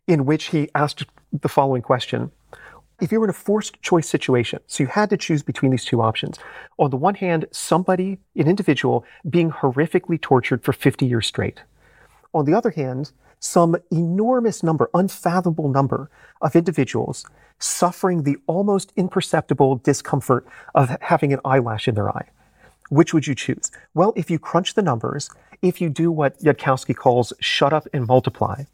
in 0.07 0.25
which 0.25 0.47
he 0.47 0.69
asked 0.75 1.05
the 1.33 1.49
following 1.49 1.83
question. 1.83 2.31
If 3.01 3.13
you 3.13 3.21
were 3.21 3.27
in 3.27 3.31
a 3.31 3.35
forced 3.35 3.81
choice 3.83 4.09
situation, 4.09 4.61
so 4.67 4.83
you 4.83 4.89
had 4.89 5.11
to 5.11 5.17
choose 5.17 5.43
between 5.43 5.71
these 5.71 5.85
two 5.85 6.01
options, 6.01 6.39
on 6.79 6.91
the 6.91 6.97
one 6.97 7.15
hand, 7.15 7.47
somebody, 7.51 8.19
an 8.35 8.49
individual, 8.49 9.05
being 9.29 9.51
horrifically 9.51 10.21
tortured 10.21 10.63
for 10.65 10.73
50 10.73 11.07
years 11.07 11.27
straight. 11.27 11.63
On 12.33 12.47
the 12.47 12.55
other 12.55 12.71
hand, 12.71 13.13
some 13.39 13.77
enormous 13.91 14.63
number, 14.63 14.89
unfathomable 14.95 15.69
number 15.69 16.11
of 16.41 16.57
individuals 16.57 17.27
suffering 17.59 18.23
the 18.23 18.37
almost 18.47 18.93
imperceptible 18.97 19.77
discomfort 19.77 20.47
of 20.75 20.97
having 21.01 21.33
an 21.33 21.41
eyelash 21.45 21.89
in 21.89 21.95
their 21.95 22.11
eye. 22.11 22.29
Which 22.89 23.13
would 23.13 23.27
you 23.27 23.35
choose? 23.35 23.71
Well, 23.95 24.13
if 24.17 24.31
you 24.31 24.39
crunch 24.39 24.75
the 24.75 24.83
numbers, 24.83 25.31
if 25.63 25.81
you 25.81 25.89
do 25.89 26.11
what 26.11 26.39
Yudkowsky 26.41 26.95
calls 26.95 27.33
shut 27.41 27.73
up 27.73 27.87
and 27.93 28.07
multiply, 28.07 28.65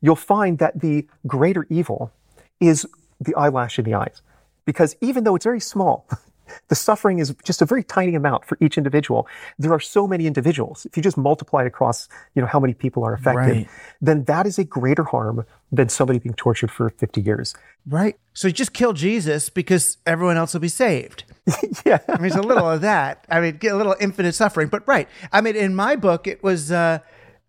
you'll 0.00 0.16
find 0.16 0.58
that 0.58 0.80
the 0.80 1.06
greater 1.26 1.66
evil 1.68 2.12
is 2.60 2.86
the 3.20 3.34
eyelash 3.34 3.78
in 3.78 3.84
the 3.84 3.94
eyes. 3.94 4.22
Because 4.64 4.96
even 5.00 5.24
though 5.24 5.36
it's 5.36 5.44
very 5.44 5.60
small, 5.60 6.06
the 6.68 6.74
suffering 6.74 7.18
is 7.18 7.34
just 7.44 7.62
a 7.62 7.66
very 7.66 7.82
tiny 7.84 8.14
amount 8.14 8.44
for 8.44 8.56
each 8.60 8.76
individual. 8.78 9.26
There 9.58 9.72
are 9.72 9.80
so 9.80 10.06
many 10.06 10.26
individuals. 10.26 10.86
If 10.86 10.96
you 10.96 11.02
just 11.02 11.16
multiply 11.16 11.62
it 11.62 11.66
across, 11.66 12.08
you 12.34 12.42
know, 12.42 12.48
how 12.48 12.60
many 12.60 12.74
people 12.74 13.04
are 13.04 13.14
affected, 13.14 13.56
Right. 13.56 13.68
then 14.00 14.24
that 14.24 14.46
is 14.46 14.58
a 14.58 14.64
greater 14.64 15.04
harm 15.04 15.44
than 15.70 15.88
somebody 15.88 16.18
being 16.18 16.34
tortured 16.34 16.70
for 16.70 16.90
50 16.90 17.20
years. 17.20 17.54
Right. 17.86 18.16
So 18.34 18.48
you 18.48 18.54
just 18.54 18.72
kill 18.72 18.92
Jesus 18.92 19.48
because 19.48 19.98
everyone 20.06 20.36
else 20.36 20.52
will 20.54 20.60
be 20.60 20.68
saved. 20.68 21.24
yeah. 21.86 21.98
I 22.08 22.16
mean, 22.18 22.26
it's 22.26 22.36
a 22.36 22.42
little 22.42 22.68
of 22.70 22.82
that. 22.82 23.24
I 23.28 23.40
mean, 23.40 23.56
get 23.56 23.72
a 23.72 23.76
little 23.76 23.96
infinite 24.00 24.34
suffering, 24.34 24.68
but 24.68 24.86
right. 24.86 25.08
I 25.32 25.40
mean, 25.40 25.56
in 25.56 25.74
my 25.74 25.96
book, 25.96 26.26
it 26.26 26.42
was, 26.42 26.70
uh, 26.70 26.98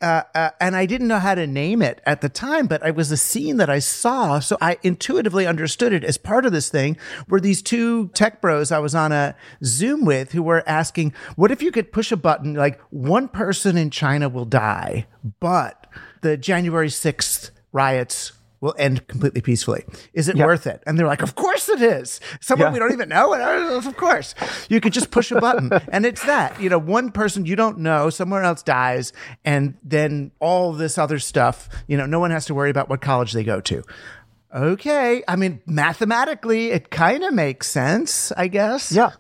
uh, 0.03 0.23
uh, 0.35 0.49
and 0.59 0.75
I 0.75 0.85
didn't 0.85 1.07
know 1.07 1.19
how 1.19 1.33
to 1.33 1.47
name 1.47 1.81
it 1.81 2.01
at 2.05 2.19
the 2.19 2.27
time, 2.27 2.67
but 2.67 2.85
it 2.85 2.93
was 2.93 3.09
a 3.09 3.15
scene 3.15 3.55
that 3.55 3.69
I 3.69 3.79
saw. 3.79 4.39
So 4.39 4.57
I 4.59 4.77
intuitively 4.83 5.47
understood 5.47 5.93
it 5.93 6.03
as 6.03 6.17
part 6.17 6.45
of 6.45 6.51
this 6.51 6.69
thing 6.69 6.97
were 7.29 7.39
these 7.39 7.61
two 7.61 8.09
tech 8.09 8.41
bros 8.41 8.69
I 8.69 8.79
was 8.79 8.93
on 8.93 9.13
a 9.13 9.33
Zoom 9.63 10.03
with 10.03 10.33
who 10.33 10.43
were 10.43 10.61
asking, 10.67 11.13
what 11.37 11.51
if 11.51 11.63
you 11.63 11.71
could 11.71 11.93
push 11.93 12.11
a 12.11 12.17
button, 12.17 12.53
like 12.53 12.81
one 12.89 13.29
person 13.29 13.77
in 13.77 13.89
China 13.89 14.27
will 14.27 14.43
die, 14.43 15.07
but 15.39 15.87
the 16.21 16.35
January 16.35 16.89
6th 16.89 17.51
riots 17.71 18.33
will 18.63 18.73
end 18.77 19.05
completely 19.09 19.41
peacefully. 19.41 19.83
Is 20.13 20.29
it 20.29 20.37
Yeah. 20.37 20.45
worth 20.45 20.65
it? 20.65 20.81
And 20.87 20.97
they're 20.97 21.05
like, 21.05 21.21
of 21.21 21.35
course 21.35 21.67
it 21.67 21.81
is. 21.81 22.21
Someone 22.39 22.69
Yeah. 22.69 22.73
we 22.73 22.79
don't 22.79 22.93
even 22.93 23.09
know. 23.09 23.33
Of 23.77 23.97
course. 23.97 24.33
You 24.69 24.79
could 24.79 24.93
just 24.93 25.11
push 25.11 25.31
a 25.31 25.39
button. 25.41 25.69
and 25.91 26.05
it's 26.05 26.23
that, 26.25 26.59
you 26.61 26.69
know, 26.69 26.77
one 26.79 27.11
person 27.11 27.45
you 27.45 27.57
don't 27.57 27.79
know, 27.79 28.09
someone 28.09 28.45
else 28.45 28.63
dies, 28.63 29.11
and 29.43 29.73
then 29.83 30.31
all 30.39 30.71
this 30.71 30.97
other 30.97 31.19
stuff, 31.19 31.67
you 31.87 31.97
know, 31.97 32.05
no 32.05 32.21
one 32.21 32.31
has 32.31 32.45
to 32.45 32.53
worry 32.53 32.69
about 32.69 32.87
what 32.89 33.01
college 33.01 33.33
they 33.33 33.43
go 33.43 33.59
to. 33.59 33.83
Okay. 34.55 35.23
I 35.27 35.35
mean, 35.35 35.61
mathematically, 35.65 36.71
it 36.71 36.89
kind 36.89 37.23
of 37.25 37.33
makes 37.33 37.69
sense, 37.69 38.31
I 38.37 38.47
guess. 38.47 38.93
Yeah. 38.93 39.11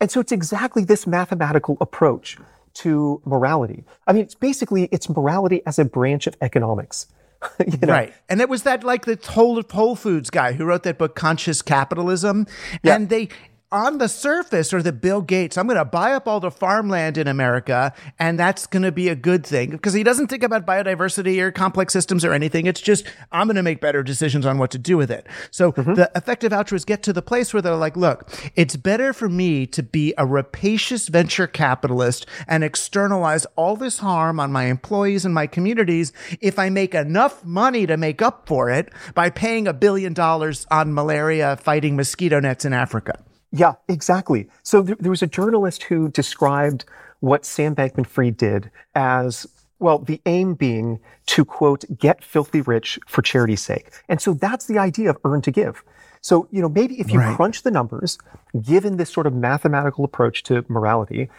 And 0.00 0.10
so 0.10 0.18
it's 0.18 0.32
exactly 0.32 0.82
this 0.82 1.06
mathematical 1.06 1.76
approach 1.80 2.36
to 2.74 3.22
morality. 3.24 3.84
I 4.08 4.12
mean, 4.12 4.22
it's 4.22 4.34
basically, 4.34 4.88
it's 4.90 5.08
morality 5.08 5.62
as 5.66 5.78
a 5.78 5.84
branch 5.84 6.26
of 6.26 6.36
economics. 6.40 7.06
You 7.66 7.78
know? 7.82 7.92
Right. 7.92 8.14
And 8.28 8.40
it 8.40 8.48
was 8.48 8.62
that 8.64 8.84
like 8.84 9.04
the 9.04 9.18
Whole, 9.30 9.62
Whole 9.70 9.96
Foods 9.96 10.30
guy 10.30 10.52
who 10.52 10.64
wrote 10.64 10.82
that 10.84 10.98
book, 10.98 11.14
Conscious 11.14 11.62
Capitalism. 11.62 12.46
Yeah. 12.82 12.96
And 12.96 13.08
they, 13.08 13.28
on 13.70 13.98
the 13.98 14.08
surface, 14.08 14.72
or 14.72 14.82
the 14.82 14.92
Bill 14.92 15.20
Gates, 15.20 15.58
I'm 15.58 15.66
going 15.66 15.78
to 15.78 15.84
buy 15.84 16.12
up 16.12 16.26
all 16.26 16.40
the 16.40 16.50
farmland 16.50 17.18
in 17.18 17.28
America, 17.28 17.92
and 18.18 18.38
that's 18.38 18.66
going 18.66 18.82
to 18.82 18.92
be 18.92 19.08
a 19.08 19.14
good 19.14 19.46
thing 19.46 19.70
because 19.70 19.92
he 19.92 20.02
doesn't 20.02 20.28
think 20.28 20.42
about 20.42 20.66
biodiversity 20.66 21.38
or 21.40 21.52
complex 21.52 21.92
systems 21.92 22.24
or 22.24 22.32
anything. 22.32 22.66
It's 22.66 22.80
just, 22.80 23.06
I'm 23.30 23.46
going 23.46 23.56
to 23.56 23.62
make 23.62 23.80
better 23.80 24.02
decisions 24.02 24.46
on 24.46 24.56
what 24.56 24.70
to 24.70 24.78
do 24.78 24.96
with 24.96 25.10
it. 25.10 25.26
So 25.50 25.72
mm-hmm. 25.72 25.94
the 25.94 26.10
effective 26.14 26.52
altruists 26.52 26.86
get 26.86 27.02
to 27.04 27.12
the 27.12 27.20
place 27.20 27.52
where 27.52 27.60
they're 27.60 27.76
like, 27.76 27.96
look, 27.96 28.30
it's 28.56 28.76
better 28.76 29.12
for 29.12 29.28
me 29.28 29.66
to 29.66 29.82
be 29.82 30.14
a 30.16 30.24
rapacious 30.24 31.08
venture 31.08 31.46
capitalist 31.46 32.26
and 32.46 32.64
externalize 32.64 33.44
all 33.56 33.76
this 33.76 33.98
harm 33.98 34.40
on 34.40 34.50
my 34.50 34.64
employees 34.64 35.26
and 35.26 35.34
my 35.34 35.46
communities 35.46 36.12
if 36.40 36.58
I 36.58 36.70
make 36.70 36.94
enough 36.94 37.44
money 37.44 37.86
to 37.86 37.98
make 37.98 38.22
up 38.22 38.46
for 38.46 38.70
it 38.70 38.90
by 39.14 39.28
paying 39.28 39.68
a 39.68 39.74
billion 39.74 40.14
dollars 40.14 40.66
on 40.70 40.94
malaria 40.94 41.56
fighting 41.56 41.96
mosquito 41.96 42.40
nets 42.40 42.64
in 42.64 42.72
Africa. 42.72 43.22
Yeah, 43.50 43.74
exactly. 43.88 44.48
So 44.62 44.82
there, 44.82 44.96
there 44.98 45.10
was 45.10 45.22
a 45.22 45.26
journalist 45.26 45.84
who 45.84 46.08
described 46.08 46.84
what 47.20 47.44
Sam 47.44 47.74
Bankman 47.74 48.06
Fried 48.06 48.36
did 48.36 48.70
as 48.94 49.46
well, 49.80 49.98
the 50.00 50.20
aim 50.26 50.54
being 50.54 50.98
to 51.26 51.44
quote, 51.44 51.84
get 51.98 52.24
filthy 52.24 52.60
rich 52.60 52.98
for 53.06 53.22
charity's 53.22 53.62
sake. 53.62 53.90
And 54.08 54.20
so 54.20 54.34
that's 54.34 54.66
the 54.66 54.78
idea 54.78 55.10
of 55.10 55.18
earn 55.24 55.40
to 55.42 55.50
give. 55.50 55.84
So, 56.20 56.48
you 56.50 56.60
know, 56.60 56.68
maybe 56.68 56.98
if 57.00 57.12
you 57.12 57.20
Right. 57.20 57.36
crunch 57.36 57.62
the 57.62 57.70
numbers, 57.70 58.18
given 58.60 58.96
this 58.96 59.10
sort 59.10 59.26
of 59.26 59.34
mathematical 59.34 60.04
approach 60.04 60.42
to 60.44 60.64
morality, 60.68 61.30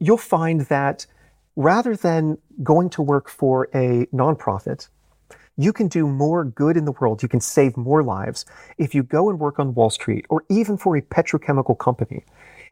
you'll 0.00 0.16
find 0.16 0.62
that 0.62 1.06
rather 1.54 1.94
than 1.94 2.38
going 2.62 2.90
to 2.90 3.02
work 3.02 3.28
for 3.28 3.68
a 3.74 4.06
nonprofit, 4.06 4.88
you 5.58 5.72
can 5.72 5.88
do 5.88 6.06
more 6.06 6.44
good 6.44 6.76
in 6.76 6.84
the 6.86 6.92
world. 6.92 7.22
You 7.22 7.28
can 7.28 7.40
save 7.40 7.76
more 7.76 8.02
lives 8.02 8.46
if 8.78 8.94
you 8.94 9.02
go 9.02 9.28
and 9.28 9.38
work 9.38 9.58
on 9.58 9.74
Wall 9.74 9.90
Street 9.90 10.24
or 10.30 10.44
even 10.48 10.78
for 10.78 10.96
a 10.96 11.02
petrochemical 11.02 11.76
company. 11.76 12.24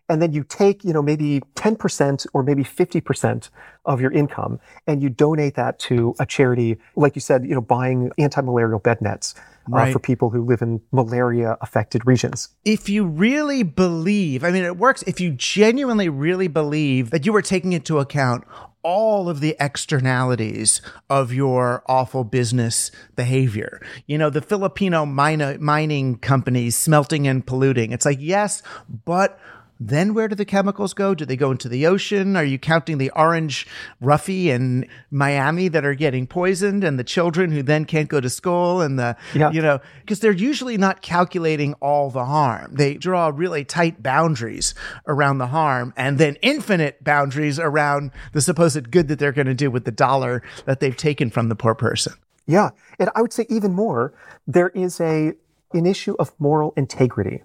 And 0.08 0.22
then 0.22 0.32
you 0.32 0.44
take, 0.44 0.84
you 0.84 0.92
know, 0.92 1.02
maybe 1.02 1.40
10% 1.56 2.26
or 2.32 2.44
maybe 2.44 2.62
50% 2.62 3.50
of 3.86 4.00
your 4.00 4.12
income 4.12 4.60
and 4.86 5.02
you 5.02 5.08
donate 5.08 5.56
that 5.56 5.80
to 5.80 6.14
a 6.20 6.26
charity, 6.26 6.78
like 6.94 7.16
you 7.16 7.20
said, 7.20 7.44
you 7.44 7.56
know, 7.56 7.60
buying 7.60 8.12
anti-malarial 8.16 8.78
bed 8.78 9.02
nets 9.02 9.34
uh, 9.36 9.40
Right. 9.68 9.92
for 9.92 9.98
people 9.98 10.30
who 10.30 10.44
live 10.44 10.62
in 10.62 10.80
malaria 10.92 11.58
affected 11.60 12.06
regions. 12.06 12.50
if 12.64 12.88
you 12.88 13.04
really 13.04 13.64
believe, 13.64 14.44
I 14.44 14.52
mean, 14.52 14.62
it 14.62 14.76
works 14.76 15.02
if 15.08 15.20
you 15.20 15.32
genuinely 15.32 16.08
really 16.08 16.46
believe 16.46 17.10
that 17.10 17.26
you 17.26 17.34
are 17.34 17.42
taking 17.42 17.72
into 17.72 17.98
account 17.98 18.44
all 18.86 19.28
of 19.28 19.40
the 19.40 19.56
externalities 19.58 20.80
of 21.10 21.32
your 21.32 21.82
awful 21.88 22.22
business 22.22 22.92
behavior. 23.16 23.84
You 24.06 24.16
know, 24.16 24.30
the 24.30 24.40
Filipino 24.40 25.04
mine- 25.04 25.58
mining 25.60 26.18
companies 26.18 26.76
smelting 26.76 27.26
and 27.26 27.44
polluting. 27.44 27.90
It's 27.90 28.06
like, 28.06 28.18
yes, 28.20 28.62
but 29.04 29.40
then 29.78 30.14
where 30.14 30.28
do 30.28 30.34
the 30.34 30.44
chemicals 30.44 30.94
go? 30.94 31.14
Do 31.14 31.24
they 31.26 31.36
go 31.36 31.50
into 31.50 31.68
the 31.68 31.86
ocean? 31.86 32.34
Are 32.36 32.44
you 32.44 32.58
counting 32.58 32.98
the 32.98 33.10
orange 33.10 33.66
roughy 34.02 34.46
in 34.46 34.88
Miami 35.10 35.68
that 35.68 35.84
are 35.84 35.94
getting 35.94 36.26
poisoned 36.26 36.82
and 36.82 36.98
the 36.98 37.04
children 37.04 37.50
who 37.50 37.62
then 37.62 37.84
can't 37.84 38.08
go 38.08 38.20
to 38.20 38.30
school 38.30 38.80
and 38.80 38.98
the, 38.98 39.16
Yeah. 39.34 39.50
you 39.50 39.60
know, 39.60 39.80
because 40.00 40.20
they're 40.20 40.32
usually 40.32 40.78
not 40.78 41.02
calculating 41.02 41.74
all 41.74 42.10
the 42.10 42.24
harm. 42.24 42.74
They 42.74 42.94
draw 42.94 43.30
really 43.34 43.64
tight 43.64 44.02
boundaries 44.02 44.74
around 45.06 45.38
the 45.38 45.48
harm 45.48 45.92
and 45.96 46.18
then 46.18 46.36
infinite 46.42 47.04
boundaries 47.04 47.58
around 47.58 48.12
the 48.32 48.40
supposed 48.40 48.90
good 48.90 49.08
that 49.08 49.18
they're 49.18 49.32
going 49.32 49.46
to 49.46 49.54
do 49.54 49.70
with 49.70 49.84
the 49.84 49.90
dollar 49.90 50.42
that 50.64 50.80
they've 50.80 50.96
taken 50.96 51.30
from 51.30 51.48
the 51.48 51.56
poor 51.56 51.74
person. 51.74 52.14
Yeah. 52.46 52.70
And 52.98 53.10
I 53.14 53.20
would 53.22 53.32
say 53.32 53.44
even 53.50 53.72
more, 53.74 54.14
there 54.46 54.68
is 54.70 55.00
a, 55.00 55.32
an 55.72 55.84
issue 55.86 56.14
of 56.18 56.32
moral 56.38 56.72
integrity. 56.76 57.42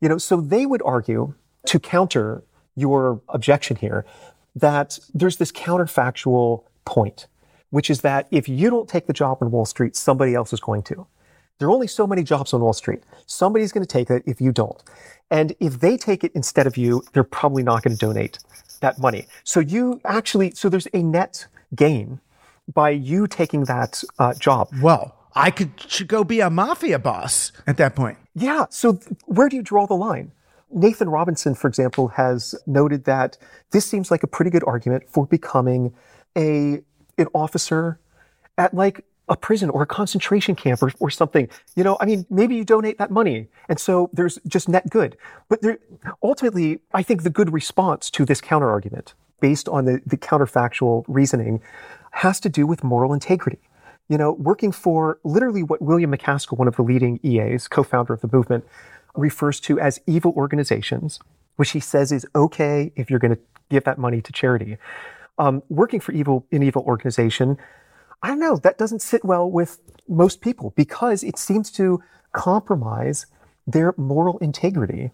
You 0.00 0.08
know, 0.08 0.18
so 0.18 0.40
they 0.40 0.66
would 0.66 0.82
argue 0.84 1.34
to 1.66 1.78
counter 1.78 2.42
your 2.74 3.20
objection 3.28 3.76
here 3.76 4.04
that 4.54 4.98
there's 5.14 5.36
this 5.36 5.52
counterfactual 5.52 6.64
point, 6.84 7.26
which 7.70 7.90
is 7.90 8.00
that 8.00 8.26
if 8.30 8.48
you 8.48 8.70
don't 8.70 8.88
take 8.88 9.06
the 9.06 9.12
job 9.12 9.38
on 9.40 9.50
Wall 9.50 9.66
Street, 9.66 9.96
somebody 9.96 10.34
else 10.34 10.52
is 10.52 10.60
going 10.60 10.82
to. 10.84 11.06
There 11.58 11.68
are 11.68 11.70
only 11.70 11.86
so 11.86 12.06
many 12.06 12.22
jobs 12.22 12.52
on 12.52 12.60
Wall 12.60 12.72
Street. 12.72 13.02
Somebody's 13.26 13.72
going 13.72 13.84
to 13.84 13.88
take 13.88 14.10
it 14.10 14.22
if 14.26 14.40
you 14.40 14.52
don't. 14.52 14.82
And 15.30 15.54
if 15.58 15.80
they 15.80 15.96
take 15.96 16.22
it 16.22 16.32
instead 16.34 16.66
of 16.66 16.76
you, 16.76 17.02
they're 17.12 17.24
probably 17.24 17.62
not 17.62 17.82
going 17.82 17.96
to 17.96 17.98
donate 17.98 18.38
that 18.80 18.98
money. 18.98 19.26
So 19.44 19.60
you 19.60 20.00
actually, 20.04 20.50
so 20.52 20.68
there's 20.68 20.88
a 20.92 21.02
net 21.02 21.46
gain 21.74 22.20
by 22.72 22.90
you 22.90 23.26
taking 23.26 23.64
that 23.64 24.02
uh, 24.18 24.34
job. 24.34 24.68
Well, 24.80 25.16
I 25.34 25.50
could 25.50 25.70
go 26.06 26.24
be 26.24 26.40
a 26.40 26.50
mafia 26.50 26.98
boss 26.98 27.52
at 27.66 27.76
that 27.78 27.94
point. 27.94 28.18
Yeah. 28.34 28.66
So 28.70 28.94
th- 28.94 29.16
where 29.26 29.48
do 29.48 29.56
you 29.56 29.62
draw 29.62 29.86
the 29.86 29.94
line? 29.94 30.32
Nathan 30.70 31.08
Robinson, 31.08 31.54
for 31.54 31.68
example, 31.68 32.08
has 32.08 32.54
noted 32.66 33.04
that 33.04 33.38
this 33.70 33.86
seems 33.86 34.10
like 34.10 34.22
a 34.22 34.26
pretty 34.26 34.50
good 34.50 34.64
argument 34.66 35.04
for 35.08 35.26
becoming 35.26 35.94
a 36.36 36.82
an 37.18 37.28
officer 37.34 37.98
at 38.58 38.74
like 38.74 39.04
a 39.28 39.36
prison 39.36 39.70
or 39.70 39.82
a 39.82 39.86
concentration 39.86 40.54
camp 40.54 40.82
or, 40.82 40.92
or 41.00 41.10
something. 41.10 41.48
You 41.74 41.82
know, 41.82 41.96
I 42.00 42.04
mean, 42.06 42.26
maybe 42.30 42.54
you 42.54 42.64
donate 42.64 42.98
that 42.98 43.10
money. 43.10 43.48
And 43.68 43.80
so 43.80 44.08
there's 44.12 44.38
just 44.46 44.68
net 44.68 44.88
good. 44.90 45.16
But 45.48 45.62
there, 45.62 45.78
ultimately, 46.22 46.80
I 46.92 47.02
think 47.02 47.22
the 47.22 47.30
good 47.30 47.52
response 47.52 48.10
to 48.10 48.24
this 48.24 48.40
counter 48.40 48.70
argument 48.70 49.14
based 49.40 49.68
on 49.68 49.84
the, 49.84 50.00
the 50.06 50.16
counterfactual 50.16 51.04
reasoning 51.08 51.60
has 52.12 52.38
to 52.40 52.48
do 52.48 52.66
with 52.66 52.84
moral 52.84 53.12
integrity. 53.12 53.58
you 54.08 54.16
know, 54.16 54.32
working 54.32 54.72
for 54.72 55.18
literally 55.24 55.62
what 55.62 55.82
William 55.82 56.12
MacAskill, 56.12 56.58
one 56.58 56.68
of 56.68 56.76
the 56.76 56.82
leading 56.82 57.18
EAs, 57.24 57.66
co-founder 57.66 58.12
of 58.12 58.20
the 58.20 58.28
movement, 58.32 58.64
refers 59.16 59.60
to 59.60 59.78
as 59.80 60.00
evil 60.06 60.32
organizations, 60.36 61.18
which 61.56 61.70
he 61.70 61.80
says 61.80 62.12
is 62.12 62.26
okay 62.34 62.92
if 62.96 63.10
you're 63.10 63.18
going 63.18 63.34
to 63.34 63.40
give 63.70 63.84
that 63.84 63.98
money 63.98 64.20
to 64.22 64.32
charity. 64.32 64.76
Um, 65.38 65.62
working 65.68 66.00
for 66.00 66.12
evil 66.12 66.46
an 66.52 66.62
evil 66.62 66.82
organization, 66.82 67.58
I 68.22 68.28
don't 68.28 68.40
know, 68.40 68.56
that 68.56 68.78
doesn't 68.78 69.02
sit 69.02 69.24
well 69.24 69.50
with 69.50 69.78
most 70.08 70.40
people 70.40 70.72
because 70.76 71.22
it 71.22 71.38
seems 71.38 71.70
to 71.72 72.02
compromise 72.32 73.26
their 73.66 73.94
moral 73.96 74.38
integrity. 74.38 75.10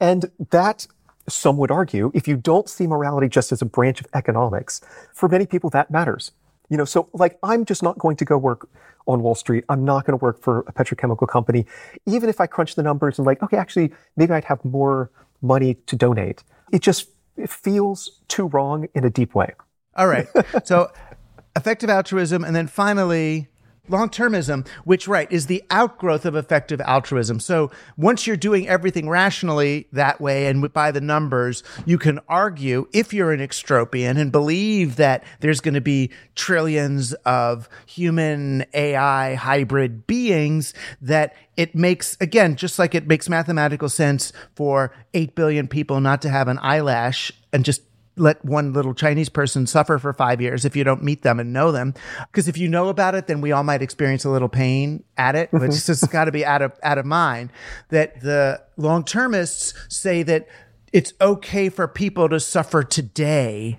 And 0.00 0.30
that, 0.50 0.86
some 1.28 1.56
would 1.58 1.70
argue, 1.70 2.10
if 2.14 2.26
you 2.26 2.36
don't 2.36 2.68
see 2.68 2.86
morality 2.86 3.28
just 3.28 3.52
as 3.52 3.62
a 3.62 3.66
branch 3.66 4.00
of 4.00 4.06
economics, 4.12 4.80
for 5.14 5.28
many 5.28 5.46
people 5.46 5.70
that 5.70 5.90
matters. 5.90 6.32
You 6.72 6.78
know, 6.78 6.86
so 6.86 7.10
like 7.12 7.38
I'm 7.42 7.66
just 7.66 7.82
not 7.82 7.98
going 7.98 8.16
to 8.16 8.24
go 8.24 8.38
work 8.38 8.66
on 9.06 9.22
Wall 9.22 9.34
Street. 9.34 9.62
I'm 9.68 9.84
not 9.84 10.06
going 10.06 10.18
to 10.18 10.24
work 10.24 10.40
for 10.40 10.60
a 10.60 10.72
petrochemical 10.72 11.28
company, 11.28 11.66
even 12.06 12.30
if 12.30 12.40
I 12.40 12.46
crunch 12.46 12.76
the 12.76 12.82
numbers 12.82 13.18
and 13.18 13.26
like, 13.26 13.42
okay, 13.42 13.58
actually, 13.58 13.92
maybe 14.16 14.32
I'd 14.32 14.44
have 14.44 14.64
more 14.64 15.10
money 15.42 15.74
to 15.74 15.96
donate. 15.96 16.42
It 16.72 16.80
just 16.80 17.10
it 17.36 17.50
feels 17.50 18.22
too 18.28 18.46
wrong 18.46 18.88
in 18.94 19.04
a 19.04 19.10
deep 19.10 19.34
way. 19.34 19.52
All 19.96 20.06
right. 20.06 20.26
so 20.64 20.90
effective 21.56 21.90
altruism, 21.90 22.42
and 22.42 22.56
then 22.56 22.68
finally, 22.68 23.48
long 23.88 24.08
termism, 24.08 24.66
which, 24.84 25.08
right, 25.08 25.30
is 25.32 25.46
the 25.46 25.62
outgrowth 25.70 26.24
of 26.24 26.36
effective 26.36 26.80
altruism. 26.82 27.40
So 27.40 27.70
once 27.96 28.26
you're 28.26 28.36
doing 28.36 28.68
everything 28.68 29.08
rationally 29.08 29.88
that 29.92 30.20
way 30.20 30.46
and 30.46 30.72
by 30.72 30.92
the 30.92 31.00
numbers, 31.00 31.64
you 31.84 31.98
can 31.98 32.20
argue 32.28 32.86
if 32.92 33.12
you're 33.12 33.32
an 33.32 33.40
extropian 33.40 34.18
and 34.18 34.30
believe 34.30 34.96
that 34.96 35.24
there's 35.40 35.60
going 35.60 35.74
to 35.74 35.80
be 35.80 36.10
trillions 36.36 37.12
of 37.24 37.68
human 37.86 38.64
AI 38.72 39.34
hybrid 39.34 40.06
beings, 40.06 40.74
that 41.00 41.34
it 41.56 41.74
makes, 41.74 42.16
again, 42.20 42.54
just 42.54 42.78
like 42.78 42.94
it 42.94 43.08
makes 43.08 43.28
mathematical 43.28 43.88
sense 43.88 44.32
for 44.54 44.94
8 45.12 45.34
billion 45.34 45.66
people 45.66 46.00
not 46.00 46.22
to 46.22 46.28
have 46.28 46.46
an 46.46 46.58
eyelash 46.62 47.32
and 47.52 47.64
just 47.64 47.82
let 48.16 48.44
one 48.44 48.72
little 48.72 48.94
Chinese 48.94 49.28
person 49.28 49.66
suffer 49.66 49.98
for 49.98 50.12
five 50.12 50.40
years 50.40 50.64
if 50.64 50.76
you 50.76 50.84
don't 50.84 51.02
meet 51.02 51.22
them 51.22 51.40
and 51.40 51.52
know 51.52 51.72
them. 51.72 51.94
Because 52.30 52.48
if 52.48 52.58
you 52.58 52.68
know 52.68 52.88
about 52.88 53.14
it, 53.14 53.26
then 53.26 53.40
we 53.40 53.52
all 53.52 53.62
might 53.62 53.82
experience 53.82 54.24
a 54.24 54.30
little 54.30 54.48
pain 54.48 55.02
at 55.16 55.34
it, 55.34 55.52
which 55.52 55.62
mm-hmm. 55.62 55.92
has 55.92 56.02
got 56.04 56.26
to 56.26 56.32
be 56.32 56.44
out 56.44 56.62
of 56.62 56.72
out 56.82 56.98
of 56.98 57.06
mind. 57.06 57.50
That 57.88 58.20
the 58.20 58.62
long 58.76 59.04
termists 59.04 59.74
say 59.88 60.22
that 60.24 60.46
it's 60.92 61.14
okay 61.20 61.68
for 61.68 61.88
people 61.88 62.28
to 62.28 62.38
suffer 62.38 62.82
today 62.82 63.78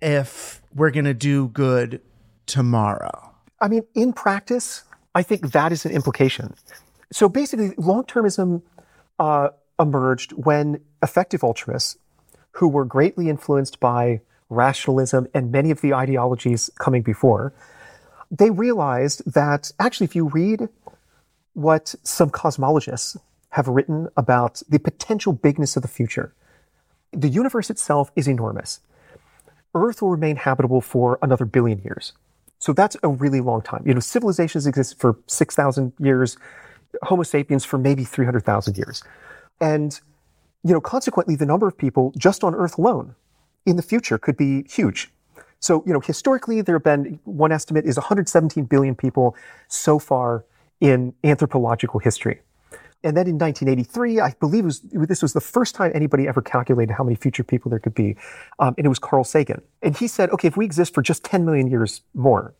if 0.00 0.62
we're 0.74 0.90
going 0.90 1.04
to 1.04 1.14
do 1.14 1.48
good 1.48 2.00
tomorrow. 2.46 3.34
I 3.60 3.68
mean, 3.68 3.82
in 3.94 4.12
practice, 4.12 4.84
I 5.14 5.22
think 5.22 5.52
that 5.52 5.72
is 5.72 5.84
an 5.84 5.92
implication. 5.92 6.54
So 7.12 7.28
basically, 7.28 7.74
long 7.76 8.04
termism 8.04 8.62
uh, 9.18 9.48
emerged 9.78 10.32
when 10.32 10.80
effective 11.02 11.44
altruists 11.44 11.96
who 12.58 12.66
were 12.68 12.84
greatly 12.84 13.28
influenced 13.28 13.78
by 13.78 14.20
rationalism 14.50 15.28
and 15.32 15.52
many 15.52 15.70
of 15.70 15.80
the 15.80 15.94
ideologies 15.94 16.70
coming 16.78 17.02
before, 17.02 17.52
they 18.32 18.50
realized 18.50 19.22
that 19.32 19.70
actually, 19.78 20.06
if 20.06 20.16
you 20.16 20.28
read 20.28 20.68
what 21.54 21.94
some 22.02 22.30
cosmologists 22.30 23.16
have 23.50 23.68
written 23.68 24.08
about 24.16 24.60
the 24.68 24.78
potential 24.78 25.32
bigness 25.32 25.76
of 25.76 25.82
the 25.82 25.88
future, 25.88 26.34
the 27.12 27.28
universe 27.28 27.70
itself 27.70 28.10
is 28.16 28.26
enormous. 28.26 28.80
Earth 29.74 30.02
will 30.02 30.10
remain 30.10 30.34
habitable 30.34 30.80
for 30.80 31.18
another 31.22 31.44
billion 31.44 31.80
years. 31.82 32.12
So 32.58 32.72
that's 32.72 32.96
a 33.04 33.08
really 33.08 33.40
long 33.40 33.62
time. 33.62 33.84
You 33.86 33.94
know, 33.94 34.00
civilizations 34.00 34.66
exist 34.66 34.98
for 34.98 35.16
6,000 35.28 35.92
years, 36.00 36.36
Homo 37.02 37.22
sapiens 37.22 37.64
for 37.64 37.78
maybe 37.78 38.02
300,000 38.02 38.76
years. 38.76 39.04
And 39.60 40.00
you 40.64 40.72
know, 40.72 40.80
consequently, 40.80 41.36
the 41.36 41.46
number 41.46 41.68
of 41.68 41.76
people 41.76 42.12
just 42.16 42.42
on 42.42 42.54
Earth 42.54 42.78
alone 42.78 43.14
in 43.66 43.76
the 43.76 43.82
future 43.82 44.18
could 44.18 44.36
be 44.36 44.64
huge. 44.68 45.10
So, 45.60 45.82
you 45.86 45.92
know, 45.92 46.00
historically, 46.00 46.60
there 46.62 46.76
have 46.76 46.84
been 46.84 47.18
one 47.24 47.52
estimate 47.52 47.84
is 47.84 47.96
117 47.96 48.64
billion 48.64 48.94
people 48.94 49.36
so 49.68 49.98
far 49.98 50.44
in 50.80 51.14
anthropological 51.24 52.00
history. 52.00 52.40
And 53.04 53.16
then 53.16 53.28
in 53.28 53.38
1983, 53.38 54.20
I 54.20 54.34
believe 54.40 54.64
was, 54.64 54.80
this 54.80 55.22
was 55.22 55.32
the 55.32 55.40
first 55.40 55.76
time 55.76 55.92
anybody 55.94 56.26
ever 56.26 56.42
calculated 56.42 56.92
how 56.92 57.04
many 57.04 57.14
future 57.14 57.44
people 57.44 57.70
there 57.70 57.78
could 57.78 57.94
be. 57.94 58.16
Um, 58.58 58.74
and 58.76 58.84
it 58.84 58.88
was 58.88 58.98
Carl 58.98 59.22
Sagan. 59.22 59.62
And 59.82 59.96
he 59.96 60.08
said, 60.08 60.30
okay, 60.30 60.48
if 60.48 60.56
we 60.56 60.64
exist 60.64 60.94
for 60.94 61.02
just 61.02 61.24
10 61.24 61.44
million 61.44 61.68
years 61.68 62.02
more 62.14 62.54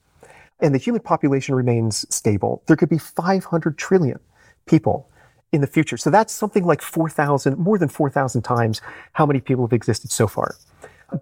and 0.61 0.73
the 0.73 0.79
human 0.79 1.03
population 1.03 1.57
remains 1.57 2.07
stable, 2.15 2.63
there 2.67 2.77
could 2.77 2.89
be 2.89 2.99
500 2.99 3.77
trillion 3.77 4.21
people 4.67 5.11
in 5.53 5.61
the 5.61 5.67
future. 5.67 5.97
So 5.97 6.11
that's 6.11 6.33
something 6.33 6.65
like 6.65 6.83
4,000, 6.83 7.59
more 7.59 7.79
than 7.79 7.89
4,000 7.89 8.43
times 8.43 8.81
how 9.13 9.27
many 9.27 9.41
people 9.41 9.67
have 9.67 9.73
existed 9.73 10.11
so 10.11 10.27
far. 10.27 10.57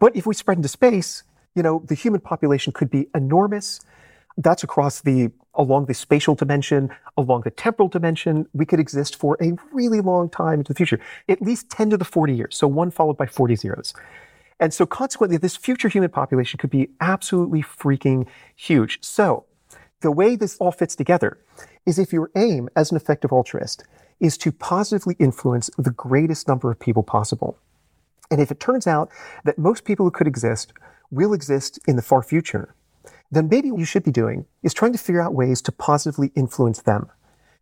But 0.00 0.16
if 0.16 0.26
we 0.26 0.34
spread 0.34 0.58
into 0.58 0.68
space, 0.68 1.22
you 1.54 1.62
know, 1.62 1.82
the 1.86 1.94
human 1.94 2.20
population 2.20 2.72
could 2.72 2.90
be 2.90 3.08
enormous. 3.14 3.80
That's 4.36 4.62
across 4.62 5.00
the, 5.00 5.30
along 5.54 5.86
the 5.86 5.94
spatial 5.94 6.34
dimension, 6.34 6.90
along 7.16 7.42
the 7.42 7.50
temporal 7.50 7.88
dimension. 7.88 8.46
We 8.52 8.66
could 8.66 8.80
exist 8.80 9.16
for 9.16 9.38
a 9.40 9.52
really 9.72 10.00
long 10.00 10.28
time 10.28 10.60
into 10.60 10.72
the 10.72 10.76
future, 10.76 11.00
at 11.28 11.40
least 11.40 11.70
10 11.70 11.90
to 11.90 11.96
the 11.96 12.04
40 12.04 12.34
years. 12.34 12.56
So 12.56 12.66
one 12.66 12.90
followed 12.90 13.16
by 13.16 13.26
40 13.26 13.56
zeros. 13.56 13.94
And 14.58 14.72
so 14.72 14.86
consequently, 14.86 15.36
this 15.36 15.56
future 15.56 15.88
human 15.88 16.10
population 16.10 16.58
could 16.58 16.70
be 16.70 16.90
absolutely 17.00 17.62
freaking 17.62 18.26
huge. 18.54 18.98
So 19.02 19.44
the 20.00 20.10
way 20.10 20.36
this 20.36 20.56
all 20.58 20.72
fits 20.72 20.96
together 20.96 21.38
is 21.84 21.98
if 21.98 22.12
your 22.12 22.30
aim 22.36 22.68
as 22.74 22.90
an 22.90 22.96
effective 22.96 23.32
altruist 23.32 23.84
is 24.20 24.38
to 24.38 24.52
positively 24.52 25.16
influence 25.18 25.70
the 25.76 25.90
greatest 25.90 26.48
number 26.48 26.70
of 26.70 26.78
people 26.78 27.02
possible. 27.02 27.58
And 28.30 28.40
if 28.40 28.50
it 28.50 28.60
turns 28.60 28.86
out 28.86 29.10
that 29.44 29.58
most 29.58 29.84
people 29.84 30.06
who 30.06 30.10
could 30.10 30.26
exist 30.26 30.72
will 31.10 31.32
exist 31.32 31.78
in 31.86 31.96
the 31.96 32.02
far 32.02 32.22
future, 32.22 32.74
then 33.30 33.48
maybe 33.48 33.70
what 33.70 33.78
you 33.78 33.84
should 33.84 34.04
be 34.04 34.10
doing 34.10 34.46
is 34.62 34.74
trying 34.74 34.92
to 34.92 34.98
figure 34.98 35.20
out 35.20 35.34
ways 35.34 35.60
to 35.62 35.72
positively 35.72 36.32
influence 36.34 36.82
them. 36.82 37.10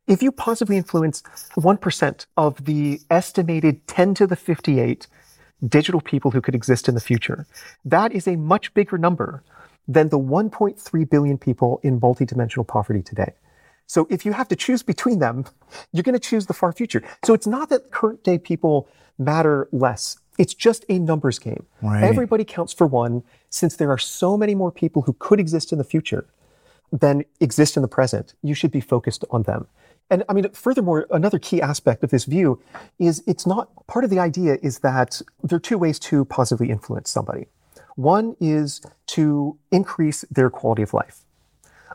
If 0.07 0.23
you 0.23 0.33
positively 0.33 0.77
influence 0.77 1.23
1% 1.57 2.27
of 2.37 2.65
the 2.65 3.01
estimated 3.11 3.87
10 3.87 4.15
to 4.15 4.27
the 4.27 4.37
58 4.37 5.07
digital 5.67 6.01
people 6.01 6.31
who 6.31 6.43
could 6.43 6.55
exist 6.55 6.89
in 6.89 6.95
the 6.95 7.01
future, 7.01 7.47
that 7.85 8.13
is 8.13 8.29
a 8.29 8.37
much 8.37 8.75
bigger 8.75 8.99
number 8.99 9.43
than 9.89 10.11
the 10.11 10.19
1.3 10.19 11.11
billion 11.11 11.39
people 11.39 11.81
in 11.83 12.01
multidimensional 12.01 12.67
poverty 12.67 13.03
today. 13.03 13.33
So 13.87 14.07
if 14.11 14.24
you 14.24 14.32
have 14.32 14.49
to 14.49 14.57
choose 14.57 14.82
between 14.82 15.18
them, 15.18 15.45
you're 15.93 16.03
going 16.03 16.14
to 16.14 16.28
choose 16.28 16.47
the 16.47 16.55
far 16.55 16.72
future. 16.72 17.03
So 17.24 17.35
it's 17.35 17.47
not 17.47 17.68
that 17.70 17.91
current 17.91 18.24
day 18.24 18.39
people 18.39 18.89
matter 19.18 19.68
less. 19.72 20.18
It's 20.39 20.55
just 20.55 20.85
a 20.89 20.99
numbers 20.99 21.39
game. 21.39 21.66
Right. 21.80 22.03
Everybody 22.03 22.45
counts 22.45 22.72
for 22.72 22.87
one 22.87 23.22
since 23.51 23.76
there 23.76 23.91
are 23.91 23.99
so 23.99 24.37
many 24.37 24.55
more 24.55 24.72
people 24.72 25.03
who 25.03 25.12
could 25.14 25.39
exist 25.39 25.70
in 25.70 25.78
the 25.78 25.85
future 25.85 26.26
than 26.91 27.24
exist 27.41 27.76
in 27.76 27.82
the 27.82 27.89
present. 27.89 28.35
You 28.43 28.55
should 28.55 28.70
be 28.70 28.80
focused 28.80 29.24
on 29.30 29.43
them. 29.43 29.66
And 30.11 30.22
I 30.28 30.32
mean, 30.32 30.51
furthermore, 30.51 31.07
another 31.11 31.39
key 31.39 31.62
aspect 31.62 32.05
of 32.05 32.11
this 32.11 32.24
view 32.24 32.61
is 32.99 33.22
it's 33.26 33.47
not 33.47 33.70
part 33.87 34.05
of 34.05 34.11
the 34.11 34.18
idea 34.18 34.59
is 34.62 34.80
that 34.80 35.22
there 35.43 35.57
are 35.57 35.61
two 35.61 35.78
ways 35.78 35.99
to 36.01 36.24
positively 36.26 36.70
influence 36.70 37.11
somebody. 37.11 37.47
One 37.97 38.37
is 38.41 38.82
to 39.09 39.57
increase 39.70 40.24
their 40.30 40.51
quality 40.51 40.82
of 40.82 40.93
life. 40.93 41.24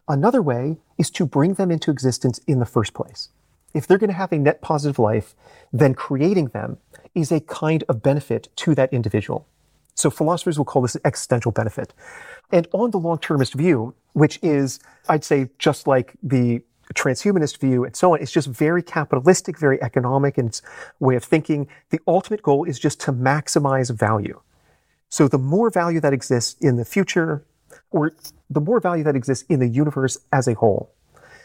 Another 0.07 0.41
way 0.41 0.77
is 0.97 1.09
to 1.11 1.25
bring 1.25 1.53
them 1.53 1.71
into 1.71 1.91
existence 1.91 2.39
in 2.47 2.59
the 2.59 2.65
first 2.65 2.93
place. 2.93 3.29
If 3.73 3.85
they're 3.85 3.97
going 3.97 4.09
to 4.09 4.15
have 4.15 4.31
a 4.31 4.39
net 4.39 4.61
positive 4.61 4.97
life, 4.97 5.35
then 5.71 5.93
creating 5.93 6.47
them 6.47 6.77
is 7.13 7.31
a 7.31 7.39
kind 7.39 7.83
of 7.87 8.01
benefit 8.01 8.49
to 8.57 8.73
that 8.75 8.91
individual. 8.91 9.47
So 9.93 10.09
philosophers 10.09 10.57
will 10.57 10.65
call 10.65 10.81
this 10.81 10.95
an 10.95 11.01
existential 11.05 11.51
benefit. 11.51 11.93
And 12.51 12.67
on 12.71 12.91
the 12.91 12.97
long-termist 12.97 13.53
view, 13.53 13.93
which 14.13 14.39
is, 14.41 14.79
I'd 15.07 15.23
say, 15.23 15.49
just 15.59 15.87
like 15.87 16.13
the 16.23 16.61
transhumanist 16.95 17.59
view 17.59 17.83
and 17.83 17.95
so 17.95 18.13
on, 18.13 18.21
it's 18.21 18.31
just 18.31 18.47
very 18.47 18.81
capitalistic, 18.81 19.59
very 19.59 19.81
economic 19.83 20.37
in 20.37 20.47
its 20.47 20.61
way 20.99 21.15
of 21.15 21.23
thinking. 21.23 21.67
The 21.89 21.99
ultimate 22.07 22.41
goal 22.41 22.63
is 22.63 22.79
just 22.79 22.99
to 23.01 23.13
maximize 23.13 23.95
value. 23.95 24.41
So 25.09 25.27
the 25.27 25.37
more 25.37 25.69
value 25.69 25.99
that 25.99 26.13
exists 26.13 26.55
in 26.61 26.77
the 26.77 26.85
future, 26.85 27.43
or 27.91 28.13
the 28.49 28.61
more 28.61 28.79
value 28.79 29.03
that 29.03 29.15
exists 29.15 29.45
in 29.49 29.59
the 29.59 29.67
universe 29.67 30.17
as 30.31 30.47
a 30.47 30.53
whole, 30.53 30.91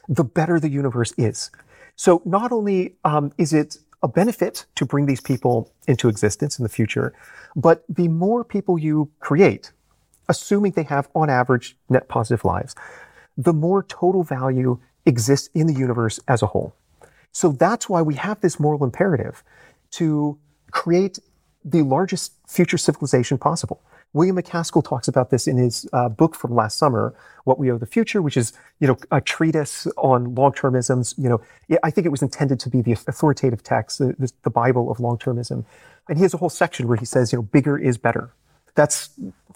the 0.09 0.25
better 0.25 0.61
the 0.61 0.69
universe 0.69 1.13
is. 1.17 1.51
So 1.97 2.23
not 2.25 2.53
only 2.53 2.97
um, 3.05 3.33
is 3.39 3.53
it 3.53 3.79
a 4.03 4.09
benefit 4.09 4.67
to 4.75 4.85
bring 4.85 5.07
these 5.07 5.21
people 5.21 5.73
into 5.89 6.09
existence 6.09 6.59
in 6.59 6.63
the 6.63 6.69
future, 6.69 7.15
but 7.57 7.85
the 7.89 8.09
more 8.09 8.45
people 8.45 8.79
you 8.79 9.11
create, 9.21 9.73
assuming 10.29 10.73
they 10.73 10.83
have 10.83 11.09
on 11.15 11.31
average 11.31 11.77
net 11.89 12.09
positive 12.09 12.45
lives, 12.45 12.75
the 13.37 13.53
more 13.53 13.83
total 13.85 14.23
value 14.23 14.79
exists 15.07 15.49
in 15.55 15.67
the 15.67 15.73
universe 15.73 16.21
as 16.29 16.43
a 16.43 16.47
whole. 16.47 16.75
So 17.33 17.53
that's 17.53 17.89
why 17.89 18.03
we 18.03 18.15
have 18.15 18.41
this 18.41 18.61
moral 18.61 18.85
imperative 18.85 19.43
to 19.93 20.39
create 20.71 21.19
the 21.65 21.83
largest 21.83 22.33
future 22.47 22.79
civilization 22.79 23.39
possible 23.39 23.81
William 24.15 24.37
MacAskill 24.37 24.85
talks 24.85 25.09
about 25.09 25.31
this 25.31 25.47
in 25.47 25.59
his 25.59 25.87
uh, 25.93 26.09
book 26.09 26.37
from 26.37 26.55
last 26.55 26.79
summer, 26.79 27.15
What 27.43 27.59
We 27.59 27.71
Owe 27.71 27.79
the 27.79 27.87
Future, 27.87 28.23
which 28.23 28.37
is, 28.37 28.53
you 28.79 28.87
know, 28.87 28.97
a 29.11 29.21
treatise 29.21 29.89
on 29.97 30.37
long-termisms. 30.37 31.19
You 31.19 31.29
know, 31.29 31.79
I 31.83 31.91
think 31.91 32.07
it 32.07 32.11
was 32.11 32.23
intended 32.23 32.61
to 32.61 32.71
be 32.71 32.81
the 32.81 32.93
authoritative 32.93 33.65
text, 33.65 33.99
the, 33.99 34.33
the 34.43 34.51
Bible 34.51 34.91
of 34.91 35.01
long-termism. 35.01 35.65
And 36.09 36.17
he 36.17 36.23
has 36.23 36.33
a 36.33 36.37
whole 36.37 36.49
section 36.49 36.87
where 36.87 36.97
he 36.97 37.05
says, 37.05 37.33
you 37.33 37.39
know, 37.39 37.43
bigger 37.43 37.77
is 37.77 37.99
better. 37.99 38.33
That's 38.77 39.11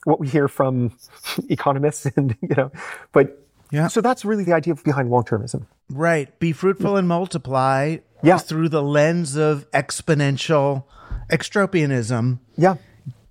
what 0.05 0.19
we 0.19 0.29
hear 0.29 0.49
from 0.49 0.97
economists 1.49 2.07
and, 2.17 2.37
you 2.43 2.55
know, 2.57 2.73
but 3.13 3.45
yeah. 3.71 3.87
So 3.89 4.01
that's 4.01 4.25
really 4.25 4.45
the 4.45 4.55
idea 4.55 4.75
behind 4.75 5.11
long-termism. 5.11 5.67
Right. 5.91 6.37
Be 6.41 6.53
fruitful 6.53 6.97
and 6.97 7.07
multiply 7.07 7.99
yeah. 8.23 8.39
through 8.39 8.71
the 8.71 8.83
lens 8.83 9.37
of 9.37 9.71
exponential 9.73 10.85
extropianism. 11.31 12.39
Yeah. 12.57 12.77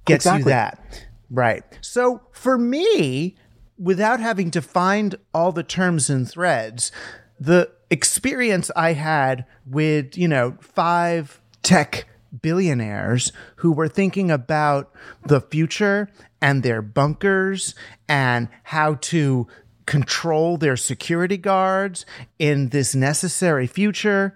Gets 0.05 0.25
exactly. 0.25 0.51
you 0.51 0.55
that. 0.55 1.06
Right. 1.29 1.63
So 1.81 2.21
for 2.31 2.57
me, 2.57 3.35
without 3.77 4.19
having 4.19 4.51
to 4.51 4.61
find 4.61 5.15
all 5.33 5.51
the 5.51 5.63
terms 5.63 6.09
and 6.09 6.29
threads, 6.29 6.91
the 7.39 7.71
experience 7.89 8.71
I 8.75 8.93
had 8.93 9.45
with, 9.65 10.17
you 10.17 10.27
know, 10.27 10.57
five 10.61 11.39
tech 11.63 12.07
billionaires 12.41 13.31
who 13.57 13.71
were 13.71 13.87
thinking 13.87 14.31
about 14.31 14.93
the 15.25 15.41
future 15.41 16.09
and 16.41 16.63
their 16.63 16.81
bunkers 16.81 17.75
and 18.07 18.49
how 18.63 18.95
to 18.95 19.47
control 19.85 20.57
their 20.57 20.75
security 20.75 21.37
guards 21.37 22.05
in 22.37 22.69
this 22.69 22.93
necessary 22.93 23.65
future 23.65 24.35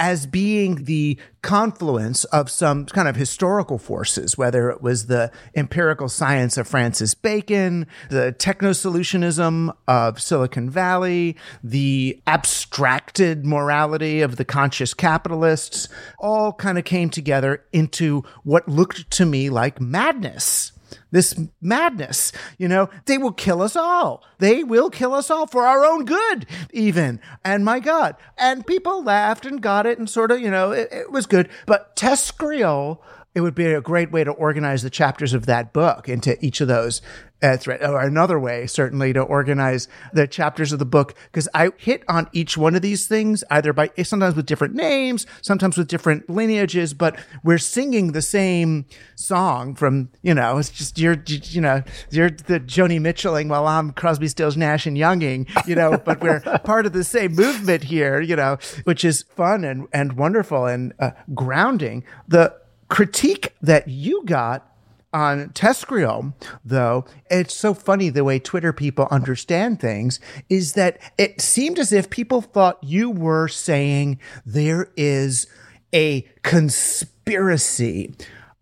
as 0.00 0.24
being 0.24 0.86
the 0.86 1.18
confluence 1.42 2.24
of 2.24 2.50
some 2.50 2.86
kind 2.86 3.06
of 3.06 3.16
historical 3.16 3.76
forces, 3.76 4.36
whether 4.38 4.70
it 4.70 4.80
was 4.80 5.06
the 5.06 5.30
empirical 5.54 6.08
science 6.08 6.56
of 6.56 6.66
Francis 6.66 7.12
Bacon, 7.12 7.86
the 8.08 8.32
techno 8.32 8.70
solutionism 8.70 9.70
of 9.86 10.20
Silicon 10.20 10.70
Valley, 10.70 11.36
the 11.62 12.18
abstracted 12.26 13.44
morality 13.44 14.22
of 14.22 14.36
the 14.36 14.44
conscious 14.44 14.94
capitalists, 14.94 15.86
all 16.18 16.54
kind 16.54 16.78
of 16.78 16.84
came 16.86 17.10
together 17.10 17.62
into 17.70 18.24
what 18.42 18.66
looked 18.66 19.10
to 19.10 19.26
me 19.26 19.50
like 19.50 19.82
madness 19.82 20.72
this 21.10 21.38
madness. 21.60 22.32
You 22.58 22.68
know, 22.68 22.90
they 23.06 23.18
will 23.18 23.32
kill 23.32 23.62
us 23.62 23.76
all. 23.76 24.24
They 24.38 24.64
will 24.64 24.90
kill 24.90 25.14
us 25.14 25.30
all 25.30 25.46
for 25.46 25.66
our 25.66 25.84
own 25.84 26.04
good, 26.04 26.46
even. 26.72 27.20
And 27.44 27.64
my 27.64 27.80
God. 27.80 28.16
And 28.38 28.66
people 28.66 29.02
laughed 29.02 29.46
and 29.46 29.60
got 29.60 29.86
it 29.86 29.98
and 29.98 30.08
sort 30.08 30.30
of, 30.30 30.40
you 30.40 30.50
know, 30.50 30.72
it, 30.72 30.88
it 30.92 31.10
was 31.10 31.26
good. 31.26 31.48
But 31.66 31.96
TESCREAL 31.96 33.02
it 33.34 33.42
would 33.42 33.54
be 33.54 33.66
a 33.66 33.80
great 33.80 34.10
way 34.10 34.24
to 34.24 34.30
organize 34.30 34.82
the 34.82 34.90
chapters 34.90 35.32
of 35.32 35.46
that 35.46 35.72
book 35.72 36.08
into 36.08 36.42
each 36.44 36.60
of 36.60 36.68
those 36.68 37.00
uh, 37.42 37.56
thread, 37.56 37.82
or 37.82 38.00
another 38.00 38.38
way, 38.38 38.66
certainly, 38.66 39.12
to 39.12 39.20
organize 39.20 39.88
the 40.12 40.26
chapters 40.26 40.72
of 40.72 40.78
the 40.78 40.84
book. 40.84 41.14
Because 41.26 41.48
I 41.54 41.70
hit 41.78 42.02
on 42.08 42.28
each 42.32 42.56
one 42.56 42.74
of 42.74 42.82
these 42.82 43.06
things 43.06 43.42
either 43.50 43.72
by 43.72 43.90
sometimes 44.02 44.36
with 44.36 44.46
different 44.46 44.74
names, 44.74 45.26
sometimes 45.42 45.78
with 45.78 45.88
different 45.88 46.28
lineages, 46.28 46.92
but 46.92 47.18
we're 47.42 47.58
singing 47.58 48.12
the 48.12 48.20
same 48.22 48.84
song 49.14 49.74
from, 49.74 50.10
you 50.22 50.34
know, 50.34 50.58
it's 50.58 50.70
just 50.70 50.98
you're, 50.98 51.22
you 51.26 51.60
know, 51.60 51.82
you're 52.10 52.30
the 52.30 52.60
Joni 52.60 53.00
Mitchelling 53.00 53.48
while 53.48 53.66
I'm 53.66 53.92
Crosby, 53.92 54.28
Stills, 54.28 54.56
Nash 54.56 54.86
and 54.86 54.98
Younging, 54.98 55.46
you 55.66 55.74
know, 55.74 55.96
but 55.96 56.20
we're 56.20 56.40
part 56.64 56.84
of 56.84 56.92
the 56.92 57.04
same 57.04 57.34
movement 57.34 57.84
here, 57.84 58.20
you 58.20 58.36
know, 58.36 58.58
which 58.84 59.04
is 59.04 59.22
fun 59.22 59.64
and, 59.64 59.86
and 59.92 60.14
wonderful 60.14 60.66
and 60.66 60.92
uh, 60.98 61.12
grounding. 61.32 62.04
The 62.28 62.54
critique 62.90 63.54
that 63.62 63.88
you 63.88 64.22
got 64.26 64.66
on 65.12 65.48
TESCREAL, 65.50 66.34
though, 66.64 67.04
it's 67.30 67.54
so 67.54 67.74
funny 67.74 68.10
the 68.10 68.24
way 68.24 68.38
Twitter 68.38 68.72
people 68.72 69.08
understand 69.10 69.80
things 69.80 70.20
is 70.48 70.74
that 70.74 70.98
it 71.18 71.40
seemed 71.40 71.78
as 71.78 71.92
if 71.92 72.10
people 72.10 72.42
thought 72.42 72.82
you 72.82 73.10
were 73.10 73.48
saying 73.48 74.20
there 74.44 74.90
is 74.96 75.46
a 75.92 76.22
conspiracy 76.42 78.14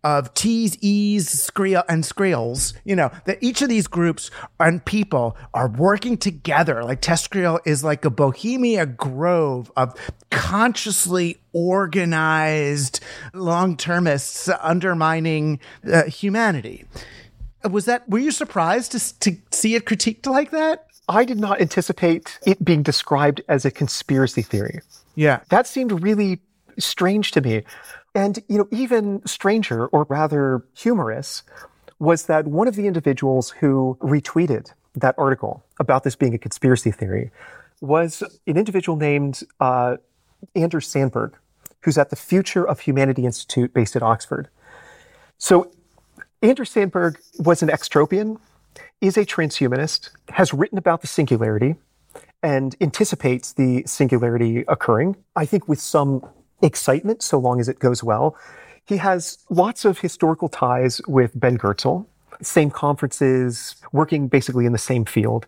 of 0.05 0.33
T's, 0.35 0.77
E's, 0.81 1.29
Skrill, 1.29 1.85
and 1.89 2.05
Skrils, 2.05 2.75
you 2.85 2.95
know, 2.95 3.11
that 3.25 3.39
each 3.41 3.63
of 3.63 3.69
these 3.69 3.87
groups 3.87 4.31
and 4.61 4.85
people 4.85 5.37
are 5.53 5.69
working 5.69 6.17
together. 6.17 6.85
Like 6.85 7.01
TESCREAL 7.01 7.61
is 7.65 7.83
like 7.83 8.05
a 8.05 8.11
Bohemian 8.11 8.95
Grove 8.97 9.73
of 9.77 9.95
consciously 10.31 11.39
organized 11.53 13.01
long 13.35 13.77
termists 13.77 14.49
undermining 14.61 15.59
uh, 15.91 16.05
humanity. 16.05 16.85
Was 17.69 17.87
that, 17.87 18.09
were 18.09 18.21
you 18.21 18.31
surprised 18.31 18.93
to, 18.93 19.19
to 19.21 19.37
see 19.51 19.75
it 19.75 19.85
critiqued 19.85 20.27
like 20.27 20.53
that? 20.53 20.87
I 21.09 21.25
did 21.25 21.41
not 21.41 21.61
anticipate 21.61 22.39
it 22.47 22.65
being 22.65 22.83
described 22.83 23.41
as 23.49 23.65
a 23.65 23.71
conspiracy 23.71 24.43
theory. 24.43 24.81
Yeah. 25.17 25.41
That 25.49 25.67
seemed 25.67 26.03
really 26.03 26.41
strange 26.79 27.33
to 27.33 27.41
me. 27.41 27.65
And, 28.19 28.43
you 28.49 28.59
know, 28.59 28.67
even 28.73 29.25
stranger, 29.27 29.87
or 29.87 30.03
rather 30.09 30.65
humorous, 30.75 31.45
was 32.01 32.27
that 32.27 32.49
one 32.49 32.67
of 32.67 32.75
the 32.75 32.89
individuals 32.89 33.51
who 33.51 33.97
retweeted 34.01 34.73
that 34.97 35.15
article 35.17 35.65
about 35.79 36.03
this 36.03 36.17
being 36.17 36.35
a 36.35 36.39
conspiracy 36.39 36.91
theory 36.91 37.31
was 37.81 38.25
an 38.49 38.57
individual 38.57 38.99
named 38.99 39.45
uh, 39.61 39.99
Anders 40.57 40.89
Sandberg, 40.89 41.37
who's 41.83 41.97
at 41.97 42.11
the 42.11 42.17
Future 42.17 42.67
of 42.67 42.81
Humanity 42.81 43.25
Institute 43.25 43.73
based 43.73 43.95
at 43.95 44.03
Oxford. 44.03 44.49
So, 45.39 45.71
Anders 46.43 46.71
Sandberg 46.71 47.21
was 47.39 47.63
an 47.63 47.69
extropian, 47.69 48.41
is 49.01 49.17
a 49.17 49.25
transhumanist, 49.25 50.11
has 50.31 50.53
written 50.53 50.77
about 50.77 51.03
the 51.03 51.07
singularity, 51.07 51.77
and 52.43 52.75
anticipates 52.81 53.53
the 53.53 53.85
singularity 53.87 54.65
occurring, 54.67 55.15
I 55.37 55.47
think 55.47 55.69
with 55.69 55.81
some 55.81 56.29
excitement 56.63 57.23
so 57.23 57.39
long 57.39 57.61
as 57.61 57.69
it 57.69 57.79
goes 57.79 58.03
well. 58.03 58.37
He 58.85 58.97
has 58.99 59.39
lots 59.51 59.85
of 59.85 59.99
historical 59.99 60.49
ties 60.49 61.01
with 61.07 61.39
Ben 61.39 61.59
Goertzel, 61.59 62.07
same 62.41 62.71
conferences, 62.71 63.77
working 63.93 64.29
basically 64.29 64.67
in 64.67 64.73
the 64.73 64.79
same 64.79 65.05
field. 65.05 65.47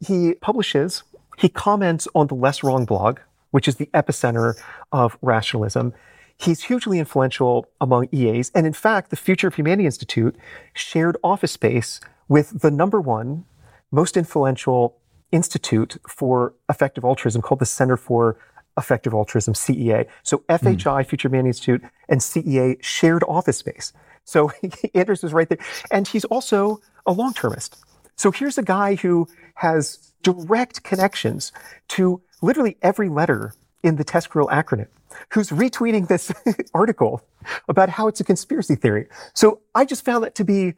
He 0.00 0.34
publishes, 0.34 1.02
he 1.38 1.48
comments 1.48 2.06
on 2.14 2.26
the 2.26 2.34
Less 2.34 2.62
Wrong 2.62 2.84
blog, 2.84 3.18
which 3.50 3.68
is 3.68 3.76
the 3.76 3.86
epicenter 3.94 4.54
of 4.92 5.16
rationalism. 5.22 5.94
He's 6.36 6.64
hugely 6.64 6.98
influential 6.98 7.66
among 7.80 8.08
EAs. 8.12 8.50
And 8.54 8.66
in 8.66 8.72
fact, 8.72 9.10
the 9.10 9.16
Future 9.16 9.48
of 9.48 9.54
Humanity 9.54 9.86
Institute 9.86 10.36
shared 10.74 11.16
office 11.22 11.52
space 11.52 12.00
with 12.28 12.60
the 12.60 12.70
number 12.70 13.00
one 13.00 13.44
most 13.90 14.16
influential 14.16 14.96
institute 15.30 15.98
for 16.08 16.54
effective 16.68 17.04
altruism 17.04 17.42
called 17.42 17.60
the 17.60 17.66
Center 17.66 17.96
for 17.96 18.36
effective 18.78 19.14
altruism, 19.14 19.54
CEA. 19.54 20.06
So 20.22 20.38
FHI, 20.48 21.02
mm. 21.02 21.06
Future 21.06 21.28
Man 21.28 21.46
Institute, 21.46 21.82
and 22.08 22.20
CEA 22.20 22.82
shared 22.82 23.22
office 23.28 23.58
space. 23.58 23.92
So 24.24 24.50
Anders 24.94 25.22
was 25.22 25.32
right 25.32 25.48
there. 25.48 25.58
And 25.90 26.06
he's 26.06 26.24
also 26.26 26.80
a 27.06 27.12
long 27.12 27.34
termist. 27.34 27.76
So 28.16 28.30
here's 28.30 28.58
a 28.58 28.62
guy 28.62 28.94
who 28.94 29.28
has 29.56 30.12
direct 30.22 30.82
connections 30.82 31.52
to 31.88 32.20
literally 32.40 32.76
every 32.82 33.08
letter 33.08 33.54
in 33.82 33.96
the 33.96 34.04
TESCREAL 34.04 34.48
acronym, 34.48 34.86
who's 35.30 35.50
retweeting 35.50 36.08
this 36.08 36.32
article 36.74 37.22
about 37.68 37.88
how 37.88 38.06
it's 38.06 38.20
a 38.20 38.24
conspiracy 38.24 38.76
theory. 38.76 39.08
So 39.34 39.60
I 39.74 39.84
just 39.84 40.04
found 40.04 40.22
that 40.24 40.34
to 40.36 40.44
be 40.44 40.74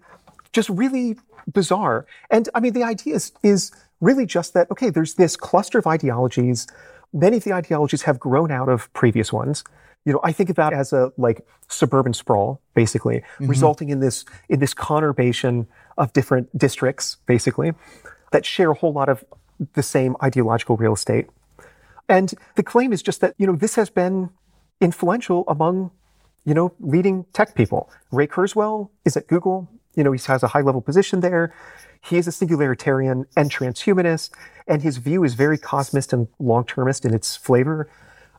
just 0.53 0.69
really 0.71 1.17
bizarre. 1.53 2.07
And 2.31 2.49
I 2.55 2.61
mean, 2.61 2.73
the 2.73 2.83
idea 2.83 3.17
is, 3.17 3.33
is 3.43 3.73
really 4.01 4.27
just 4.27 4.55
that, 4.55 4.71
okay, 4.71 4.91
there's 4.91 5.15
this 5.15 5.37
cluster 5.37 5.79
of 5.79 5.87
ideologies 5.87 6.67
many 7.15 7.39
of 7.39 7.45
the 7.45 7.53
ideologies 7.55 8.03
have 8.03 8.19
grown 8.19 8.51
out 8.51 8.69
of 8.69 8.93
previous 8.93 9.33
ones. 9.33 9.65
You 10.05 10.13
know, 10.13 10.21
I 10.23 10.33
think 10.33 10.51
about 10.51 10.75
it 10.75 10.77
as 10.77 10.93
a 10.93 11.13
like 11.17 11.47
suburban 11.69 12.13
sprawl, 12.13 12.61
basically, 12.75 13.21
mm-hmm. 13.21 13.47
resulting 13.47 13.89
in 13.89 14.01
this 14.01 14.27
in 14.51 14.61
this 14.61 14.75
conurbation 14.75 15.67
of 15.97 16.13
different 16.13 16.57
districts, 16.59 17.17
basically, 17.25 17.73
that 18.33 18.45
share 18.45 18.71
a 18.73 18.75
whole 18.75 18.93
lot 18.93 19.09
of 19.09 19.25
the 19.73 19.83
same 19.83 20.17
ideological 20.23 20.77
real 20.77 20.93
estate. 20.93 21.29
And 22.09 22.35
the 22.57 22.63
claim 22.63 22.93
is 22.93 23.03
just 23.03 23.21
that, 23.23 23.35
you 23.39 23.47
know, 23.47 23.57
this 23.57 23.77
has 23.77 23.89
been 23.89 24.29
influential 24.81 25.45
among, 25.49 25.91
you 26.45 26.53
know, 26.53 26.75
leading 26.81 27.25
tech 27.33 27.55
people. 27.55 27.89
Ray 28.11 28.27
Kurzweil 28.27 28.91
is 29.07 29.17
at 29.17 29.27
Google. 29.27 29.71
You 29.97 30.05
know, 30.05 30.13
he 30.13 30.21
has 30.27 30.43
a 30.43 30.49
high 30.49 30.61
level 30.61 30.81
position 30.81 31.21
there. 31.21 31.55
He 32.01 32.17
is 32.17 32.29
a 32.29 32.31
singularitarian 32.31 33.25
and 33.37 33.51
transhumanist, 33.51 34.31
and 34.67 34.83
his 34.83 34.99
view 34.99 35.25
is 35.25 35.35
very 35.35 35.57
cosmist 35.57 36.13
and 36.13 36.29
long 36.39 36.65
termist 36.65 37.05
in 37.05 37.15
its 37.15 37.37
flavor. 37.37 37.89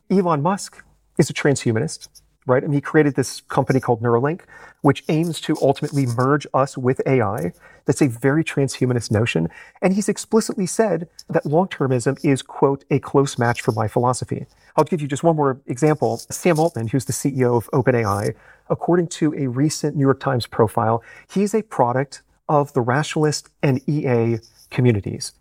Elon 0.10 0.42
Musk 0.44 0.84
is 1.18 1.30
a 1.30 1.34
transhumanist, 1.34 2.10
right? 2.46 2.64
And 2.64 2.74
he 2.74 2.82
created 2.82 3.16
this 3.16 3.42
company 3.42 3.80
called 3.80 4.04
Neuralink, 4.04 4.42
which 4.82 5.04
aims 5.10 5.42
to 5.42 5.56
ultimately 5.62 6.06
merge 6.06 6.46
us 6.54 6.78
with 6.78 7.02
AI. 7.08 7.54
That's 7.86 8.02
a 8.02 8.08
very 8.08 8.44
transhumanist 8.44 9.10
notion. 9.10 9.50
And 9.82 9.94
he's 9.94 10.10
explicitly 10.10 10.68
said 10.68 11.08
that 11.30 11.46
long 11.46 11.68
termism 11.68 12.24
is, 12.24 12.44
quote, 12.44 12.86
a 12.92 13.00
close 13.00 13.40
match 13.40 13.62
for 13.62 13.72
my 13.72 13.88
philosophy. 13.88 14.46
I'll 14.76 14.84
give 14.84 15.02
you 15.02 15.08
just 15.08 15.24
one 15.24 15.36
more 15.36 15.60
example. 15.66 16.18
Sam 16.30 16.60
Altman, 16.60 16.90
who's 16.90 17.06
the 17.06 17.14
CEO 17.14 17.58
of 17.58 17.70
OpenAI, 17.72 18.36
according 18.70 19.08
to 19.08 19.34
a 19.36 19.48
recent 19.48 19.96
New 19.96 20.02
York 20.02 20.20
Times 20.20 20.48
profile, 20.48 21.04
he's 21.32 21.54
a 21.54 21.62
product 21.62 22.22
of 22.48 22.74
the 22.74 22.82
rationalist 22.82 23.50
and 23.64 23.82
EA 23.88 24.40
communities. 24.70 25.34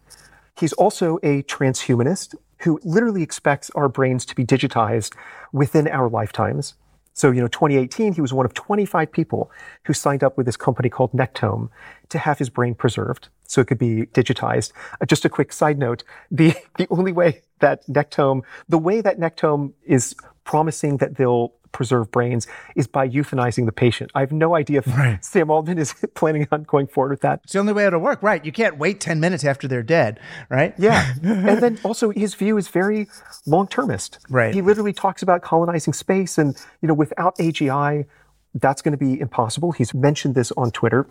He's 0.57 0.73
also 0.75 1.19
a 1.23 1.43
transhumanist 1.43 2.35
who 2.59 2.81
literally 2.85 3.23
expects 3.23 3.71
our 3.71 3.89
brains 3.89 4.25
to 4.27 4.35
be 4.35 4.45
digitized 4.45 5.15
within 5.53 5.89
our 5.89 6.09
lifetimes. 6.09 6.75
So, 7.13 7.31
you 7.31 7.41
know, 7.41 7.49
2018, 7.49 8.15
he 8.15 8.21
was 8.21 8.33
one 8.33 8.45
of 8.45 8.55
25 8.55 9.13
people 9.13 9.51
who 9.85 9.93
signed 9.93 10.25
up 10.25 10.37
with 10.37 10.47
this 10.47 10.57
company 10.57 10.89
called 10.89 11.13
Nectome 11.13 11.69
to 12.09 12.19
have 12.19 12.39
his 12.39 12.51
brain 12.51 12.75
preserved 12.75 13.29
so 13.47 13.61
it 13.61 13.69
could 13.69 13.79
be 13.79 14.07
digitized. 14.07 14.73
Uh, 15.01 15.07
just 15.07 15.25
a 15.25 15.29
quick 15.29 15.53
side 15.53 15.79
note. 15.79 16.03
The, 16.31 16.55
the 16.79 16.89
only 16.91 17.13
way 17.13 17.43
that 17.61 17.87
Nectome, 17.87 18.43
the 18.69 18.79
way 18.79 19.01
that 19.01 19.21
Nectome 19.21 19.73
is 19.85 20.17
promising 20.43 20.97
that 20.97 21.17
they'll 21.17 21.53
preserve 21.75 22.11
brains 22.11 22.47
is 22.75 22.87
by 22.87 23.07
euthanizing 23.07 23.67
the 23.67 23.73
patient. 23.73 24.11
I 24.15 24.21
have 24.21 24.33
no 24.33 24.55
idea 24.55 24.79
if 24.79 24.87
Right. 24.87 25.23
Sam 25.23 25.51
Altman 25.51 25.77
is 25.77 25.93
planning 26.15 26.49
on 26.51 26.63
going 26.63 26.87
forward 26.87 27.11
with 27.11 27.21
that. 27.21 27.41
It's 27.45 27.53
the 27.53 27.59
only 27.59 27.75
way 27.75 27.85
it'll 27.85 28.01
work, 28.01 28.23
right? 28.23 28.43
You 28.43 28.53
can't 28.53 28.79
wait 28.79 29.01
10 29.01 29.21
minutes 29.21 29.45
after 29.45 29.69
they're 29.69 29.83
dead, 29.83 30.19
right? 30.49 30.73
Yeah. 30.79 31.13
and 31.23 31.61
then 31.61 31.79
also 31.85 32.11
his 32.11 32.35
view 32.35 32.57
is 32.57 32.69
very 32.69 33.09
long 33.45 33.69
termist. 33.69 34.19
Right. 34.31 34.55
He 34.55 34.63
literally 34.63 34.95
talks 34.95 35.21
about 35.23 35.43
colonizing 35.43 35.93
space 35.93 36.39
and, 36.39 36.57
you 36.81 36.89
know, 36.89 36.95
without 36.95 37.37
AGI, 37.37 38.07
that's 38.55 38.81
going 38.81 38.93
to 38.93 38.99
be 38.99 39.21
impossible. 39.21 39.73
He's 39.73 39.93
mentioned 39.93 40.35
this 40.35 40.53
on 40.57 40.71
Twitter. 40.71 41.07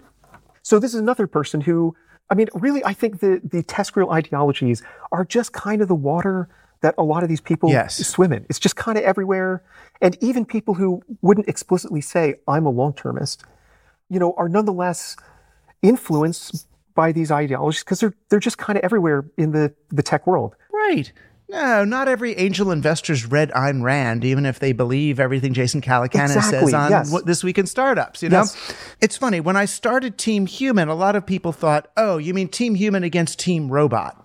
So 0.61 0.79
this 0.79 0.93
is 0.93 0.99
another 0.99 1.27
person 1.27 1.61
who, 1.61 1.93
I 2.29 2.35
mean, 2.35 2.47
really, 2.53 2.83
I 2.85 2.93
think 2.93 3.19
the, 3.19 3.41
the 3.43 3.63
TESCREAL 3.63 4.09
ideologies 4.11 4.81
are 5.11 5.25
just 5.25 5.51
kind 5.51 5.81
of 5.81 5.89
the 5.89 5.95
water 5.95 6.47
that 6.83 6.93
a 6.97 7.03
lot 7.03 7.23
of 7.23 7.29
these 7.29 7.41
people 7.41 7.69
Yes. 7.71 7.95
swim 8.05 8.31
in. 8.31 8.45
It's 8.49 8.59
just 8.59 8.75
kind 8.75 8.97
of 8.97 9.03
everywhere. 9.03 9.63
And 10.01 10.15
even 10.21 10.45
people 10.45 10.75
who 10.75 11.01
wouldn't 11.21 11.47
explicitly 11.49 12.01
say, 12.01 12.35
I'm 12.47 12.65
a 12.67 12.69
long 12.69 12.93
termist, 12.93 13.43
you 14.09 14.19
know, 14.19 14.33
are 14.37 14.47
nonetheless 14.47 15.15
influenced 15.81 16.67
by 16.95 17.11
these 17.11 17.31
ideologies 17.31 17.83
because 17.83 17.99
they're, 17.99 18.13
they're 18.29 18.39
just 18.39 18.57
kind 18.57 18.77
of 18.77 18.83
everywhere 18.83 19.25
in 19.37 19.51
the, 19.51 19.73
the 19.89 20.03
tech 20.03 20.27
world. 20.27 20.55
Right. 20.71 21.11
No, 21.49 21.83
not 21.83 22.07
every 22.07 22.35
angel 22.37 22.71
investor's 22.71 23.25
read 23.25 23.51
Ayn 23.51 23.83
Rand, 23.83 24.23
even 24.25 24.45
if 24.45 24.59
they 24.59 24.71
believe 24.71 25.19
everything 25.19 25.53
Jason 25.53 25.81
Calacanis 25.81 26.41
says 26.49 26.73
on 26.73 26.89
yes. 26.89 27.11
what 27.11 27.25
This 27.25 27.43
Week 27.43 27.57
in 27.57 27.65
Startups. 27.67 28.23
You 28.23 28.29
know, 28.29 28.39
Yes. 28.39 28.73
it's 29.01 29.17
funny 29.17 29.39
when 29.39 29.55
I 29.55 29.65
started 29.65 30.17
Team 30.17 30.45
Human, 30.45 30.87
a 30.87 30.95
lot 30.95 31.15
of 31.15 31.25
people 31.25 31.51
thought, 31.51 31.89
"Oh, 31.97 32.17
you 32.17 32.33
mean 32.33 32.47
Team 32.47 32.75
Human 32.75 33.03
against 33.03 33.39
Team 33.39 33.69
Robot?" 33.69 34.15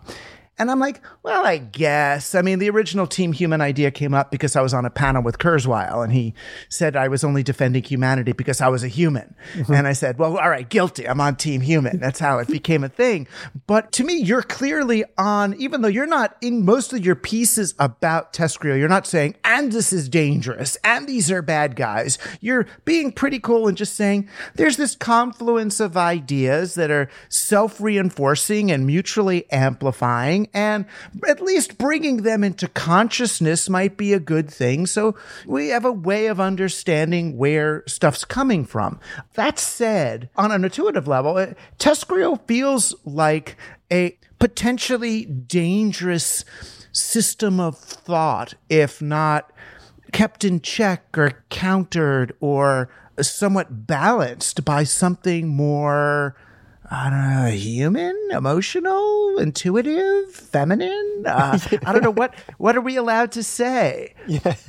And 0.58 0.70
I'm 0.70 0.80
like, 0.80 1.00
well, 1.22 1.46
I 1.46 1.58
guess. 1.58 2.34
I 2.34 2.42
mean, 2.42 2.58
the 2.58 2.70
original 2.70 3.06
Team 3.06 3.32
Human 3.32 3.60
idea 3.60 3.90
came 3.90 4.14
up 4.14 4.30
because 4.30 4.56
I 4.56 4.60
was 4.60 4.74
on 4.74 4.84
a 4.84 4.90
panel 4.90 5.22
with 5.22 5.38
Kurzweil 5.38 6.02
and 6.02 6.12
he 6.12 6.34
said 6.68 6.96
I 6.96 7.08
was 7.08 7.24
only 7.24 7.42
defending 7.42 7.82
humanity 7.82 8.32
because 8.32 8.60
I 8.60 8.68
was 8.68 8.82
a 8.82 8.88
human. 8.88 9.34
Mm-hmm. 9.54 9.72
And 9.72 9.86
I 9.86 9.92
said, 9.92 10.18
well, 10.18 10.36
all 10.36 10.50
right, 10.50 10.68
guilty. 10.68 11.08
I'm 11.08 11.20
on 11.20 11.36
Team 11.36 11.60
Human. 11.60 11.98
That's 11.98 12.18
how 12.18 12.38
it 12.38 12.48
became 12.48 12.84
a 12.84 12.88
thing. 12.88 13.28
But 13.66 13.92
to 13.92 14.04
me, 14.04 14.14
you're 14.14 14.42
clearly 14.42 15.04
on, 15.16 15.54
even 15.54 15.82
though 15.82 15.88
you're 15.88 16.06
not 16.06 16.36
in 16.40 16.64
most 16.64 16.92
of 16.92 17.04
your 17.04 17.14
pieces 17.14 17.74
about 17.78 18.32
TESCREAL, 18.32 18.78
you're 18.78 18.88
not 18.88 19.06
saying, 19.06 19.36
and 19.44 19.72
this 19.72 19.92
is 19.92 20.08
dangerous, 20.08 20.76
and 20.84 21.06
these 21.06 21.30
are 21.30 21.42
bad 21.42 21.76
guys. 21.76 22.18
You're 22.40 22.66
being 22.84 23.12
pretty 23.12 23.38
cool 23.38 23.68
and 23.68 23.76
just 23.76 23.94
saying, 23.94 24.28
there's 24.54 24.76
this 24.76 24.96
confluence 24.96 25.80
of 25.80 25.96
ideas 25.96 26.74
that 26.74 26.90
are 26.90 27.08
self 27.28 27.80
reinforcing 27.80 28.70
and 28.70 28.86
mutually 28.86 29.50
amplifying, 29.52 30.47
and 30.52 30.86
at 31.26 31.40
least 31.40 31.78
bringing 31.78 32.18
them 32.18 32.44
into 32.44 32.68
consciousness 32.68 33.68
might 33.68 33.96
be 33.96 34.12
a 34.12 34.20
good 34.20 34.50
thing. 34.50 34.86
So 34.86 35.14
we 35.46 35.68
have 35.68 35.84
a 35.84 35.92
way 35.92 36.26
of 36.26 36.40
understanding 36.40 37.36
where 37.36 37.84
stuff's 37.86 38.24
coming 38.24 38.64
from. 38.64 39.00
That 39.34 39.58
said, 39.58 40.30
on 40.36 40.52
an 40.52 40.64
intuitive 40.64 41.08
level, 41.08 41.36
uh, 41.36 41.54
TESCREAL 41.78 42.46
feels 42.46 42.94
like 43.04 43.56
a 43.92 44.16
potentially 44.38 45.24
dangerous 45.24 46.44
system 46.92 47.60
of 47.60 47.76
thought, 47.76 48.54
if 48.68 49.02
not 49.02 49.52
kept 50.12 50.44
in 50.44 50.60
check 50.60 51.16
or 51.16 51.44
countered 51.50 52.34
or 52.40 52.88
somewhat 53.20 53.86
balanced 53.86 54.64
by 54.64 54.84
something 54.84 55.48
more 55.48 56.36
I 56.90 57.10
don't 57.10 57.44
know, 57.44 57.50
human, 57.50 58.16
emotional, 58.30 59.38
intuitive, 59.38 60.32
feminine. 60.32 61.24
Uh, 61.26 61.58
I 61.84 61.92
don't 61.92 62.02
know 62.02 62.10
what. 62.10 62.34
What 62.56 62.76
are 62.76 62.80
we 62.80 62.96
allowed 62.96 63.32
to 63.32 63.42
say? 63.42 64.14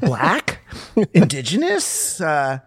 Black, 0.01 0.59
indigenous, 1.13 2.19
uh, 2.19 2.59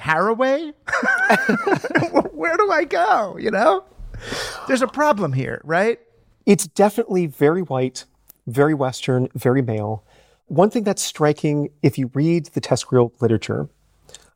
Haraway. 0.00 0.72
Where 2.32 2.56
do 2.56 2.70
I 2.70 2.84
go? 2.84 3.36
You 3.38 3.50
know, 3.50 3.84
there's 4.66 4.82
a 4.82 4.88
problem 4.88 5.34
here, 5.34 5.60
right? 5.64 5.98
It's 6.46 6.66
definitely 6.66 7.26
very 7.26 7.62
white, 7.62 8.04
very 8.46 8.72
Western, 8.72 9.28
very 9.34 9.60
male. 9.60 10.02
One 10.46 10.70
thing 10.70 10.84
that's 10.84 11.02
striking, 11.02 11.68
if 11.82 11.98
you 11.98 12.10
read 12.14 12.46
the 12.46 12.60
TESCREAL 12.62 13.12
literature, 13.20 13.68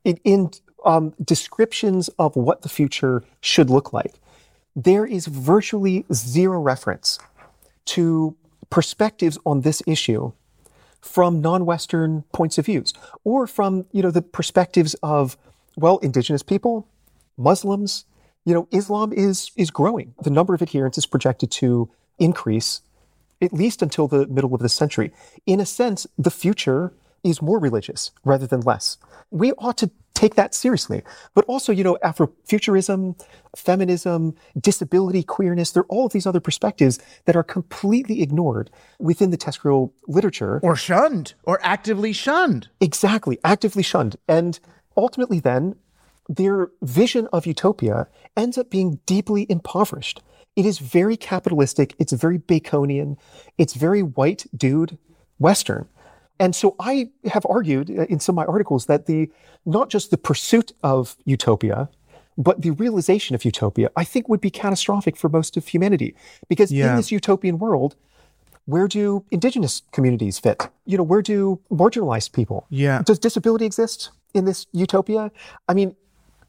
in, 0.04 0.18
in 0.24 0.50
um, 0.84 1.14
descriptions 1.24 2.08
of 2.18 2.36
what 2.36 2.60
the 2.60 2.68
future 2.68 3.24
should 3.40 3.70
look 3.70 3.94
like, 3.94 4.12
there 4.74 5.04
is 5.04 5.26
virtually 5.26 6.04
zero 6.12 6.60
reference 6.60 7.18
to 7.84 8.36
perspectives 8.70 9.38
on 9.44 9.60
this 9.60 9.82
issue 9.86 10.32
from 11.00 11.40
non-Western 11.40 12.22
points 12.32 12.58
of 12.58 12.66
views, 12.66 12.94
or 13.24 13.46
from 13.46 13.86
you 13.92 14.02
know 14.02 14.10
the 14.10 14.22
perspectives 14.22 14.94
of 15.02 15.36
well, 15.76 15.98
indigenous 15.98 16.42
people, 16.42 16.86
Muslims. 17.36 18.04
You 18.44 18.54
know, 18.54 18.68
Islam 18.70 19.12
is 19.12 19.50
is 19.56 19.70
growing. 19.70 20.14
The 20.22 20.30
number 20.30 20.54
of 20.54 20.62
adherents 20.62 20.98
is 20.98 21.06
projected 21.06 21.50
to 21.52 21.90
increase 22.18 22.80
at 23.40 23.52
least 23.52 23.82
until 23.82 24.06
the 24.06 24.26
middle 24.28 24.54
of 24.54 24.60
the 24.60 24.68
century. 24.68 25.12
In 25.46 25.58
a 25.58 25.66
sense, 25.66 26.06
the 26.16 26.30
future 26.30 26.92
is 27.24 27.42
more 27.42 27.58
religious 27.58 28.12
rather 28.24 28.46
than 28.46 28.60
less. 28.60 28.98
We 29.30 29.52
ought 29.54 29.76
to 29.78 29.90
take 30.14 30.34
that 30.34 30.54
seriously. 30.54 31.02
But 31.34 31.44
also, 31.46 31.72
you 31.72 31.84
know, 31.84 31.98
Afrofuturism, 32.02 33.20
feminism, 33.56 34.34
disability, 34.58 35.22
queerness, 35.22 35.72
there 35.72 35.82
are 35.82 35.86
all 35.86 36.06
of 36.06 36.12
these 36.12 36.26
other 36.26 36.40
perspectives 36.40 36.98
that 37.24 37.36
are 37.36 37.42
completely 37.42 38.22
ignored 38.22 38.70
within 38.98 39.30
the 39.30 39.36
TESCREAL 39.36 39.92
literature. 40.08 40.60
Or 40.62 40.76
shunned, 40.76 41.34
or 41.44 41.58
actively 41.62 42.12
shunned. 42.12 42.68
Exactly, 42.80 43.38
actively 43.44 43.82
shunned. 43.82 44.16
And 44.28 44.58
ultimately, 44.96 45.40
then, 45.40 45.76
their 46.28 46.70
vision 46.82 47.28
of 47.32 47.46
utopia 47.46 48.08
ends 48.36 48.56
up 48.56 48.70
being 48.70 49.00
deeply 49.06 49.46
impoverished. 49.48 50.22
It 50.54 50.66
is 50.66 50.78
very 50.78 51.16
capitalistic, 51.16 51.94
it's 51.98 52.12
very 52.12 52.38
Baconian, 52.38 53.16
it's 53.58 53.74
very 53.74 54.02
white 54.02 54.46
dude 54.54 54.98
Western. 55.38 55.88
And 56.42 56.56
so 56.56 56.74
I 56.80 57.08
have 57.30 57.46
argued 57.48 57.88
uh, 57.88 58.06
in 58.06 58.18
some 58.18 58.34
of 58.34 58.44
my 58.44 58.52
articles 58.52 58.86
that 58.86 59.06
the 59.06 59.30
not 59.64 59.88
just 59.90 60.10
the 60.10 60.18
pursuit 60.18 60.72
of 60.82 61.16
utopia, 61.24 61.88
but 62.36 62.62
the 62.62 62.72
realization 62.72 63.36
of 63.36 63.44
utopia, 63.44 63.90
I 63.94 64.02
think 64.02 64.28
would 64.28 64.40
be 64.40 64.50
catastrophic 64.50 65.16
for 65.16 65.28
most 65.28 65.56
of 65.56 65.68
humanity. 65.68 66.16
Because 66.48 66.72
in 66.72 66.96
this 66.96 67.12
utopian 67.12 67.58
world, 67.58 67.94
where 68.64 68.88
do 68.88 69.24
indigenous 69.30 69.82
communities 69.92 70.40
fit? 70.40 70.68
You 70.84 70.96
know, 70.98 71.04
where 71.04 71.22
do 71.22 71.60
marginalized 71.70 72.32
people? 72.32 72.66
Yeah. 72.70 73.02
Does 73.02 73.20
disability 73.20 73.64
exist 73.64 74.10
in 74.34 74.44
this 74.44 74.66
utopia? 74.72 75.30
I 75.68 75.74
mean, 75.74 75.94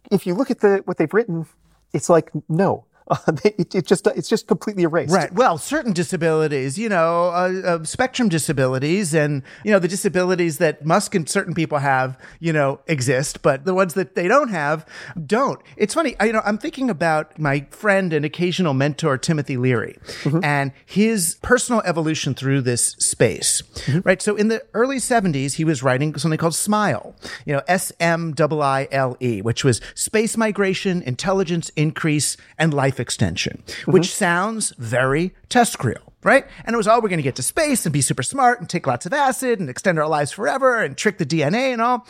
if 0.09 0.25
you 0.25 0.33
look 0.33 0.49
at 0.49 0.61
the 0.61 0.81
what 0.85 0.97
they've 0.97 1.13
written, 1.13 1.45
it's 1.93 2.09
like 2.09 2.31
no. 2.49 2.85
Uh, 3.13 3.33
it, 3.43 3.75
it 3.75 3.85
just 3.85 4.07
it's 4.07 4.29
just 4.29 4.47
completely 4.47 4.83
erased. 4.83 5.13
Right. 5.13 5.31
Well, 5.33 5.57
certain 5.57 5.93
disabilities, 5.93 6.79
you 6.79 6.89
know, 6.89 7.25
uh, 7.27 7.61
uh, 7.63 7.83
spectrum 7.83 8.27
disabilities, 8.29 9.13
and 9.13 9.43
you 9.63 9.71
know 9.71 9.79
the 9.79 9.87
disabilities 9.87 10.57
that 10.57 10.85
Musk 10.85 11.13
and 11.13 11.27
certain 11.29 11.53
people 11.53 11.77
have, 11.79 12.17
you 12.39 12.53
know, 12.53 12.79
exist, 12.87 13.41
but 13.41 13.65
the 13.65 13.73
ones 13.73 13.93
that 13.93 14.15
they 14.15 14.27
don't 14.27 14.49
have 14.49 14.85
don't. 15.25 15.61
It's 15.77 15.93
funny, 15.93 16.15
I, 16.19 16.25
you 16.25 16.33
know, 16.33 16.41
I'm 16.43 16.57
thinking 16.57 16.89
about 16.89 17.37
my 17.37 17.67
friend 17.71 18.13
and 18.13 18.25
occasional 18.25 18.73
mentor 18.73 19.17
Timothy 19.17 19.57
Leary, 19.57 19.97
and 20.41 20.71
his 20.85 21.37
personal 21.41 21.81
evolution 21.85 22.33
through 22.33 22.61
this 22.61 22.95
space. 22.99 23.61
Right. 24.03 24.21
So 24.21 24.35
in 24.35 24.47
the 24.47 24.63
early 24.73 24.97
70s, 24.97 25.53
he 25.53 25.65
was 25.65 25.83
writing 25.83 26.15
something 26.17 26.37
called 26.37 26.55
Smile, 26.55 27.15
you 27.45 27.53
know, 27.53 27.61
S 27.67 27.91
M 27.99 28.33
I 28.39 28.55
I 28.55 28.87
L 28.91 29.17
E, 29.19 29.41
which 29.41 29.63
was 29.63 29.81
space 29.93 30.37
migration, 30.37 31.01
intelligence 31.03 31.69
increase, 31.75 32.37
and 32.57 32.73
life 32.73 32.92
extension, 32.99 33.63
which 33.85 34.03
mm-hmm. 34.03 34.17
sounds 34.17 34.73
very 34.77 35.33
TESCREAL, 35.49 36.13
right? 36.23 36.45
And 36.65 36.73
it 36.73 36.77
was, 36.77 36.87
oh, 36.87 36.95
we're 36.95 37.09
going 37.09 37.17
to 37.17 37.23
get 37.23 37.35
to 37.35 37.43
space 37.43 37.85
and 37.85 37.93
be 37.93 38.01
super 38.01 38.23
smart 38.23 38.59
and 38.59 38.69
take 38.69 38.87
lots 38.87 39.05
of 39.05 39.13
acid 39.13 39.59
and 39.59 39.69
extend 39.69 39.99
our 39.99 40.07
lives 40.07 40.31
forever 40.31 40.81
and 40.81 40.97
trick 40.97 41.17
the 41.17 41.25
DNA 41.25 41.71
and 41.73 41.81
all. 41.81 42.07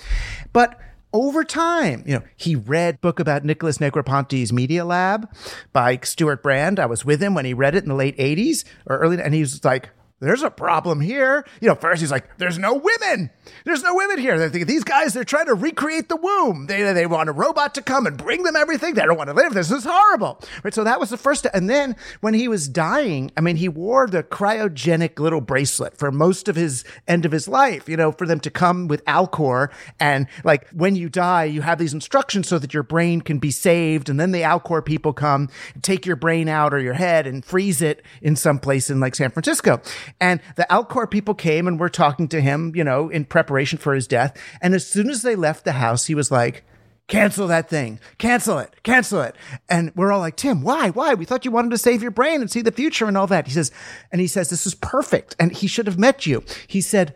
But 0.52 0.80
over 1.14 1.44
time, 1.44 2.04
you 2.08 2.16
know, 2.16 2.24
he 2.36 2.56
read 2.56 3.00
book 3.00 3.20
about 3.20 3.46
Nicholas 3.46 3.78
Negroponte's 3.78 4.52
Media 4.52 4.84
Lab 4.84 5.30
by 5.72 6.00
Stuart 6.04 6.42
Brand. 6.42 6.80
I 6.80 6.88
was 6.88 7.06
with 7.06 7.22
him 7.22 7.36
when 7.36 7.46
he 7.46 7.54
read 7.54 7.76
it 7.76 7.84
in 7.84 7.90
the 7.90 7.96
late 7.96 8.18
80s 8.18 8.66
or 8.88 8.98
early, 8.98 9.22
and 9.22 9.34
he 9.34 9.42
was 9.42 9.64
like, 9.64 9.90
there's 10.24 10.44
a 10.44 10.50
problem 10.50 11.02
here. 11.02 11.46
You 11.62 11.70
know, 11.70 11.76
first 11.76 12.02
he's 12.02 12.12
like, 12.12 12.38
there's 12.38 12.58
no 12.58 12.74
women. 12.76 13.30
There's 13.66 13.84
no 13.84 13.96
women 13.96 14.20
here. 14.20 14.50
They 14.50 14.64
these 14.64 14.84
guys, 14.84 15.14
they're 15.14 15.24
trying 15.24 15.48
to 15.48 15.54
recreate 15.54 16.10
the 16.10 16.16
womb. 16.16 16.68
They, 16.68 16.94
they 16.94 17.06
want 17.06 17.30
a 17.30 17.34
robot 17.34 17.76
to 17.76 17.82
come 17.82 18.08
and 18.08 18.18
bring 18.18 18.44
them 18.44 18.56
everything. 18.56 18.94
They 18.94 19.04
don't 19.04 19.18
want 19.18 19.30
to 19.30 19.34
live. 19.34 19.54
This 19.54 19.72
is 19.72 19.84
horrible. 19.84 20.40
Right. 20.64 20.74
So 20.74 20.84
that 20.84 21.00
was 21.00 21.10
the 21.10 21.18
first. 21.18 21.46
And 21.54 21.70
then 21.70 21.96
when 22.22 22.34
he 22.34 22.48
was 22.48 22.68
dying, 22.68 23.32
I 23.36 23.42
mean, 23.42 23.58
he 23.58 23.70
wore 23.70 24.08
the 24.08 24.24
cryogenic 24.24 25.20
little 25.20 25.42
bracelet 25.42 25.98
for 25.98 26.12
most 26.12 26.48
of 26.48 26.56
his 26.56 26.84
end 27.08 27.26
of 27.26 27.32
his 27.32 27.48
life, 27.48 27.90
you 27.90 27.98
know, 27.98 28.12
for 28.12 28.26
them 28.26 28.40
to 28.42 28.50
come 28.50 28.88
with 28.88 29.04
Alcor. 29.06 29.70
And 30.00 30.28
like 30.44 30.70
when 30.70 30.96
you 30.96 31.10
die, 31.10 31.46
you 31.46 31.62
have 31.62 31.80
these 31.80 31.94
instructions 31.94 32.48
so 32.48 32.60
that 32.60 32.74
your 32.74 32.84
brain 32.84 33.22
can 33.22 33.40
be 33.40 33.52
saved. 33.52 34.10
And 34.10 34.20
then 34.20 34.32
the 34.32 34.42
Alcor 34.42 34.86
people 34.86 35.14
come 35.14 35.50
take 35.82 36.06
your 36.06 36.16
brain 36.16 36.48
out 36.48 36.74
or 36.74 36.80
your 36.80 36.94
head 36.94 37.28
and 37.28 37.44
freeze 37.44 37.82
it 37.82 38.04
in 38.22 38.36
some 38.36 38.60
place 38.60 38.90
in 38.90 39.00
like 39.00 39.16
San 39.16 39.32
Francisco. 39.32 39.82
And 40.20 40.40
the 40.56 40.68
Alcor 40.70 41.10
people 41.10 41.34
came 41.34 41.68
and 41.68 41.80
were 41.80 41.90
talking 41.90 42.28
to 42.30 42.42
him, 42.42 42.74
you 42.76 42.84
know, 42.84 43.10
in 43.10 43.26
preparation 43.26 43.78
for 43.78 43.94
his 43.94 44.08
death. 44.08 44.38
And 44.62 44.74
as 44.74 44.88
soon 44.88 45.10
as 45.10 45.22
they 45.22 45.36
left 45.36 45.66
the 45.66 45.74
house, 45.74 46.06
he 46.06 46.16
was 46.16 46.32
like, 46.32 46.64
cancel 47.08 47.48
that 47.48 47.70
thing, 47.70 48.00
cancel 48.18 48.60
it, 48.60 48.74
cancel 48.84 49.22
it. 49.22 49.36
And 49.70 49.92
we're 49.96 50.12
all 50.12 50.22
like, 50.22 50.38
Tim, 50.38 50.62
why? 50.62 50.90
Why? 50.90 51.14
We 51.14 51.26
thought 51.26 51.46
you 51.46 51.52
wanted 51.52 51.72
to 51.72 51.78
save 51.78 52.02
your 52.02 52.12
brain 52.12 52.42
and 52.42 52.50
see 52.50 52.62
the 52.62 52.72
future 52.72 53.06
and 53.06 53.18
all 53.18 53.28
that. 53.28 53.48
He 53.48 53.54
says, 53.54 53.72
and 54.12 54.22
he 54.22 54.28
says, 54.28 54.50
this 54.50 54.66
is 54.66 54.76
perfect. 54.76 55.36
And 55.40 55.52
he 55.52 55.68
should 55.68 55.88
have 55.88 56.00
met 56.00 56.26
you. 56.26 56.44
He 56.68 56.80
said, 56.80 57.14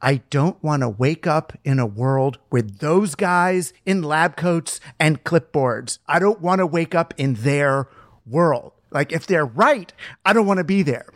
I 0.00 0.20
don't 0.28 0.62
want 0.62 0.82
to 0.82 0.88
wake 0.88 1.26
up 1.26 1.54
in 1.64 1.78
a 1.78 1.86
world 1.86 2.38
with 2.50 2.78
those 2.78 3.14
guys 3.14 3.72
in 3.86 4.02
lab 4.02 4.36
coats 4.36 4.78
and 5.00 5.24
clipboards. 5.24 5.98
I 6.06 6.18
don't 6.18 6.40
want 6.40 6.58
to 6.58 6.66
wake 6.66 6.94
up 6.94 7.14
in 7.16 7.34
their 7.34 7.88
world. 8.26 8.73
Like 8.94 9.12
if 9.12 9.26
they're 9.26 9.44
right, 9.44 9.92
I 10.24 10.32
don't 10.32 10.46
want 10.46 10.58
to 10.58 10.64
be 10.64 10.82
there. 10.82 11.06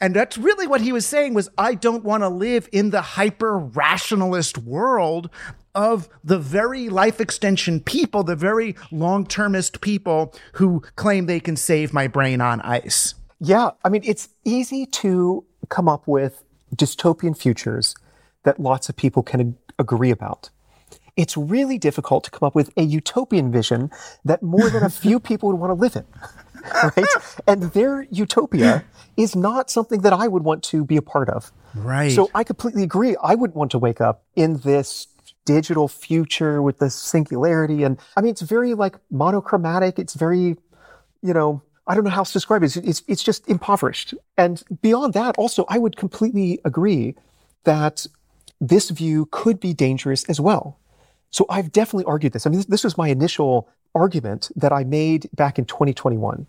And 0.00 0.14
that's 0.14 0.38
really 0.38 0.68
what 0.68 0.80
he 0.80 0.92
was 0.92 1.04
saying 1.04 1.34
was 1.34 1.50
I 1.58 1.74
don't 1.74 2.04
want 2.04 2.22
to 2.22 2.28
live 2.28 2.68
in 2.72 2.90
the 2.90 3.02
hyper 3.02 3.58
rationalist 3.58 4.56
world 4.56 5.28
of 5.74 6.08
the 6.22 6.38
very 6.38 6.88
life 6.88 7.20
extension 7.20 7.80
people, 7.80 8.22
the 8.22 8.36
very 8.36 8.76
long 8.92 9.26
termist 9.26 9.80
people 9.80 10.32
who 10.52 10.80
claim 10.94 11.26
they 11.26 11.40
can 11.40 11.56
save 11.56 11.92
my 11.92 12.06
brain 12.06 12.40
on 12.40 12.60
ice. 12.60 13.16
Yeah. 13.40 13.70
I 13.84 13.88
mean, 13.88 14.02
it's 14.04 14.28
easy 14.44 14.86
to 14.86 15.44
come 15.68 15.88
up 15.88 16.06
with 16.06 16.44
dystopian 16.74 17.36
futures 17.36 17.96
that 18.44 18.60
lots 18.60 18.88
of 18.88 18.94
people 18.94 19.24
can 19.24 19.56
agree 19.78 20.10
about. 20.10 20.50
It's 21.16 21.36
really 21.36 21.78
difficult 21.78 22.24
to 22.24 22.30
come 22.30 22.46
up 22.46 22.54
with 22.54 22.70
a 22.76 22.82
utopian 22.82 23.50
vision 23.50 23.90
that 24.24 24.42
more 24.42 24.70
than 24.70 24.84
a 24.84 24.90
few 25.04 25.18
people 25.18 25.48
would 25.48 25.58
want 25.58 25.70
to 25.70 25.74
live 25.74 25.96
in. 25.96 26.04
right? 26.96 27.06
and 27.46 27.62
their 27.72 28.02
utopia 28.10 28.84
is 29.16 29.36
not 29.36 29.70
something 29.70 30.00
that 30.00 30.12
I 30.12 30.28
would 30.28 30.42
want 30.44 30.62
to 30.64 30.84
be 30.84 30.96
a 30.96 31.02
part 31.02 31.28
of. 31.28 31.52
Right. 31.74 32.12
So 32.12 32.30
I 32.34 32.44
completely 32.44 32.82
agree. 32.82 33.16
I 33.22 33.34
wouldn't 33.34 33.56
want 33.56 33.70
to 33.72 33.78
wake 33.78 34.00
up 34.00 34.24
in 34.36 34.58
this 34.58 35.08
digital 35.44 35.88
future 35.88 36.62
with 36.62 36.78
the 36.78 36.90
singularity. 36.90 37.82
And 37.82 37.98
I 38.16 38.20
mean, 38.20 38.30
it's 38.30 38.42
very 38.42 38.74
like 38.74 38.96
monochromatic. 39.10 39.98
It's 39.98 40.14
very, 40.14 40.56
you 41.22 41.34
know, 41.34 41.62
I 41.86 41.94
don't 41.94 42.04
know 42.04 42.10
how 42.10 42.18
else 42.18 42.30
to 42.30 42.34
describe 42.34 42.62
it. 42.62 42.76
It's, 42.76 42.76
it's, 42.76 43.02
it's 43.06 43.22
just 43.22 43.48
impoverished. 43.48 44.14
And 44.38 44.62
beyond 44.80 45.12
that, 45.14 45.36
also, 45.36 45.66
I 45.68 45.78
would 45.78 45.96
completely 45.96 46.60
agree 46.64 47.14
that 47.64 48.06
this 48.60 48.90
view 48.90 49.28
could 49.30 49.60
be 49.60 49.74
dangerous 49.74 50.24
as 50.24 50.40
well. 50.40 50.78
So 51.30 51.46
I've 51.50 51.72
definitely 51.72 52.04
argued 52.04 52.32
this. 52.32 52.46
I 52.46 52.50
mean, 52.50 52.60
this, 52.60 52.66
this 52.66 52.84
was 52.84 52.96
my 52.96 53.08
initial 53.08 53.68
argument 53.94 54.50
that 54.56 54.72
I 54.72 54.84
made 54.84 55.28
back 55.34 55.58
in 55.58 55.64
2021 55.64 56.46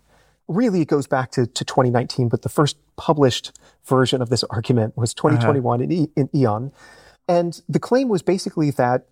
really 0.48 0.80
it 0.80 0.88
goes 0.88 1.06
back 1.06 1.30
to, 1.32 1.46
to 1.46 1.64
2019, 1.64 2.28
but 2.28 2.42
the 2.42 2.48
first 2.48 2.76
published 2.96 3.58
version 3.84 4.22
of 4.22 4.28
this 4.28 4.44
argument 4.44 4.96
was 4.96 5.12
2021 5.14 5.82
uh-huh. 5.82 5.92
in, 5.92 6.08
in 6.16 6.30
Aeon. 6.34 6.72
And 7.28 7.60
the 7.68 7.80
claim 7.80 8.08
was 8.08 8.22
basically 8.22 8.70
that 8.72 9.06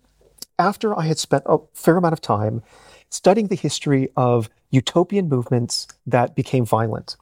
after 0.57 0.97
I 0.97 1.05
had 1.05 1.17
spent 1.17 1.43
a 1.45 1.57
fair 1.73 1.97
amount 1.97 2.13
of 2.13 2.21
time 2.21 2.63
studying 3.09 3.47
the 3.47 3.55
history 3.55 4.09
of 4.15 4.49
utopian 4.71 5.27
movements 5.27 5.87
that 6.07 6.35
became 6.35 6.65
violent, 6.65 7.17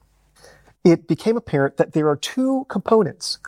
it 0.84 1.08
became 1.08 1.36
apparent 1.36 1.76
that 1.78 1.92
there 1.92 2.08
are 2.08 2.16
two 2.16 2.66
components 2.68 3.38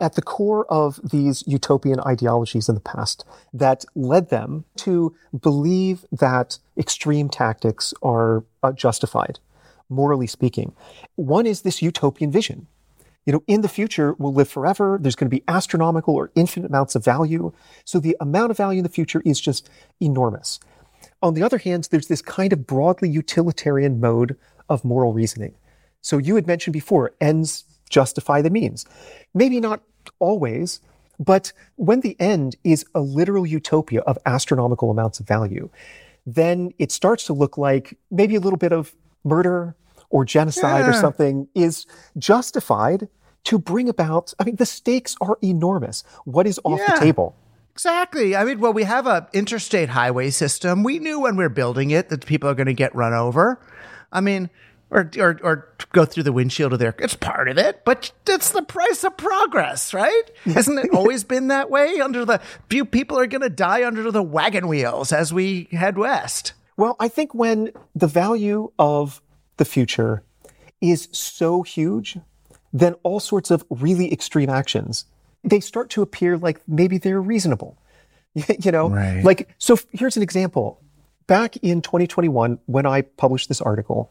at 0.00 0.14
the 0.14 0.22
core 0.22 0.66
of 0.72 0.98
these 1.02 1.44
utopian 1.46 2.00
ideologies 2.00 2.68
in 2.68 2.74
the 2.74 2.80
past 2.80 3.24
that 3.52 3.84
led 3.94 4.30
them 4.30 4.64
to 4.76 5.14
believe 5.38 6.04
that 6.10 6.58
extreme 6.76 7.28
tactics 7.28 7.92
are 8.02 8.44
uh, 8.62 8.72
justified 8.72 9.38
morally 9.90 10.26
speaking. 10.26 10.72
One 11.16 11.46
is 11.46 11.62
this 11.62 11.82
utopian 11.82 12.30
vision. 12.30 12.68
You 13.26 13.34
know, 13.34 13.42
in 13.46 13.60
the 13.60 13.68
future, 13.68 14.14
we'll 14.18 14.32
live 14.32 14.48
forever. 14.48 14.98
There's 15.00 15.16
going 15.16 15.28
to 15.28 15.36
be 15.36 15.44
astronomical 15.46 16.14
or 16.14 16.30
infinite 16.34 16.68
amounts 16.68 16.94
of 16.94 17.04
value. 17.04 17.52
So 17.84 18.00
the 18.00 18.16
amount 18.20 18.50
of 18.50 18.56
value 18.56 18.78
in 18.78 18.82
the 18.84 18.88
future 18.88 19.22
is 19.26 19.40
just 19.40 19.68
enormous. 20.00 20.58
On 21.22 21.34
the 21.34 21.42
other 21.42 21.58
hand, 21.58 21.88
there's 21.90 22.08
this 22.08 22.22
kind 22.22 22.52
of 22.52 22.66
broadly 22.66 23.10
utilitarian 23.10 24.00
mode 24.00 24.38
of 24.68 24.84
moral 24.84 25.12
reasoning. 25.12 25.54
So 26.00 26.16
you 26.16 26.36
had 26.36 26.46
mentioned 26.46 26.72
before, 26.72 27.12
ends 27.20 27.64
justify 27.90 28.40
the 28.40 28.50
means. 28.50 28.86
Maybe 29.34 29.60
not 29.60 29.82
always, 30.18 30.80
but 31.18 31.52
when 31.76 32.00
the 32.00 32.16
end 32.18 32.56
is 32.64 32.84
a 32.94 33.00
literal 33.00 33.46
utopia 33.46 34.00
of 34.00 34.18
astronomical 34.24 34.90
amounts 34.90 35.20
of 35.20 35.26
value, 35.26 35.68
then 36.26 36.72
it 36.78 36.92
starts 36.92 37.24
to 37.26 37.32
look 37.32 37.58
like 37.58 37.98
maybe 38.10 38.34
a 38.36 38.40
little 38.40 38.58
bit 38.58 38.72
of 38.72 38.94
murder 39.24 39.74
or 40.08 40.24
genocide 40.24 40.84
yeah. 40.84 40.90
or 40.90 40.92
something 40.92 41.48
is 41.54 41.86
justified 42.18 43.08
to 43.44 43.58
bring 43.58 43.88
about, 43.88 44.34
I 44.38 44.44
mean, 44.44 44.56
the 44.56 44.66
stakes 44.66 45.16
are 45.20 45.38
enormous. 45.42 46.04
What 46.24 46.46
is 46.46 46.60
off 46.64 46.80
yeah. 46.80 46.94
the 46.94 47.00
table? 47.00 47.36
Exactly. 47.72 48.36
I 48.36 48.44
mean, 48.44 48.60
well, 48.60 48.72
we 48.72 48.82
have 48.82 49.06
a 49.06 49.28
interstate 49.32 49.90
highway 49.90 50.30
system. 50.30 50.82
We 50.82 50.98
knew 50.98 51.20
when 51.20 51.36
we 51.36 51.44
are 51.44 51.48
building 51.50 51.90
it 51.90 52.08
that 52.10 52.26
people 52.26 52.50
are 52.50 52.54
going 52.54 52.66
to 52.66 52.74
get 52.74 52.94
run 52.94 53.14
over. 53.14 53.60
I 54.12 54.20
mean, 54.20 54.50
or, 54.90 55.10
or, 55.18 55.38
or 55.42 55.68
go 55.92 56.04
through 56.04 56.24
the 56.24 56.32
windshield 56.32 56.72
of 56.72 56.78
their, 56.78 56.94
it's 56.98 57.14
part 57.14 57.48
of 57.48 57.58
it, 57.58 57.84
but 57.84 58.12
it's 58.26 58.50
the 58.50 58.62
price 58.62 59.04
of 59.04 59.16
progress, 59.16 59.94
right? 59.94 60.22
Hasn't 60.44 60.78
it 60.78 60.90
always 60.92 61.24
been 61.24 61.48
that 61.48 61.70
way? 61.70 62.00
Under 62.00 62.24
the 62.24 62.40
few 62.68 62.84
people 62.84 63.18
are 63.18 63.26
going 63.26 63.42
to 63.42 63.50
die 63.50 63.84
under 63.84 64.10
the 64.10 64.22
wagon 64.22 64.68
wheels 64.68 65.12
as 65.12 65.32
we 65.32 65.68
head 65.70 65.96
west. 65.96 66.52
Well, 66.76 66.96
I 66.98 67.08
think 67.08 67.34
when 67.34 67.72
the 67.94 68.06
value 68.06 68.72
of 68.78 69.20
the 69.58 69.64
future 69.64 70.22
is 70.80 71.08
so 71.12 71.62
huge, 71.62 72.18
then 72.72 72.94
all 73.02 73.20
sorts 73.20 73.50
of 73.50 73.64
really 73.70 74.12
extreme 74.12 74.48
actions, 74.48 75.04
they 75.44 75.60
start 75.60 75.90
to 75.90 76.02
appear 76.02 76.36
like 76.38 76.60
maybe 76.66 76.98
they're 76.98 77.20
reasonable. 77.20 77.76
you 78.34 78.70
know, 78.70 78.88
right. 78.88 79.24
like, 79.24 79.48
so 79.58 79.76
here's 79.92 80.16
an 80.16 80.22
example. 80.22 80.80
Back 81.26 81.56
in 81.58 81.82
2021, 81.82 82.58
when 82.66 82.86
I 82.86 83.02
published 83.02 83.48
this 83.48 83.60
article, 83.60 84.10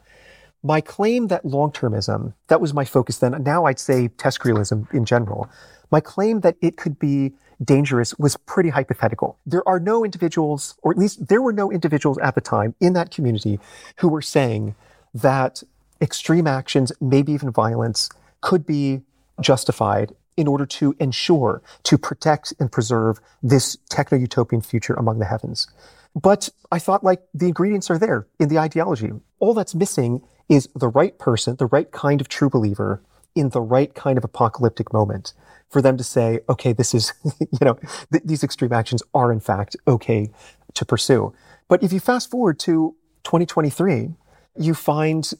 my 0.62 0.80
claim 0.80 1.28
that 1.28 1.44
long-termism, 1.44 2.34
that 2.48 2.60
was 2.60 2.74
my 2.74 2.84
focus 2.84 3.18
then, 3.18 3.42
now 3.42 3.64
I'd 3.64 3.78
say 3.78 4.08
TESCREALism 4.08 4.92
in 4.92 5.04
general, 5.04 5.48
my 5.90 6.00
claim 6.00 6.40
that 6.40 6.56
it 6.60 6.76
could 6.76 6.98
be 6.98 7.32
dangerous 7.62 8.18
was 8.18 8.36
pretty 8.36 8.70
hypothetical. 8.70 9.38
There 9.46 9.66
are 9.68 9.80
no 9.80 10.04
individuals, 10.04 10.76
or 10.82 10.92
at 10.92 10.98
least 10.98 11.28
there 11.28 11.42
were 11.42 11.52
no 11.52 11.70
individuals 11.70 12.18
at 12.18 12.34
the 12.34 12.40
time 12.40 12.74
in 12.80 12.92
that 12.94 13.10
community 13.10 13.60
who 13.96 14.08
were 14.08 14.22
saying 14.22 14.74
that 15.14 15.62
extreme 16.00 16.46
actions, 16.46 16.92
maybe 17.00 17.32
even 17.32 17.50
violence, 17.50 18.08
could 18.40 18.64
be 18.64 19.02
justified 19.40 20.14
in 20.36 20.46
order 20.46 20.64
to 20.64 20.94
ensure, 20.98 21.60
to 21.82 21.98
protect 21.98 22.54
and 22.58 22.72
preserve 22.72 23.20
this 23.42 23.76
techno 23.90 24.16
utopian 24.16 24.62
future 24.62 24.94
among 24.94 25.18
the 25.18 25.26
heavens. 25.26 25.68
But 26.14 26.48
I 26.72 26.78
thought 26.78 27.04
like 27.04 27.22
the 27.34 27.46
ingredients 27.46 27.90
are 27.90 27.98
there 27.98 28.26
in 28.38 28.48
the 28.48 28.58
ideology. 28.58 29.10
All 29.38 29.54
that's 29.54 29.74
missing 29.74 30.22
is 30.50 30.68
the 30.74 30.88
right 30.88 31.16
person, 31.18 31.56
the 31.56 31.66
right 31.66 31.90
kind 31.92 32.20
of 32.20 32.28
true 32.28 32.50
believer 32.50 33.00
in 33.36 33.50
the 33.50 33.60
right 33.60 33.94
kind 33.94 34.18
of 34.18 34.24
apocalyptic 34.24 34.92
moment 34.92 35.32
for 35.70 35.80
them 35.80 35.96
to 35.96 36.04
say, 36.04 36.40
okay, 36.48 36.72
this 36.72 36.92
is, 36.92 37.12
you 37.40 37.58
know, 37.62 37.78
th- 38.12 38.24
these 38.24 38.42
extreme 38.42 38.72
actions 38.72 39.02
are 39.14 39.32
in 39.32 39.40
fact 39.40 39.76
okay 39.86 40.28
to 40.74 40.84
pursue. 40.84 41.32
But 41.68 41.82
if 41.82 41.92
you 41.92 42.00
fast 42.00 42.30
forward 42.30 42.58
to 42.60 42.96
2023, 43.22 44.10
you 44.58 44.74
find 44.74 45.30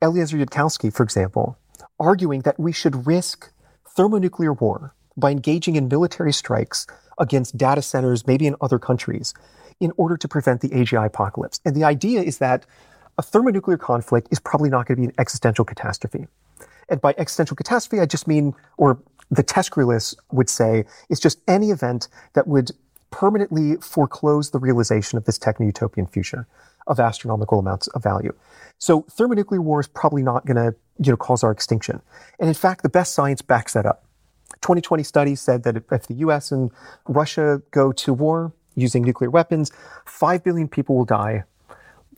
Eliezer 0.00 0.38
Yudkowsky, 0.38 0.94
for 0.94 1.02
example, 1.02 1.58
arguing 1.98 2.42
that 2.42 2.58
we 2.58 2.72
should 2.72 3.06
risk 3.06 3.52
thermonuclear 3.96 4.52
war 4.52 4.94
by 5.16 5.32
engaging 5.32 5.74
in 5.74 5.88
military 5.88 6.32
strikes 6.32 6.86
against 7.18 7.58
data 7.58 7.82
centers, 7.82 8.24
maybe 8.26 8.46
in 8.46 8.54
other 8.60 8.78
countries, 8.78 9.34
in 9.80 9.92
order 9.96 10.16
to 10.16 10.28
prevent 10.28 10.60
the 10.60 10.68
AGI 10.68 11.06
apocalypse. 11.06 11.60
And 11.64 11.74
the 11.74 11.84
idea 11.84 12.22
is 12.22 12.38
that 12.38 12.66
a 13.20 13.22
thermonuclear 13.22 13.76
conflict 13.76 14.28
is 14.30 14.40
probably 14.40 14.70
not 14.70 14.86
going 14.86 14.96
to 14.96 15.00
be 15.02 15.04
an 15.04 15.12
existential 15.18 15.62
catastrophe. 15.62 16.26
And 16.88 17.02
by 17.02 17.14
existential 17.18 17.54
catastrophe, 17.54 18.00
I 18.00 18.06
just 18.06 18.26
mean, 18.26 18.54
or 18.78 18.98
the 19.30 19.44
TESCREALists 19.44 20.16
would 20.32 20.48
say, 20.48 20.86
it's 21.10 21.20
just 21.20 21.38
any 21.46 21.70
event 21.70 22.08
that 22.32 22.46
would 22.46 22.70
permanently 23.10 23.76
foreclose 23.76 24.52
the 24.52 24.58
realization 24.58 25.18
of 25.18 25.26
this 25.26 25.36
techno-utopian 25.36 26.06
future 26.06 26.46
of 26.86 26.98
astronomical 26.98 27.58
amounts 27.58 27.88
of 27.88 28.02
value. 28.02 28.32
So 28.78 29.02
thermonuclear 29.10 29.60
war 29.60 29.80
is 29.80 29.86
probably 29.86 30.22
not 30.22 30.46
going 30.46 30.56
to, 30.56 30.74
you 30.98 31.12
know, 31.12 31.18
cause 31.18 31.44
our 31.44 31.50
extinction. 31.50 32.00
And 32.38 32.48
in 32.48 32.54
fact, 32.54 32.82
the 32.82 32.88
best 32.88 33.12
science 33.12 33.42
backs 33.42 33.74
that 33.74 33.84
up. 33.84 34.06
2020 34.62 35.02
studies 35.02 35.42
said 35.42 35.64
that 35.64 35.76
if 35.76 36.06
the 36.06 36.14
US 36.14 36.50
and 36.50 36.70
Russia 37.06 37.60
go 37.70 37.92
to 37.92 38.14
war 38.14 38.54
using 38.76 39.02
nuclear 39.02 39.28
weapons, 39.28 39.70
5 40.06 40.42
billion 40.42 40.68
people 40.68 40.96
will 40.96 41.04
die, 41.04 41.44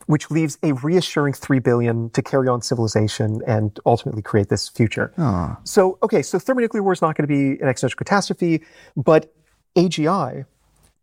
which 0.06 0.30
leaves 0.30 0.58
a 0.62 0.72
reassuring 0.72 1.32
3 1.32 1.58
billion 1.58 2.10
to 2.10 2.22
carry 2.22 2.48
on 2.48 2.62
civilization 2.62 3.40
and 3.46 3.78
ultimately 3.86 4.22
create 4.22 4.48
this 4.48 4.68
future. 4.68 5.12
Ah. 5.18 5.58
So, 5.64 5.98
okay, 6.02 6.22
so 6.22 6.38
thermonuclear 6.38 6.82
war 6.82 6.92
is 6.92 7.02
not 7.02 7.16
going 7.16 7.26
to 7.26 7.32
be 7.34 7.60
an 7.60 7.68
existential 7.68 7.96
catastrophe, 7.96 8.62
but 8.96 9.32
AGI 9.76 10.44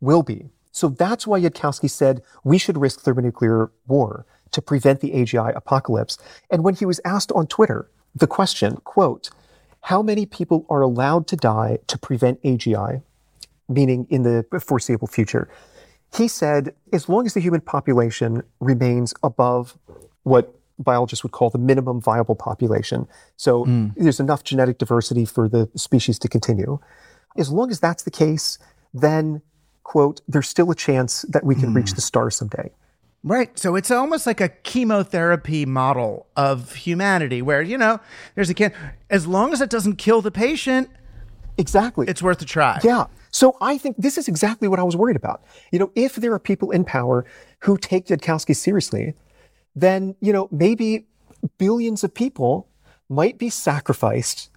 will 0.01 0.23
be. 0.23 0.49
So 0.71 0.89
that's 0.89 1.25
why 1.25 1.39
Yudkowsky 1.39 1.89
said 1.89 2.21
we 2.43 2.57
should 2.57 2.77
risk 2.77 3.01
thermonuclear 3.01 3.71
war 3.87 4.25
to 4.51 4.61
prevent 4.61 5.01
the 5.01 5.11
AGI 5.11 5.55
apocalypse. 5.55 6.17
And 6.49 6.63
when 6.63 6.75
he 6.75 6.85
was 6.85 6.99
asked 7.05 7.31
on 7.33 7.47
Twitter 7.47 7.89
the 8.15 8.27
question, 8.27 8.77
quote, 8.77 9.29
how 9.81 10.01
many 10.01 10.25
people 10.25 10.65
are 10.69 10.81
allowed 10.81 11.27
to 11.27 11.35
die 11.35 11.79
to 11.87 11.97
prevent 11.97 12.41
AGI, 12.43 13.01
meaning 13.67 14.07
in 14.09 14.23
the 14.23 14.45
foreseeable 14.59 15.07
future? 15.07 15.49
He 16.15 16.27
said, 16.27 16.73
as 16.91 17.07
long 17.07 17.25
as 17.25 17.33
the 17.33 17.39
human 17.39 17.61
population 17.61 18.43
remains 18.59 19.13
above 19.23 19.77
what 20.23 20.55
biologists 20.79 21.23
would 21.23 21.33
call 21.33 21.49
the 21.49 21.57
minimum 21.57 22.01
viable 22.01 22.35
population. 22.35 23.07
So 23.35 23.65
hmm. 23.65 23.87
there's 23.97 24.19
enough 24.19 24.43
genetic 24.43 24.77
diversity 24.77 25.25
for 25.25 25.47
the 25.49 25.69
species 25.75 26.17
to 26.19 26.27
continue. 26.27 26.79
As 27.37 27.51
long 27.51 27.69
as 27.69 27.79
that's 27.79 28.03
the 28.03 28.11
case, 28.11 28.57
then, 28.93 29.41
quote, 29.83 30.21
there's 30.27 30.47
still 30.47 30.71
a 30.71 30.75
chance 30.75 31.23
that 31.23 31.43
we 31.43 31.55
can 31.55 31.73
reach 31.73 31.91
hmm. 31.91 31.95
the 31.95 32.01
stars 32.01 32.37
someday. 32.37 32.71
Right. 33.21 33.59
So 33.59 33.75
it's 33.75 33.91
almost 33.91 34.25
like 34.25 34.39
a 34.39 34.47
chemotherapy 34.47 35.65
model 35.65 36.27
of 36.37 36.73
humanity 36.75 37.41
where, 37.41 37.61
you 37.61 37.77
know, 37.77 37.99
there's 38.35 38.49
a 38.49 38.53
can 38.53 38.71
as 39.09 39.27
long 39.27 39.51
as 39.51 39.59
it 39.59 39.69
doesn't 39.69 39.97
kill 39.97 40.21
the 40.21 40.31
patient, 40.31 40.89
Exactly. 41.59 42.07
it's 42.07 42.21
worth 42.21 42.41
a 42.41 42.45
try. 42.45 42.79
Yeah. 42.83 43.05
So 43.31 43.57
I 43.61 43.77
think 43.77 43.97
this 43.97 44.17
is 44.17 44.27
exactly 44.27 44.67
what 44.67 44.79
I 44.79 44.83
was 44.83 44.95
worried 44.95 45.15
about. 45.15 45.43
You 45.71 45.79
know, 45.79 45.91
if 45.95 46.15
there 46.15 46.33
are 46.33 46.39
people 46.39 46.71
in 46.71 46.83
power 46.83 47.25
who 47.59 47.77
take 47.77 48.07
Yudkowsky 48.07 48.55
seriously, 48.55 49.13
then, 49.75 50.15
you 50.19 50.33
know, 50.33 50.47
maybe 50.51 51.05
billions 51.57 52.03
of 52.03 52.13
people 52.13 52.67
might 53.07 53.37
be 53.37 53.49
sacrificed 53.49 54.49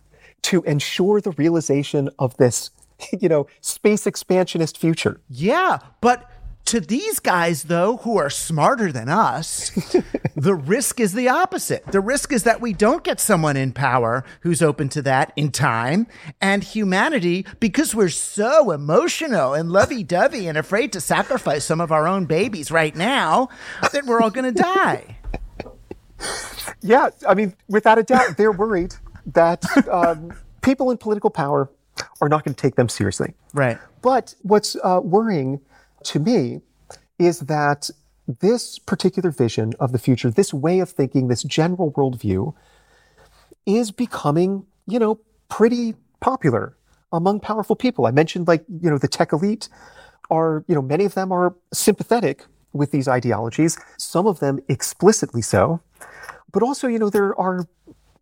to 0.43 0.63
ensure 0.63 1.21
the 1.21 1.33
realization 1.33 2.11
of 2.19 2.37
this, 2.37 2.71
you 3.21 3.29
know, 3.29 3.47
space 3.61 4.07
expansionist 4.07 4.79
future. 4.79 5.21
Yeah, 5.29 5.79
but 6.01 6.31
to 6.67 6.81
these 6.81 7.19
guys 7.19 7.65
though 7.65 7.99
who 7.99 8.17
are 8.19 8.31
smarter 8.31 8.93
than 8.93 9.09
us, 9.09 9.71
the 10.37 10.55
risk 10.55 11.01
is 11.01 11.13
the 11.13 11.29
opposite. 11.29 11.85
The 11.87 12.01
risk 12.01 12.33
is 12.33 12.45
that 12.45 12.61
we 12.61 12.73
don't 12.73 13.05
get 13.05 13.21
someone 13.21 13.57
in 13.57 13.73
power 13.73 14.25
who's 14.41 14.63
open 14.63 14.89
to 14.91 15.03
that 15.03 15.33
in 15.37 15.51
time, 15.51 16.07
and 16.41 16.63
humanity 16.63 17.47
because 17.61 17.95
we're 17.95 18.09
so 18.09 18.71
emotional 18.71 19.55
and 19.55 19.71
lovey-dovey 19.71 20.47
and 20.47 20.57
afraid 20.57 20.93
to 20.93 21.01
sacrifice 21.01 21.65
some 21.65 21.81
of 21.81 21.93
our 21.93 22.07
own 22.07 22.27
babies 22.27 22.71
right 22.71 22.95
now, 22.95 23.49
that 23.93 24.05
we're 24.07 24.21
all 24.21 24.31
going 24.31 24.55
to 24.55 24.63
die. 24.63 25.19
Yeah. 26.81 27.11
I 27.29 27.35
mean, 27.35 27.55
without 27.69 27.99
a 27.99 28.03
doubt, 28.03 28.37
they're 28.37 28.53
worried 28.53 28.95
that 29.27 29.65
um, 29.89 30.33
people 30.63 30.91
in 30.91 30.99
political 30.99 31.31
power 31.31 31.71
are 32.21 32.29
not 32.29 32.45
going 32.45 32.55
to 32.55 32.61
take 32.61 32.77
them 32.77 32.89
seriously. 32.89 33.35
Right. 33.53 33.79
But 34.01 34.35
what's 34.43 34.77
uh, 34.83 35.01
worrying 35.03 35.61
to 36.07 36.19
me 36.19 36.61
is 37.19 37.41
that 37.41 37.91
this 38.41 38.79
particular 38.79 39.31
vision 39.31 39.73
of 39.81 39.93
the 39.93 39.99
future, 39.99 40.31
this 40.31 40.55
way 40.55 40.81
of 40.81 40.91
thinking, 40.91 41.29
this 41.29 41.43
general 41.43 41.93
worldview, 41.93 42.55
is 43.67 43.91
becoming, 43.91 44.67
you 44.87 44.99
know, 44.99 45.19
pretty 45.49 45.95
popular 46.21 46.77
among 47.13 47.41
powerful 47.41 47.77
people. 47.77 48.07
I 48.07 48.11
mentioned, 48.11 48.49
like, 48.49 48.65
you 48.69 48.91
know, 48.91 48.99
the 48.99 49.09
tech 49.09 49.33
elite 49.33 49.69
are, 50.31 50.65
you 50.67 50.75
know, 50.75 50.83
many 50.83 51.05
of 51.05 51.15
them 51.15 51.31
are 51.33 51.55
sympathetic 51.73 52.45
with 52.73 52.91
these 52.91 53.07
ideologies, 53.07 53.79
some 53.99 54.27
of 54.27 54.41
them 54.41 54.59
explicitly 54.69 55.43
so. 55.43 55.81
But 56.53 56.63
also, 56.63 56.89
you 56.89 56.99
know, 56.99 57.11
there 57.11 57.39
are 57.39 57.67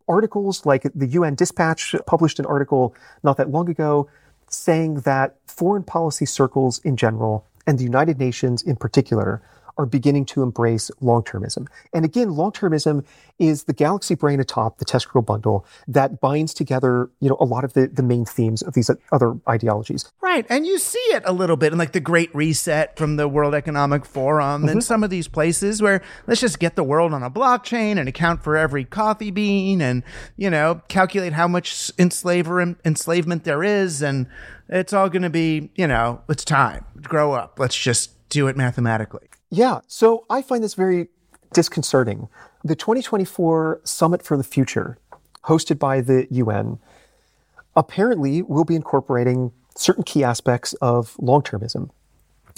articles 0.08 0.66
like 0.66 0.82
the 0.94 1.06
UN 1.06 1.36
Dispatch 1.36 1.94
published 2.06 2.40
an 2.40 2.46
article 2.46 2.94
not 3.22 3.36
that 3.36 3.50
long 3.50 3.70
ago 3.70 4.08
saying 4.48 5.02
that 5.02 5.36
foreign 5.46 5.84
policy 5.84 6.26
circles 6.26 6.80
in 6.80 6.96
general 6.96 7.46
and 7.66 7.78
the 7.78 7.84
United 7.84 8.18
Nations 8.18 8.62
in 8.62 8.76
particular 8.76 9.42
are 9.80 9.86
beginning 9.86 10.26
to 10.26 10.42
embrace 10.42 10.90
long-termism. 11.00 11.66
And 11.94 12.04
again, 12.04 12.32
long-termism 12.32 13.04
is 13.38 13.64
the 13.64 13.72
galaxy 13.72 14.14
brain 14.14 14.38
atop 14.38 14.78
the 14.78 14.84
TESCREAL 14.84 15.24
bundle 15.24 15.64
that 15.88 16.20
binds 16.20 16.52
together, 16.52 17.08
you 17.20 17.30
know, 17.30 17.38
a 17.40 17.46
lot 17.46 17.64
of 17.64 17.72
the, 17.72 17.86
the 17.86 18.02
main 18.02 18.26
themes 18.26 18.60
of 18.60 18.74
these 18.74 18.90
other 19.10 19.38
ideologies. 19.48 20.10
Right. 20.20 20.44
And 20.50 20.66
you 20.66 20.78
see 20.78 20.98
it 20.98 21.22
a 21.24 21.32
little 21.32 21.56
bit 21.56 21.72
in 21.72 21.78
like 21.78 21.92
the 21.92 22.00
Great 22.00 22.34
Reset 22.34 22.98
from 22.98 23.16
the 23.16 23.26
World 23.26 23.54
Economic 23.54 24.04
Forum 24.04 24.62
and 24.64 24.70
mm-hmm. 24.70 24.80
some 24.80 25.02
of 25.02 25.08
these 25.08 25.28
places 25.28 25.80
where 25.80 26.02
let's 26.26 26.42
just 26.42 26.58
get 26.58 26.76
the 26.76 26.84
world 26.84 27.14
on 27.14 27.22
a 27.22 27.30
blockchain 27.30 27.98
and 27.98 28.08
account 28.08 28.44
for 28.44 28.58
every 28.58 28.84
coffee 28.84 29.30
bean 29.30 29.80
and, 29.80 30.02
you 30.36 30.50
know, 30.50 30.82
calculate 30.88 31.32
how 31.32 31.48
much 31.48 31.90
enslaver 31.98 32.60
enslavement 32.84 33.44
there 33.44 33.64
is. 33.64 34.02
And 34.02 34.26
it's 34.70 34.92
all 34.92 35.08
going 35.08 35.22
to 35.22 35.30
be, 35.30 35.70
you 35.74 35.86
know, 35.86 36.22
it's 36.28 36.44
time. 36.44 36.84
Grow 37.02 37.32
up. 37.32 37.58
Let's 37.58 37.76
just 37.76 38.28
do 38.28 38.46
it 38.46 38.56
mathematically. 38.56 39.28
Yeah, 39.50 39.80
so 39.88 40.24
I 40.30 40.42
find 40.42 40.62
this 40.62 40.74
very 40.74 41.08
disconcerting. 41.52 42.28
The 42.62 42.76
2024 42.76 43.80
Summit 43.82 44.22
for 44.22 44.36
the 44.36 44.44
Future, 44.44 44.96
hosted 45.44 45.78
by 45.78 46.00
the 46.00 46.28
UN, 46.30 46.78
apparently 47.74 48.42
will 48.42 48.64
be 48.64 48.76
incorporating 48.76 49.50
certain 49.76 50.04
key 50.04 50.22
aspects 50.22 50.72
of 50.74 51.16
long 51.18 51.42
termism. 51.42 51.90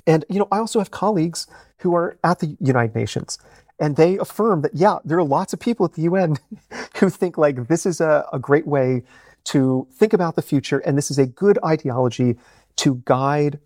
And, 0.07 0.25
you 0.29 0.39
know, 0.39 0.49
I 0.53 0.59
also 0.59 0.81
have 0.81 0.91
colleagues 0.91 1.47
who 1.79 1.95
are 1.95 2.19
at 2.23 2.41
the 2.41 2.57
United 2.61 2.95
Nations, 2.95 3.39
and 3.79 3.97
they 3.97 4.19
affirm 4.19 4.63
that, 4.63 4.75
yeah, 4.75 4.99
there 5.05 5.17
are 5.17 5.25
lots 5.25 5.53
of 5.53 5.61
people 5.61 5.87
at 5.87 5.95
the 5.95 6.03
UN 6.03 6.37
who 6.99 7.09
think 7.09 7.39
like 7.39 7.69
this 7.69 7.87
is 7.87 8.01
a, 8.01 8.27
a 8.33 8.39
great 8.39 8.67
way 8.67 9.03
to 9.45 9.87
think 9.93 10.13
about 10.13 10.37
the 10.37 10.43
future, 10.43 10.79
and 10.79 10.97
this 10.97 11.11
is 11.11 11.19
a 11.19 11.27
good 11.27 11.59
ideology 11.65 12.37
to 12.77 13.03
guide 13.05 13.59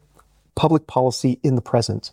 public 0.55 0.87
policy 0.87 1.39
in 1.43 1.55
the 1.55 1.63
present. 1.63 2.13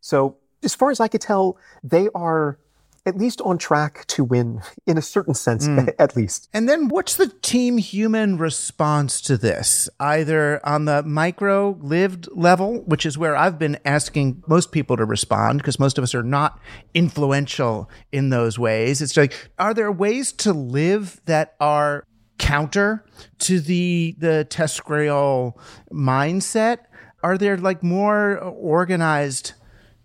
So, 0.00 0.36
as 0.62 0.74
far 0.74 0.90
as 0.90 1.00
I 1.00 1.08
could 1.08 1.20
tell, 1.20 1.56
they 1.82 2.08
are 2.14 2.58
at 3.06 3.16
least 3.16 3.40
on 3.42 3.56
track 3.56 4.04
to 4.06 4.22
win 4.22 4.60
in 4.86 4.98
a 4.98 5.02
certain 5.02 5.34
sense, 5.34 5.66
hmm. 5.66 5.88
at 5.98 6.14
least. 6.16 6.48
And 6.52 6.68
then 6.68 6.88
what's 6.88 7.16
the 7.16 7.28
team 7.28 7.78
human 7.78 8.36
response 8.36 9.20
to 9.22 9.36
this? 9.36 9.88
Either 9.98 10.64
on 10.66 10.84
the 10.84 11.02
micro 11.02 11.78
lived 11.80 12.28
level, 12.32 12.80
which 12.82 13.06
is 13.06 13.16
where 13.16 13.36
I've 13.36 13.58
been 13.58 13.78
asking 13.84 14.42
most 14.46 14.70
people 14.70 14.96
to 14.96 15.04
respond 15.04 15.58
because 15.58 15.78
most 15.78 15.96
of 15.98 16.04
us 16.04 16.14
are 16.14 16.22
not 16.22 16.60
influential 16.92 17.88
in 18.12 18.28
those 18.30 18.58
ways. 18.58 19.00
It's 19.00 19.16
like, 19.16 19.50
are 19.58 19.72
there 19.72 19.90
ways 19.90 20.32
to 20.32 20.52
live 20.52 21.20
that 21.24 21.54
are 21.58 22.04
counter 22.40 23.04
to 23.38 23.60
the 23.60 24.16
the 24.18 24.46
TESCREAL 24.50 25.56
mindset? 25.92 26.78
Are 27.22 27.38
there 27.38 27.56
like 27.56 27.82
more 27.82 28.38
organized 28.38 29.52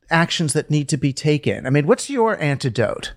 actions 0.10 0.54
that 0.54 0.70
need 0.70 0.90
to 0.90 0.98
be 0.98 1.14
taken? 1.14 1.66
I 1.66 1.70
mean, 1.70 1.88
what's 1.88 2.10
your 2.10 2.40
antidote? 2.40 3.14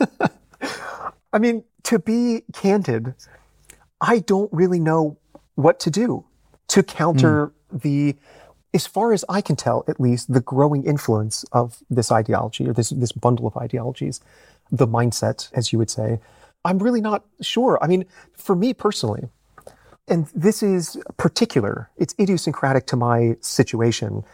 I 1.32 1.38
mean, 1.38 1.64
to 1.84 1.98
be 1.98 2.44
candid, 2.54 3.14
I 4.00 4.20
don't 4.20 4.52
really 4.52 4.80
know 4.80 5.18
what 5.56 5.80
to 5.80 5.90
do 5.90 6.24
to 6.68 6.82
counter 6.82 7.52
hmm. 7.70 7.78
the, 7.78 8.16
as 8.72 8.86
far 8.86 9.12
as 9.12 9.24
I 9.28 9.40
can 9.40 9.56
tell, 9.56 9.84
at 9.88 10.00
least, 10.00 10.32
the 10.32 10.40
growing 10.40 10.84
influence 10.84 11.44
of 11.52 11.82
this 11.90 12.12
ideology 12.12 12.68
or 12.68 12.72
this, 12.72 12.90
this 12.90 13.12
bundle 13.12 13.46
of 13.46 13.56
ideologies, 13.56 14.20
the 14.70 14.86
mindset, 14.86 15.50
as 15.52 15.72
you 15.72 15.78
would 15.78 15.90
say. 15.90 16.20
I'm 16.66 16.78
really 16.78 17.00
not 17.00 17.24
sure. 17.40 17.78
I 17.80 17.86
mean, 17.86 18.04
for 18.34 18.54
me 18.56 18.74
personally, 18.74 19.28
and 20.08 20.26
this 20.34 20.62
is 20.62 20.98
particular, 21.16 21.90
it's 21.96 22.14
idiosyncratic 22.20 22.86
to 22.88 22.96
my 22.96 23.36
situation. 23.40 24.24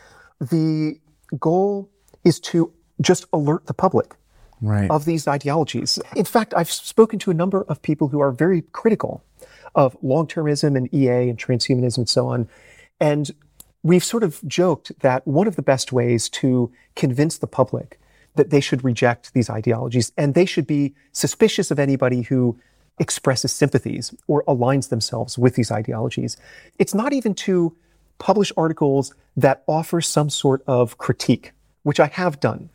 The 0.40 0.98
goal 1.38 1.88
is 2.24 2.40
to 2.40 2.72
just 3.00 3.26
alert 3.32 3.66
the 3.66 3.74
public 3.74 4.16
Right. 4.64 4.88
of 4.90 5.06
these 5.06 5.26
ideologies. 5.26 5.98
In 6.14 6.24
fact, 6.24 6.54
I've 6.56 6.70
spoken 6.70 7.18
to 7.20 7.32
a 7.32 7.34
number 7.34 7.62
of 7.68 7.82
people 7.82 8.06
who 8.08 8.20
are 8.20 8.30
very 8.30 8.62
critical 8.72 9.24
of 9.74 9.96
long 10.02 10.28
termism 10.28 10.76
and 10.76 10.92
EA 10.94 11.28
and 11.30 11.36
transhumanism 11.36 11.98
and 11.98 12.08
so 12.08 12.28
on. 12.28 12.48
And 13.00 13.32
we've 13.82 14.04
sort 14.04 14.22
of 14.22 14.40
joked 14.46 14.92
that 15.00 15.26
one 15.26 15.48
of 15.48 15.56
the 15.56 15.62
best 15.62 15.92
ways 15.92 16.28
to 16.40 16.70
convince 16.94 17.38
the 17.38 17.48
public 17.48 17.98
that 18.34 18.50
they 18.50 18.60
should 18.60 18.82
reject 18.84 19.34
these 19.34 19.50
ideologies 19.50 20.12
and 20.16 20.34
they 20.34 20.46
should 20.46 20.66
be 20.66 20.94
suspicious 21.12 21.70
of 21.70 21.78
anybody 21.78 22.22
who 22.22 22.58
expresses 22.98 23.52
sympathies 23.52 24.14
or 24.26 24.44
aligns 24.44 24.88
themselves 24.88 25.38
with 25.38 25.54
these 25.54 25.70
ideologies. 25.70 26.36
It's 26.78 26.94
not 26.94 27.12
even 27.12 27.34
to 27.34 27.74
publish 28.18 28.52
articles 28.56 29.14
that 29.36 29.62
offer 29.66 30.00
some 30.00 30.30
sort 30.30 30.62
of 30.66 30.98
critique, 30.98 31.52
which 31.82 31.98
I 31.98 32.06
have 32.06 32.38
done. 32.40 32.70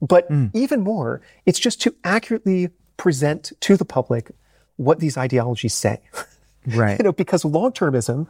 But 0.00 0.28
even 0.54 0.80
more, 0.80 1.20
it's 1.46 1.58
just 1.58 1.80
to 1.82 1.94
accurately 2.04 2.70
present 2.96 3.52
to 3.60 3.76
the 3.76 3.84
public 3.84 4.30
what 4.76 4.98
these 5.00 5.16
ideologies 5.16 5.74
say. 5.74 6.00
Right. 6.66 6.98
You 6.98 7.04
know, 7.04 7.12
because 7.12 7.42
long 7.42 7.72
termism 7.72 8.26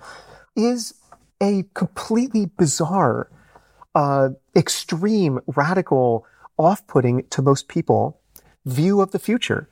is 0.54 0.94
a 1.42 1.64
completely 1.74 2.46
bizarre, 2.46 3.28
uh, 3.96 4.30
extreme, 4.54 5.40
radical, 5.48 6.24
off 6.56 6.86
putting 6.86 7.26
to 7.28 7.42
most 7.42 7.68
people 7.68 8.20
view 8.64 9.00
of 9.00 9.12
the 9.12 9.18
future. 9.18 9.68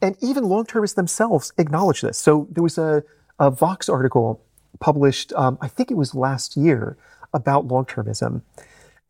And 0.00 0.16
even 0.20 0.44
long 0.44 0.66
termists 0.66 0.96
themselves 0.96 1.52
acknowledge 1.58 2.00
this. 2.00 2.18
So 2.18 2.48
there 2.50 2.62
was 2.62 2.76
a, 2.78 3.04
a 3.38 3.50
Vox 3.50 3.88
article 3.88 4.42
published, 4.80 5.32
um, 5.34 5.58
I 5.60 5.68
think 5.68 5.90
it 5.90 5.96
was 5.96 6.14
last 6.14 6.56
year, 6.56 6.96
about 7.32 7.66
long 7.66 7.84
termism. 7.84 8.42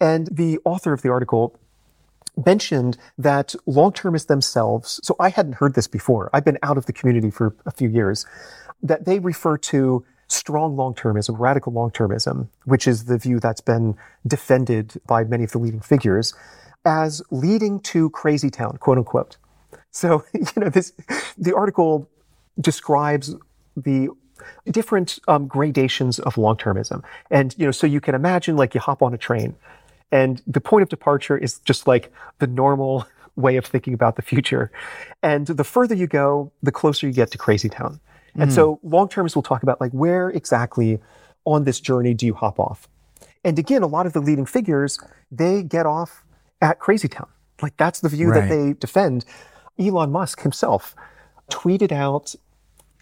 And 0.00 0.28
the 0.30 0.58
author 0.64 0.92
of 0.92 1.02
the 1.02 1.10
article 1.10 1.58
mentioned 2.46 2.98
that 3.18 3.54
long 3.66 3.92
termists 3.92 4.28
themselves, 4.28 5.00
so 5.02 5.16
I 5.18 5.28
hadn't 5.30 5.54
heard 5.54 5.74
this 5.74 5.86
before, 5.86 6.30
I've 6.32 6.44
been 6.44 6.58
out 6.62 6.76
of 6.76 6.86
the 6.86 6.92
community 6.92 7.30
for 7.30 7.54
a 7.66 7.70
few 7.70 7.88
years, 7.88 8.26
that 8.82 9.04
they 9.04 9.18
refer 9.18 9.56
to 9.58 10.04
strong 10.28 10.76
long 10.76 10.94
termism, 10.94 11.38
radical 11.38 11.72
long 11.72 11.90
termism, 11.90 12.48
which 12.64 12.86
is 12.86 13.04
the 13.04 13.18
view 13.18 13.38
that's 13.38 13.60
been 13.60 13.96
defended 14.26 14.94
by 15.06 15.24
many 15.24 15.44
of 15.44 15.52
the 15.52 15.58
leading 15.58 15.80
figures, 15.80 16.34
as 16.84 17.22
leading 17.30 17.80
to 17.80 18.10
crazy 18.10 18.50
town, 18.50 18.76
quote 18.78 18.98
unquote. 18.98 19.36
So, 19.90 20.24
you 20.32 20.46
know, 20.56 20.68
this, 20.68 20.92
the 21.38 21.54
article 21.54 22.08
describes 22.60 23.34
the 23.76 24.08
different 24.70 25.18
um, 25.28 25.46
gradations 25.46 26.18
of 26.18 26.36
long 26.36 26.56
termism. 26.56 27.02
And, 27.30 27.54
you 27.58 27.66
know, 27.66 27.70
so 27.70 27.86
you 27.86 28.00
can 28.00 28.14
imagine 28.14 28.56
like 28.56 28.74
you 28.74 28.80
hop 28.80 29.02
on 29.02 29.14
a 29.14 29.18
train 29.18 29.54
and 30.12 30.42
the 30.46 30.60
point 30.60 30.82
of 30.82 30.90
departure 30.90 31.36
is 31.36 31.58
just 31.60 31.86
like 31.86 32.12
the 32.38 32.46
normal 32.46 33.06
way 33.34 33.56
of 33.56 33.64
thinking 33.64 33.94
about 33.94 34.16
the 34.16 34.22
future. 34.22 34.70
And 35.22 35.46
the 35.46 35.64
further 35.64 35.94
you 35.94 36.06
go, 36.06 36.52
the 36.62 36.70
closer 36.70 37.06
you 37.06 37.14
get 37.14 37.30
to 37.30 37.38
crazy 37.38 37.70
town. 37.70 37.98
And 38.34 38.50
mm. 38.50 38.54
so 38.54 38.78
long 38.82 39.08
terms 39.08 39.34
will 39.34 39.42
talk 39.42 39.62
about 39.62 39.80
like 39.80 39.92
where 39.92 40.28
exactly 40.28 41.00
on 41.44 41.64
this 41.64 41.80
journey 41.80 42.12
do 42.12 42.26
you 42.26 42.34
hop 42.34 42.60
off? 42.60 42.86
And 43.42 43.58
again, 43.58 43.82
a 43.82 43.86
lot 43.86 44.06
of 44.06 44.12
the 44.12 44.20
leading 44.20 44.46
figures, 44.46 44.98
they 45.30 45.62
get 45.62 45.86
off 45.86 46.24
at 46.62 46.78
crazy 46.78 47.08
town. 47.08 47.28
Like 47.60 47.76
that's 47.76 48.00
the 48.00 48.08
view 48.08 48.30
right. 48.30 48.40
that 48.40 48.48
they 48.48 48.72
defend. 48.72 49.26
Elon 49.78 50.10
Musk 50.10 50.40
himself 50.40 50.94
tweeted 51.50 51.92
out, 51.92 52.34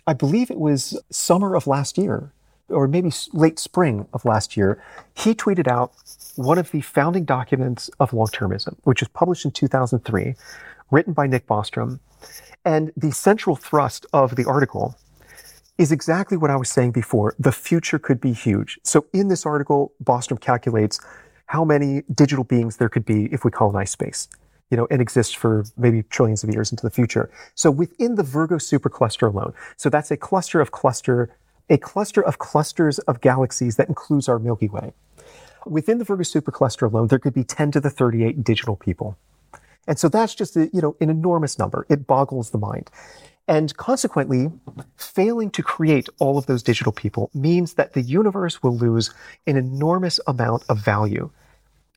I 0.07 0.15
believe 0.15 0.51
it 0.51 0.59
was 0.59 1.01
summer 1.11 1.55
of 1.55 1.67
last 1.67 1.97
year, 1.97 2.33
or 2.69 2.89
maybe 2.89 3.13
late 3.33 3.59
spring 3.59 4.09
of 4.13 4.25
last 4.25 4.57
year, 4.57 4.83
he 5.15 5.35
tweeted 5.35 5.69
out 5.69 5.93
one 6.37 6.59
of 6.59 6.71
the 6.71 6.81
founding 6.81 7.25
documents 7.25 7.91
of 8.01 8.13
long 8.13 8.29
termism, 8.29 8.77
which 8.85 9.01
was 9.01 9.09
published 9.09 9.45
in 9.45 9.51
2003, 9.51 10.35
written 10.91 11.13
by 11.13 11.27
Nick 11.27 11.47
Bostrom. 11.47 12.01
And 12.65 12.93
the 12.97 13.11
central 13.11 13.57
thrust 13.57 14.07
of 14.13 14.37
the 14.37 14.45
article 14.45 14.97
is 15.79 15.91
exactly 15.91 16.37
what 16.37 16.51
I 16.51 16.57
was 16.57 16.69
saying 16.69 16.93
before. 16.93 17.35
The 17.39 17.53
future 17.53 17.99
could 17.99 18.21
be 18.21 18.33
huge. 18.33 18.79
So 18.85 19.07
in 19.13 19.29
this 19.29 19.47
article, 19.47 19.93
Bostrom 20.03 20.41
calculates 20.41 21.01
how 21.51 21.65
many 21.65 22.03
digital 22.15 22.45
beings 22.45 22.77
there 22.77 22.89
could 22.89 23.05
be 23.05 23.25
if 23.33 23.45
we 23.45 23.51
colonize 23.51 23.91
space, 23.91 24.29
you 24.71 24.77
know, 24.77 24.87
and 24.89 25.03
exist 25.03 25.37
for 25.37 25.65
maybe 25.77 26.05
trillions 26.05 26.45
of 26.45 26.51
years 26.51 26.71
into 26.71 26.85
the 26.85 26.91
future. 26.91 27.29
So 27.57 27.73
within 27.73 28.15
the 28.15 28.23
Virgo 28.23 28.55
supercluster 28.59 29.27
alone, 29.27 29.53
so 29.77 29.91
that's 29.91 30.13
a 30.13 30.17
cluster 30.17 30.61
of 30.61 30.71
cluster 30.71 31.35
a 31.69 31.77
cluster 31.77 32.21
of 32.21 32.39
clusters 32.39 33.01
of 33.01 33.21
galaxies 33.21 33.77
that 33.77 33.89
includes 33.89 34.29
our 34.29 34.39
Milky 34.39 34.69
Way. 34.69 34.93
Within 35.67 35.99
the 35.99 36.05
Virgo 36.05 36.23
supercluster 36.23 36.83
alone, 36.83 37.09
there 37.09 37.19
could 37.19 37.35
be 37.35 37.43
10 37.43 37.73
to 37.73 37.81
the 37.81 37.91
38 37.91 38.45
digital 38.45 38.77
people. 38.77 39.17
And 39.89 39.99
so 39.99 40.09
that's 40.09 40.37
just 40.37 40.57
a, 40.57 40.71
you 40.73 40.81
know, 40.81 40.95
an 41.01 41.11
enormous 41.11 41.59
number. 41.59 41.85
It 41.89 42.07
boggles 42.07 42.51
the 42.51 42.59
mind. 42.59 42.91
And 43.51 43.77
consequently, 43.77 44.49
failing 44.97 45.51
to 45.51 45.63
create 45.63 46.09
all 46.21 46.39
of 46.39 46.47
those 46.47 46.63
digital 46.63 46.93
people 46.93 47.31
means 47.35 47.75
that 47.75 47.95
the 47.95 48.01
universe 48.01 48.63
will 48.63 48.77
lose 48.77 49.13
an 49.49 49.57
enormous 49.57 50.21
amount 50.29 50.63
of 50.69 50.79
value. 50.79 51.29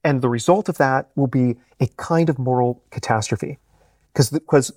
And 0.03 0.23
the 0.23 0.30
result 0.30 0.67
of 0.67 0.80
that 0.80 1.11
will 1.15 1.27
be 1.27 1.55
a 1.80 1.85
kind 1.97 2.27
of 2.27 2.39
moral 2.39 2.81
catastrophe. 2.89 3.59
Because 4.15 4.73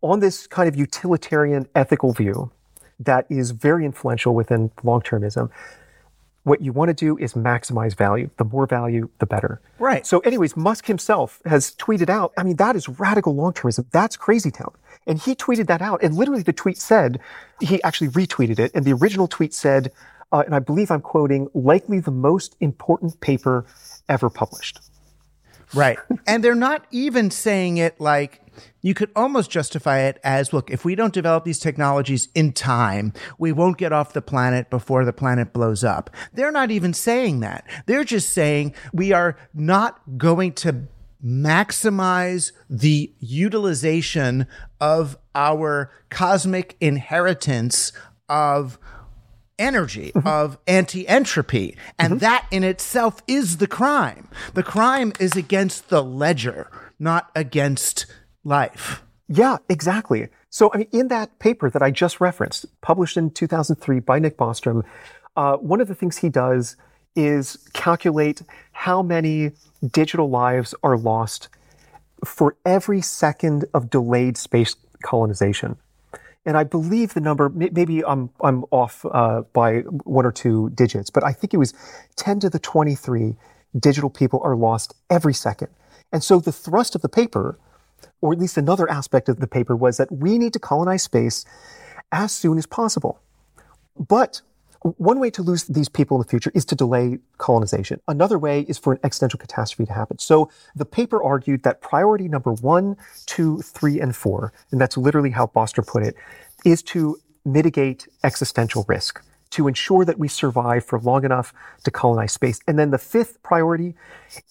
on 0.00 0.20
this 0.20 0.46
kind 0.46 0.70
of 0.70 0.74
utilitarian 0.74 1.68
ethical 1.74 2.14
view, 2.14 2.50
that 2.98 3.26
is 3.28 3.50
very 3.50 3.84
influential 3.84 4.34
within 4.34 4.70
long 4.84 5.02
termism. 5.02 5.50
What 6.46 6.60
you 6.60 6.72
want 6.72 6.90
to 6.90 6.94
do 6.94 7.18
is 7.18 7.34
maximize 7.34 7.96
value. 7.96 8.30
The 8.36 8.44
more 8.44 8.68
value, 8.68 9.08
the 9.18 9.26
better. 9.26 9.60
Right. 9.80 10.06
So, 10.06 10.20
anyways, 10.20 10.56
Musk 10.56 10.86
himself 10.86 11.42
has 11.44 11.74
tweeted 11.74 12.08
out, 12.08 12.32
I 12.38 12.44
mean, 12.44 12.54
that 12.54 12.76
is 12.76 12.88
radical 12.88 13.34
long 13.34 13.52
termism. 13.52 13.84
That's 13.90 14.16
crazy 14.16 14.52
town. 14.52 14.72
And 15.08 15.20
he 15.20 15.34
tweeted 15.34 15.66
that 15.66 15.82
out. 15.82 16.04
And 16.04 16.14
literally, 16.14 16.44
the 16.44 16.52
tweet 16.52 16.78
said, 16.78 17.18
he 17.60 17.82
actually 17.82 18.10
retweeted 18.10 18.60
it. 18.60 18.70
And 18.76 18.84
the 18.84 18.92
original 18.92 19.26
tweet 19.26 19.54
said, 19.54 19.90
uh, 20.30 20.44
and 20.46 20.54
I 20.54 20.60
believe 20.60 20.92
I'm 20.92 21.00
quoting, 21.00 21.48
likely 21.52 21.98
the 21.98 22.12
most 22.12 22.54
important 22.60 23.20
paper 23.20 23.66
ever 24.08 24.30
published. 24.30 24.78
Right. 25.74 25.98
and 26.28 26.44
they're 26.44 26.54
not 26.54 26.86
even 26.92 27.32
saying 27.32 27.78
it 27.78 28.00
like, 28.00 28.40
you 28.82 28.94
could 28.94 29.10
almost 29.16 29.50
justify 29.50 30.00
it 30.00 30.18
as 30.22 30.52
look, 30.52 30.70
if 30.70 30.84
we 30.84 30.94
don't 30.94 31.12
develop 31.12 31.44
these 31.44 31.58
technologies 31.58 32.28
in 32.34 32.52
time, 32.52 33.12
we 33.38 33.52
won't 33.52 33.78
get 33.78 33.92
off 33.92 34.12
the 34.12 34.22
planet 34.22 34.70
before 34.70 35.04
the 35.04 35.12
planet 35.12 35.52
blows 35.52 35.84
up. 35.84 36.10
They're 36.32 36.52
not 36.52 36.70
even 36.70 36.92
saying 36.92 37.40
that. 37.40 37.66
They're 37.86 38.04
just 38.04 38.30
saying 38.30 38.74
we 38.92 39.12
are 39.12 39.36
not 39.54 40.00
going 40.16 40.52
to 40.54 40.88
maximize 41.24 42.52
the 42.68 43.12
utilization 43.18 44.46
of 44.80 45.16
our 45.34 45.90
cosmic 46.10 46.76
inheritance 46.80 47.92
of 48.28 48.78
energy 49.58 50.12
mm-hmm. 50.14 50.28
of 50.28 50.58
anti-entropy 50.66 51.76
and 51.98 52.14
mm-hmm. 52.14 52.18
that 52.18 52.46
in 52.50 52.62
itself 52.62 53.22
is 53.26 53.56
the 53.56 53.66
crime 53.66 54.28
the 54.52 54.62
crime 54.62 55.12
is 55.18 55.34
against 55.34 55.88
the 55.88 56.02
ledger 56.02 56.70
not 56.98 57.30
against 57.34 58.06
life. 58.46 59.02
Yeah, 59.28 59.58
exactly. 59.68 60.28
So, 60.50 60.70
I 60.72 60.78
mean, 60.78 60.88
in 60.92 61.08
that 61.08 61.38
paper 61.38 61.68
that 61.68 61.82
I 61.82 61.90
just 61.90 62.20
referenced, 62.20 62.64
published 62.80 63.16
in 63.16 63.30
2003 63.30 64.00
by 64.00 64.18
Nick 64.18 64.36
Bostrom, 64.36 64.84
uh, 65.36 65.56
one 65.56 65.80
of 65.80 65.88
the 65.88 65.94
things 65.94 66.18
he 66.18 66.28
does 66.28 66.76
is 67.16 67.58
calculate 67.72 68.42
how 68.72 69.02
many 69.02 69.52
digital 69.90 70.30
lives 70.30 70.74
are 70.82 70.96
lost 70.96 71.48
for 72.24 72.56
every 72.64 73.00
second 73.00 73.64
of 73.74 73.90
delayed 73.90 74.36
space 74.36 74.76
colonization. 75.02 75.76
And 76.44 76.56
I 76.56 76.62
believe 76.62 77.14
the 77.14 77.20
number, 77.20 77.48
maybe 77.48 78.04
I'm, 78.04 78.30
I'm 78.40 78.64
off 78.70 79.04
uh, 79.04 79.42
by 79.52 79.80
one 79.80 80.24
or 80.24 80.30
two 80.30 80.70
digits, 80.70 81.10
but 81.10 81.24
I 81.24 81.32
think 81.32 81.52
it 81.52 81.56
was 81.56 81.74
10 82.14 82.40
to 82.40 82.50
the 82.50 82.60
23 82.60 83.34
digital 83.78 84.08
people 84.08 84.40
are 84.44 84.54
lost 84.54 84.94
every 85.10 85.34
second. 85.34 85.68
And 86.12 86.22
so 86.22 86.38
the 86.38 86.52
thrust 86.52 86.94
of 86.94 87.02
the 87.02 87.08
paper 87.08 87.58
or 88.20 88.32
at 88.32 88.38
least 88.38 88.56
another 88.56 88.90
aspect 88.90 89.28
of 89.28 89.40
the 89.40 89.46
paper 89.46 89.76
was 89.76 89.96
that 89.96 90.10
we 90.10 90.38
need 90.38 90.52
to 90.52 90.58
colonize 90.58 91.02
space 91.02 91.44
as 92.12 92.32
soon 92.32 92.58
as 92.58 92.66
possible. 92.66 93.20
But 93.98 94.42
one 94.80 95.18
way 95.18 95.30
to 95.30 95.42
lose 95.42 95.64
these 95.64 95.88
people 95.88 96.16
in 96.16 96.22
the 96.22 96.28
future 96.28 96.52
is 96.54 96.64
to 96.66 96.74
delay 96.74 97.18
colonization. 97.38 98.00
Another 98.06 98.38
way 98.38 98.60
is 98.62 98.78
for 98.78 98.92
an 98.92 99.00
existential 99.02 99.38
catastrophe 99.38 99.86
to 99.86 99.92
happen. 99.92 100.18
So 100.18 100.50
the 100.74 100.84
paper 100.84 101.22
argued 101.22 101.62
that 101.64 101.80
priority 101.80 102.28
number 102.28 102.52
one, 102.52 102.96
two, 103.26 103.58
three, 103.62 104.00
and 104.00 104.14
four, 104.14 104.52
and 104.70 104.80
that's 104.80 104.96
literally 104.96 105.30
how 105.30 105.46
Bostrom 105.46 105.86
put 105.86 106.02
it, 106.04 106.14
is 106.64 106.82
to 106.84 107.18
mitigate 107.44 108.06
existential 108.22 108.84
risk, 108.88 109.22
to 109.50 109.68
ensure 109.68 110.04
that 110.04 110.18
we 110.18 110.28
survive 110.28 110.84
for 110.84 111.00
long 111.00 111.24
enough 111.24 111.52
to 111.84 111.90
colonize 111.90 112.32
space. 112.32 112.60
And 112.66 112.78
then 112.78 112.90
the 112.90 112.98
fifth 112.98 113.42
priority 113.42 113.94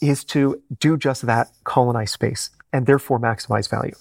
is 0.01 0.23
to 0.25 0.61
do 0.79 0.97
just 0.97 1.25
that, 1.25 1.51
colonize 1.63 2.11
space 2.11 2.49
and 2.75 2.85
therefore 2.85 3.21
maximize 3.21 3.69
value. 3.69 3.95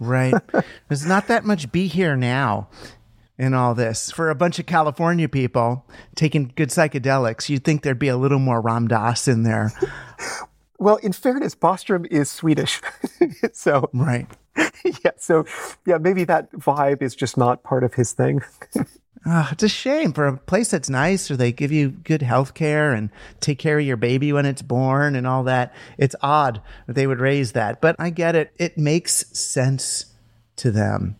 right. 0.00 0.32
There's 0.88 1.04
not 1.04 1.26
that 1.26 1.44
much 1.44 1.70
be 1.70 1.86
here 1.86 2.16
now 2.16 2.68
in 3.36 3.52
all 3.52 3.74
this. 3.74 4.10
For 4.10 4.30
a 4.30 4.34
bunch 4.34 4.58
of 4.58 4.64
California 4.64 5.28
people 5.28 5.84
taking 6.14 6.50
good 6.56 6.70
psychedelics, 6.70 7.50
you'd 7.50 7.62
think 7.62 7.82
there'd 7.82 7.98
be 7.98 8.08
a 8.08 8.16
little 8.16 8.38
more 8.38 8.62
Ram 8.62 8.88
Dass 8.88 9.28
in 9.28 9.42
there. 9.42 9.70
well, 10.78 10.96
in 10.96 11.12
fairness, 11.12 11.54
Bostrom 11.54 12.06
is 12.06 12.30
Swedish. 12.30 12.80
so 13.52 13.90
Right. 13.92 14.26
Yeah, 15.04 15.10
so 15.18 15.44
yeah, 15.86 15.98
maybe 15.98 16.24
that 16.24 16.50
vibe 16.52 17.02
is 17.02 17.14
just 17.14 17.36
not 17.36 17.62
part 17.62 17.84
of 17.84 17.94
his 17.94 18.12
thing. 18.12 18.40
Oh, 19.26 19.48
it's 19.52 19.62
a 19.62 19.68
shame 19.68 20.12
for 20.12 20.26
a 20.26 20.36
place 20.36 20.70
that's 20.70 20.88
nice, 20.88 21.30
or 21.30 21.36
they 21.36 21.52
give 21.52 21.72
you 21.72 21.90
good 21.90 22.22
health 22.22 22.54
care 22.54 22.92
and 22.92 23.10
take 23.40 23.58
care 23.58 23.78
of 23.78 23.84
your 23.84 23.96
baby 23.96 24.32
when 24.32 24.46
it's 24.46 24.62
born 24.62 25.16
and 25.16 25.26
all 25.26 25.44
that. 25.44 25.74
It's 25.96 26.14
odd 26.22 26.62
that 26.86 26.94
they 26.94 27.06
would 27.06 27.20
raise 27.20 27.52
that, 27.52 27.80
but 27.80 27.96
I 27.98 28.10
get 28.10 28.36
it. 28.36 28.52
It 28.58 28.78
makes 28.78 29.26
sense 29.36 30.06
to 30.56 30.70
them. 30.70 31.16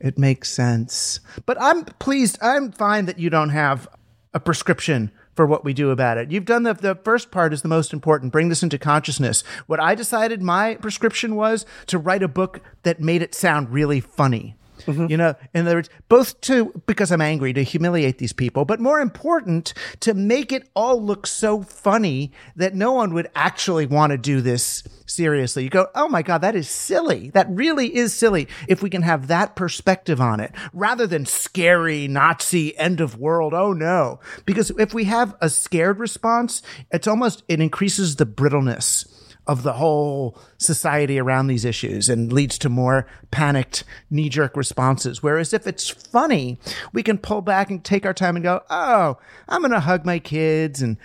It 0.00 0.18
makes 0.18 0.50
sense. 0.50 1.20
But 1.46 1.60
I'm 1.60 1.84
pleased. 1.84 2.38
I'm 2.42 2.72
fine 2.72 3.06
that 3.06 3.20
you 3.20 3.30
don't 3.30 3.50
have 3.50 3.88
a 4.34 4.40
prescription 4.40 5.12
for 5.34 5.46
what 5.46 5.64
we 5.64 5.72
do 5.72 5.90
about 5.90 6.18
it. 6.18 6.30
You've 6.30 6.44
done 6.44 6.64
the, 6.64 6.74
the 6.74 6.96
first 6.96 7.30
part 7.30 7.52
is 7.52 7.62
the 7.62 7.68
most 7.68 7.92
important. 7.92 8.32
Bring 8.32 8.48
this 8.48 8.62
into 8.62 8.78
consciousness. 8.78 9.44
What 9.66 9.80
I 9.80 9.94
decided 9.94 10.42
my 10.42 10.74
prescription 10.74 11.36
was 11.36 11.64
to 11.86 11.98
write 11.98 12.22
a 12.22 12.28
book 12.28 12.60
that 12.82 13.00
made 13.00 13.22
it 13.22 13.34
sound 13.34 13.70
really 13.70 14.00
funny 14.00 14.56
Mm-hmm. 14.86 15.06
You 15.08 15.16
know, 15.16 15.34
in 15.54 15.66
other 15.66 15.76
words, 15.76 15.90
both 16.08 16.40
to 16.42 16.72
because 16.86 17.10
I'm 17.10 17.20
angry 17.20 17.52
to 17.52 17.62
humiliate 17.62 18.18
these 18.18 18.32
people, 18.32 18.64
but 18.64 18.80
more 18.80 19.00
important 19.00 19.74
to 20.00 20.14
make 20.14 20.52
it 20.52 20.68
all 20.74 21.02
look 21.02 21.26
so 21.26 21.62
funny 21.62 22.32
that 22.56 22.74
no 22.74 22.92
one 22.92 23.14
would 23.14 23.28
actually 23.34 23.86
want 23.86 24.10
to 24.10 24.18
do 24.18 24.40
this 24.40 24.82
seriously. 25.06 25.64
You 25.64 25.70
go, 25.70 25.88
oh 25.94 26.08
my 26.08 26.22
God, 26.22 26.38
that 26.38 26.56
is 26.56 26.68
silly. 26.68 27.30
That 27.30 27.46
really 27.50 27.94
is 27.94 28.14
silly. 28.14 28.48
If 28.68 28.82
we 28.82 28.90
can 28.90 29.02
have 29.02 29.28
that 29.28 29.54
perspective 29.56 30.20
on 30.20 30.40
it 30.40 30.52
rather 30.72 31.06
than 31.06 31.26
scary 31.26 32.08
Nazi 32.08 32.76
end 32.78 33.00
of 33.00 33.18
world. 33.18 33.54
Oh 33.54 33.72
no. 33.72 34.20
Because 34.46 34.70
if 34.78 34.94
we 34.94 35.04
have 35.04 35.34
a 35.40 35.48
scared 35.48 35.98
response, 35.98 36.62
it's 36.90 37.06
almost, 37.06 37.42
it 37.48 37.60
increases 37.60 38.16
the 38.16 38.26
brittleness 38.26 39.11
of 39.46 39.62
the 39.62 39.72
whole 39.74 40.38
society 40.58 41.18
around 41.18 41.48
these 41.48 41.64
issues 41.64 42.08
and 42.08 42.32
leads 42.32 42.58
to 42.58 42.68
more 42.68 43.06
panicked 43.30 43.84
knee 44.10 44.28
jerk 44.28 44.56
responses. 44.56 45.22
Whereas 45.22 45.52
if 45.52 45.66
it's 45.66 45.88
funny, 45.88 46.58
we 46.92 47.02
can 47.02 47.18
pull 47.18 47.40
back 47.40 47.70
and 47.70 47.82
take 47.82 48.06
our 48.06 48.14
time 48.14 48.36
and 48.36 48.42
go, 48.42 48.62
Oh, 48.70 49.18
I'm 49.48 49.62
going 49.62 49.72
to 49.72 49.80
hug 49.80 50.04
my 50.04 50.18
kids 50.18 50.80
and 50.80 50.96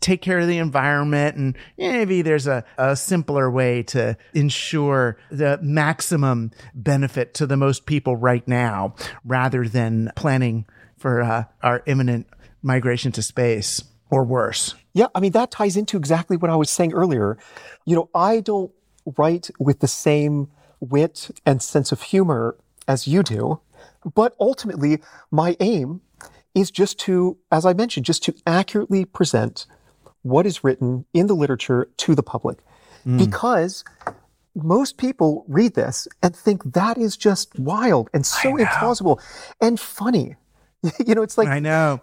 take 0.00 0.20
care 0.20 0.38
of 0.38 0.48
the 0.48 0.58
environment. 0.58 1.36
And 1.36 1.56
maybe 1.78 2.22
there's 2.22 2.46
a, 2.46 2.64
a 2.76 2.96
simpler 2.96 3.50
way 3.50 3.82
to 3.84 4.16
ensure 4.34 5.16
the 5.30 5.58
maximum 5.62 6.50
benefit 6.74 7.34
to 7.34 7.46
the 7.46 7.56
most 7.56 7.86
people 7.86 8.16
right 8.16 8.46
now 8.48 8.94
rather 9.24 9.66
than 9.68 10.12
planning 10.16 10.66
for 10.96 11.22
uh, 11.22 11.44
our 11.62 11.82
imminent 11.86 12.26
migration 12.62 13.12
to 13.12 13.22
space 13.22 13.82
or 14.10 14.24
worse. 14.24 14.74
Yeah, 14.92 15.06
I 15.14 15.20
mean, 15.20 15.32
that 15.32 15.50
ties 15.50 15.76
into 15.76 15.96
exactly 15.96 16.36
what 16.36 16.50
I 16.50 16.56
was 16.56 16.70
saying 16.70 16.92
earlier. 16.92 17.38
You 17.84 17.96
know, 17.96 18.10
I 18.14 18.40
don't 18.40 18.72
write 19.18 19.50
with 19.58 19.80
the 19.80 19.88
same 19.88 20.48
wit 20.80 21.30
and 21.44 21.62
sense 21.62 21.92
of 21.92 22.02
humor 22.02 22.56
as 22.88 23.06
you 23.06 23.22
do, 23.22 23.60
but 24.14 24.34
ultimately, 24.40 25.00
my 25.30 25.56
aim 25.60 26.00
is 26.54 26.70
just 26.70 26.98
to, 27.00 27.36
as 27.52 27.66
I 27.66 27.74
mentioned, 27.74 28.06
just 28.06 28.22
to 28.24 28.34
accurately 28.46 29.04
present 29.04 29.66
what 30.22 30.46
is 30.46 30.64
written 30.64 31.04
in 31.12 31.26
the 31.26 31.34
literature 31.34 31.88
to 31.98 32.14
the 32.14 32.22
public. 32.22 32.58
Mm. 33.06 33.18
Because 33.18 33.84
most 34.54 34.96
people 34.96 35.44
read 35.48 35.74
this 35.74 36.08
and 36.22 36.34
think 36.34 36.72
that 36.72 36.96
is 36.96 37.16
just 37.16 37.58
wild 37.58 38.08
and 38.14 38.24
so 38.24 38.56
implausible 38.56 39.20
and 39.60 39.78
funny. 39.78 40.36
you 41.06 41.14
know, 41.14 41.22
it's 41.22 41.36
like 41.36 41.48
I 41.48 41.60
know. 41.60 42.00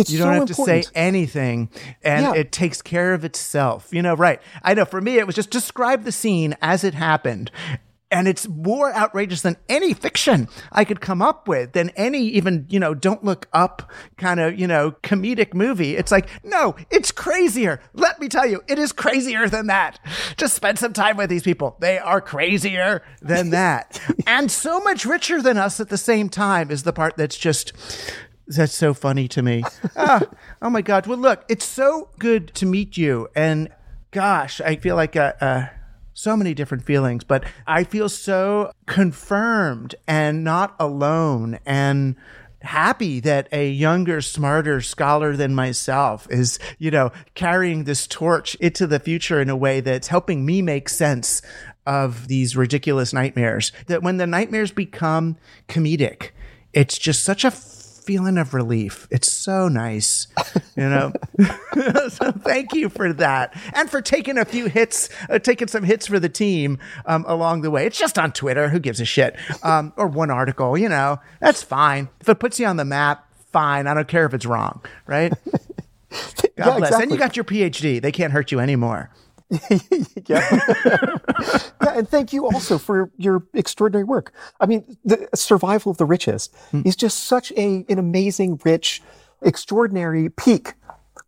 It's 0.00 0.10
you 0.10 0.18
don't 0.18 0.26
so 0.26 0.32
have 0.32 0.48
important. 0.50 0.82
to 0.84 0.88
say 0.88 0.92
anything 0.94 1.68
and 2.02 2.26
Yeah. 2.26 2.34
it 2.34 2.52
takes 2.52 2.82
care 2.82 3.14
of 3.14 3.24
itself. 3.24 3.88
You 3.92 4.02
know, 4.02 4.14
right. 4.14 4.40
I 4.62 4.74
know 4.74 4.84
for 4.84 5.00
me, 5.00 5.18
it 5.18 5.26
was 5.26 5.36
just 5.36 5.50
describe 5.50 6.04
the 6.04 6.12
scene 6.12 6.56
as 6.62 6.84
it 6.84 6.94
happened. 6.94 7.50
And 8.12 8.26
it's 8.26 8.48
more 8.48 8.92
outrageous 8.92 9.42
than 9.42 9.56
any 9.68 9.94
fiction 9.94 10.48
I 10.72 10.84
could 10.84 11.00
come 11.00 11.22
up 11.22 11.46
with, 11.46 11.74
than 11.74 11.90
any 11.90 12.18
even, 12.30 12.66
you 12.68 12.80
know, 12.80 12.92
don't 12.92 13.22
look 13.22 13.46
up 13.52 13.88
kind 14.16 14.40
of, 14.40 14.58
you 14.58 14.66
know, 14.66 14.96
comedic 15.04 15.54
movie. 15.54 15.96
It's 15.96 16.10
like, 16.10 16.28
no, 16.42 16.74
it's 16.90 17.12
crazier. 17.12 17.80
Let 17.94 18.20
me 18.20 18.26
tell 18.28 18.46
you, 18.46 18.62
it 18.66 18.80
is 18.80 18.90
crazier 18.90 19.48
than 19.48 19.68
that. 19.68 20.00
Just 20.36 20.56
spend 20.56 20.80
some 20.80 20.92
time 20.92 21.18
with 21.18 21.30
these 21.30 21.44
people. 21.44 21.76
They 21.78 22.00
are 22.00 22.20
crazier 22.20 23.02
than 23.22 23.50
that. 23.50 24.00
and 24.26 24.50
so 24.50 24.80
much 24.80 25.04
richer 25.04 25.40
than 25.40 25.56
us 25.56 25.78
at 25.78 25.88
the 25.88 25.96
same 25.96 26.28
time 26.28 26.72
is 26.72 26.82
the 26.82 26.92
part 26.92 27.16
that's 27.16 27.36
just 27.38 27.72
that's 28.56 28.74
so 28.74 28.94
funny 28.94 29.28
to 29.28 29.42
me. 29.42 29.62
ah, 29.96 30.22
oh 30.60 30.70
my 30.70 30.82
God. 30.82 31.06
Well, 31.06 31.18
look, 31.18 31.44
it's 31.48 31.64
so 31.64 32.10
good 32.18 32.54
to 32.54 32.66
meet 32.66 32.96
you. 32.96 33.28
And 33.34 33.70
gosh, 34.10 34.60
I 34.60 34.76
feel 34.76 34.96
like 34.96 35.16
uh, 35.16 35.32
uh, 35.40 35.66
so 36.12 36.36
many 36.36 36.54
different 36.54 36.84
feelings, 36.84 37.24
but 37.24 37.44
I 37.66 37.84
feel 37.84 38.08
so 38.08 38.72
confirmed 38.86 39.94
and 40.06 40.42
not 40.44 40.74
alone 40.78 41.60
and 41.64 42.16
happy 42.62 43.20
that 43.20 43.48
a 43.52 43.70
younger, 43.70 44.20
smarter 44.20 44.80
scholar 44.80 45.36
than 45.36 45.54
myself 45.54 46.26
is, 46.30 46.58
you 46.78 46.90
know, 46.90 47.10
carrying 47.34 47.84
this 47.84 48.06
torch 48.06 48.54
into 48.56 48.86
the 48.86 49.00
future 49.00 49.40
in 49.40 49.48
a 49.48 49.56
way 49.56 49.80
that's 49.80 50.08
helping 50.08 50.44
me 50.44 50.60
make 50.60 50.88
sense 50.88 51.40
of 51.86 52.28
these 52.28 52.56
ridiculous 52.56 53.12
nightmares. 53.12 53.72
That 53.86 54.02
when 54.02 54.18
the 54.18 54.26
nightmares 54.26 54.72
become 54.72 55.38
comedic, 55.68 56.30
it's 56.72 56.98
just 56.98 57.24
such 57.24 57.44
a 57.44 57.50
feeling 58.10 58.38
of 58.38 58.54
relief. 58.54 59.06
It's 59.12 59.30
so 59.30 59.68
nice, 59.68 60.26
you 60.76 60.82
know. 60.82 61.12
so 62.08 62.32
thank 62.32 62.74
you 62.74 62.88
for 62.88 63.12
that, 63.12 63.54
and 63.72 63.88
for 63.88 64.02
taking 64.02 64.36
a 64.36 64.44
few 64.44 64.66
hits, 64.66 65.10
uh, 65.28 65.38
taking 65.38 65.68
some 65.68 65.84
hits 65.84 66.08
for 66.08 66.18
the 66.18 66.28
team 66.28 66.80
um, 67.06 67.24
along 67.28 67.60
the 67.60 67.70
way. 67.70 67.86
It's 67.86 67.96
just 67.96 68.18
on 68.18 68.32
Twitter. 68.32 68.68
Who 68.68 68.80
gives 68.80 68.98
a 68.98 69.04
shit? 69.04 69.36
Um, 69.62 69.92
or 69.96 70.08
one 70.08 70.28
article, 70.28 70.76
you 70.76 70.88
know. 70.88 71.20
That's 71.38 71.62
fine. 71.62 72.08
If 72.20 72.28
it 72.28 72.40
puts 72.40 72.58
you 72.58 72.66
on 72.66 72.78
the 72.78 72.84
map, 72.84 73.28
fine. 73.52 73.86
I 73.86 73.94
don't 73.94 74.08
care 74.08 74.26
if 74.26 74.34
it's 74.34 74.44
wrong, 74.44 74.82
right? 75.06 75.32
God 76.10 76.50
Yeah, 76.56 76.76
bless. 76.78 76.92
And 76.94 77.12
you 77.12 77.16
got 77.16 77.36
your 77.36 77.44
PhD. 77.44 78.02
They 78.02 78.10
can't 78.10 78.32
hurt 78.32 78.50
you 78.50 78.58
anymore. 78.58 79.08
yeah. 80.26 80.60
yeah, 80.86 81.96
and 81.96 82.08
thank 82.08 82.32
you 82.32 82.44
also 82.46 82.78
for 82.78 83.10
your 83.16 83.44
extraordinary 83.54 84.04
work. 84.04 84.32
I 84.60 84.66
mean, 84.66 84.96
the 85.04 85.28
survival 85.34 85.90
of 85.90 85.98
the 85.98 86.06
richest 86.06 86.54
hmm. 86.70 86.82
is 86.84 86.94
just 86.96 87.24
such 87.24 87.52
a 87.52 87.84
an 87.88 87.98
amazing, 87.98 88.60
rich, 88.64 89.02
extraordinary 89.42 90.28
peek 90.28 90.74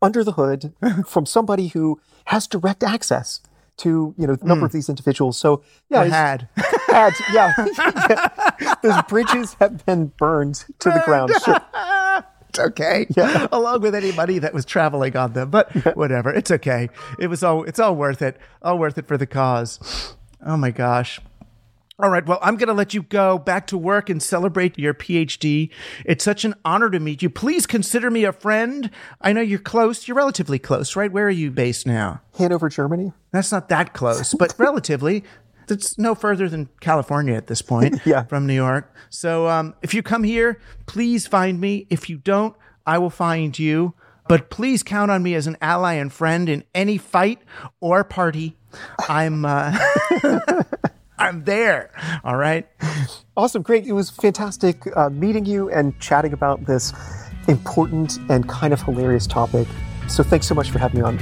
under 0.00 0.22
the 0.22 0.32
hood 0.32 0.72
from 1.06 1.26
somebody 1.26 1.68
who 1.68 2.00
has 2.26 2.46
direct 2.46 2.82
access 2.82 3.40
to 3.78 4.14
you 4.16 4.26
know 4.26 4.34
a 4.40 4.44
number 4.44 4.60
hmm. 4.60 4.66
of 4.66 4.72
these 4.72 4.88
individuals. 4.88 5.36
So 5.36 5.62
yeah, 5.88 6.04
had. 6.04 6.48
had 6.86 7.12
yeah, 7.32 7.52
yeah. 8.60 8.74
those 8.82 9.02
bridges 9.08 9.54
have 9.54 9.84
been 9.84 10.12
burned 10.18 10.64
to 10.78 10.90
the 10.90 11.02
ground. 11.04 11.32
Sure. 11.44 11.60
It's 12.52 12.58
okay. 12.68 13.06
Yeah. 13.16 13.48
Along 13.50 13.80
with 13.80 13.94
any 13.94 14.12
money 14.12 14.38
that 14.38 14.52
was 14.52 14.64
traveling 14.64 15.16
on 15.16 15.32
them. 15.32 15.50
But 15.50 15.72
whatever. 15.96 16.30
It's 16.32 16.50
okay. 16.50 16.90
It 17.18 17.28
was 17.28 17.42
all 17.42 17.64
it's 17.64 17.78
all 17.78 17.96
worth 17.96 18.22
it. 18.22 18.36
All 18.60 18.78
worth 18.78 18.98
it 18.98 19.08
for 19.08 19.16
the 19.16 19.26
cause. 19.26 20.14
Oh 20.44 20.56
my 20.56 20.70
gosh. 20.70 21.20
All 21.98 22.10
right. 22.10 22.26
Well, 22.26 22.40
I'm 22.42 22.56
going 22.56 22.68
to 22.68 22.74
let 22.74 22.94
you 22.94 23.02
go 23.04 23.38
back 23.38 23.68
to 23.68 23.78
work 23.78 24.10
and 24.10 24.20
celebrate 24.20 24.76
your 24.76 24.92
PhD. 24.92 25.70
It's 26.04 26.24
such 26.24 26.44
an 26.44 26.54
honor 26.64 26.90
to 26.90 26.98
meet 26.98 27.22
you. 27.22 27.30
Please 27.30 27.64
consider 27.64 28.10
me 28.10 28.24
a 28.24 28.32
friend. 28.32 28.90
I 29.20 29.32
know 29.32 29.40
you're 29.42 29.60
close. 29.60 30.08
You're 30.08 30.16
relatively 30.16 30.58
close, 30.58 30.96
right? 30.96 31.12
Where 31.12 31.26
are 31.26 31.30
you 31.30 31.52
based 31.52 31.86
now? 31.86 32.20
Hanover, 32.38 32.68
Germany. 32.70 33.12
That's 33.30 33.52
not 33.52 33.68
that 33.68 33.92
close, 33.92 34.34
but 34.34 34.54
relatively. 34.58 35.22
It's 35.72 35.98
no 35.98 36.14
further 36.14 36.48
than 36.48 36.68
California 36.80 37.34
at 37.34 37.48
this 37.48 37.60
point 37.62 38.00
Yeah. 38.06 38.22
from 38.24 38.46
New 38.46 38.54
York. 38.54 38.94
So 39.10 39.48
um, 39.48 39.74
if 39.82 39.92
you 39.94 40.02
come 40.02 40.22
here, 40.22 40.60
please 40.86 41.26
find 41.26 41.60
me. 41.60 41.86
If 41.90 42.08
you 42.08 42.16
don't, 42.18 42.54
I 42.86 42.98
will 42.98 43.10
find 43.10 43.58
you. 43.58 43.94
But 44.28 44.50
please 44.50 44.84
count 44.84 45.10
on 45.10 45.22
me 45.24 45.34
as 45.34 45.48
an 45.48 45.56
ally 45.60 45.94
and 45.94 46.12
friend 46.12 46.48
in 46.48 46.62
any 46.74 46.96
fight 46.96 47.40
or 47.80 48.04
party. 48.04 48.56
I'm 49.08 49.44
uh, 49.44 49.76
I'm 51.18 51.44
there. 51.44 51.90
All 52.24 52.36
right. 52.36 52.68
Awesome, 53.36 53.62
great. 53.62 53.86
It 53.86 53.92
was 53.92 54.10
fantastic 54.10 54.86
uh, 54.96 55.10
meeting 55.10 55.44
you 55.44 55.70
and 55.70 55.98
chatting 56.00 56.32
about 56.32 56.66
this 56.66 56.92
important 57.48 58.18
and 58.30 58.48
kind 58.48 58.72
of 58.72 58.80
hilarious 58.82 59.26
topic. 59.26 59.66
So 60.08 60.22
thanks 60.22 60.46
so 60.46 60.54
much 60.54 60.70
for 60.70 60.78
having 60.78 61.00
me 61.00 61.06
on. 61.06 61.18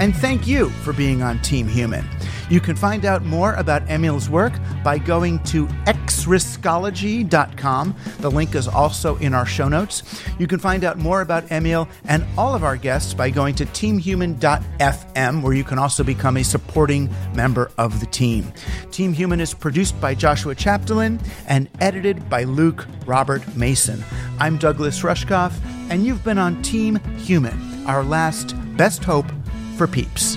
And 0.00 0.16
thank 0.16 0.46
you 0.46 0.70
for 0.70 0.92
being 0.94 1.22
on 1.22 1.38
Team 1.42 1.68
Human. 1.68 2.06
You 2.50 2.60
can 2.60 2.76
find 2.76 3.06
out 3.06 3.24
more 3.24 3.54
about 3.54 3.86
Émile's 3.86 4.28
work 4.28 4.52
by 4.82 4.98
going 4.98 5.38
to 5.44 5.68
xriskology.com. 5.86 7.96
The 8.18 8.30
link 8.30 8.56
is 8.56 8.68
also 8.68 9.16
in 9.18 9.34
our 9.34 9.46
show 9.46 9.68
notes. 9.68 10.02
You 10.38 10.48
can 10.48 10.58
find 10.58 10.84
out 10.84 10.98
more 10.98 11.20
about 11.20 11.46
Émile 11.46 11.88
and 12.04 12.24
all 12.36 12.52
of 12.54 12.64
our 12.64 12.76
guests 12.76 13.14
by 13.14 13.30
going 13.30 13.54
to 13.54 13.64
teamhuman.fm, 13.66 15.42
where 15.42 15.54
you 15.54 15.62
can 15.62 15.78
also 15.78 16.02
become 16.02 16.36
a 16.36 16.42
supporting 16.42 17.08
member 17.34 17.70
of 17.78 18.00
the 18.00 18.06
team. 18.06 18.52
Team 18.90 19.12
Human 19.12 19.38
is 19.40 19.54
produced 19.54 20.00
by 20.00 20.12
Joshua 20.14 20.56
Chapdelaine 20.56 21.20
and 21.46 21.68
edited 21.80 22.28
by 22.28 22.42
Luke 22.42 22.88
Robert 23.06 23.46
Mason. 23.56 24.02
I'm 24.40 24.58
Douglas 24.58 25.02
Rushkoff, 25.02 25.52
and 25.88 26.04
you've 26.04 26.24
been 26.24 26.38
on 26.38 26.60
Team 26.62 26.96
Human, 27.18 27.86
our 27.86 28.02
last 28.02 28.56
best 28.76 29.04
hope 29.04 29.30
for 29.76 29.86
peeps. 29.86 30.36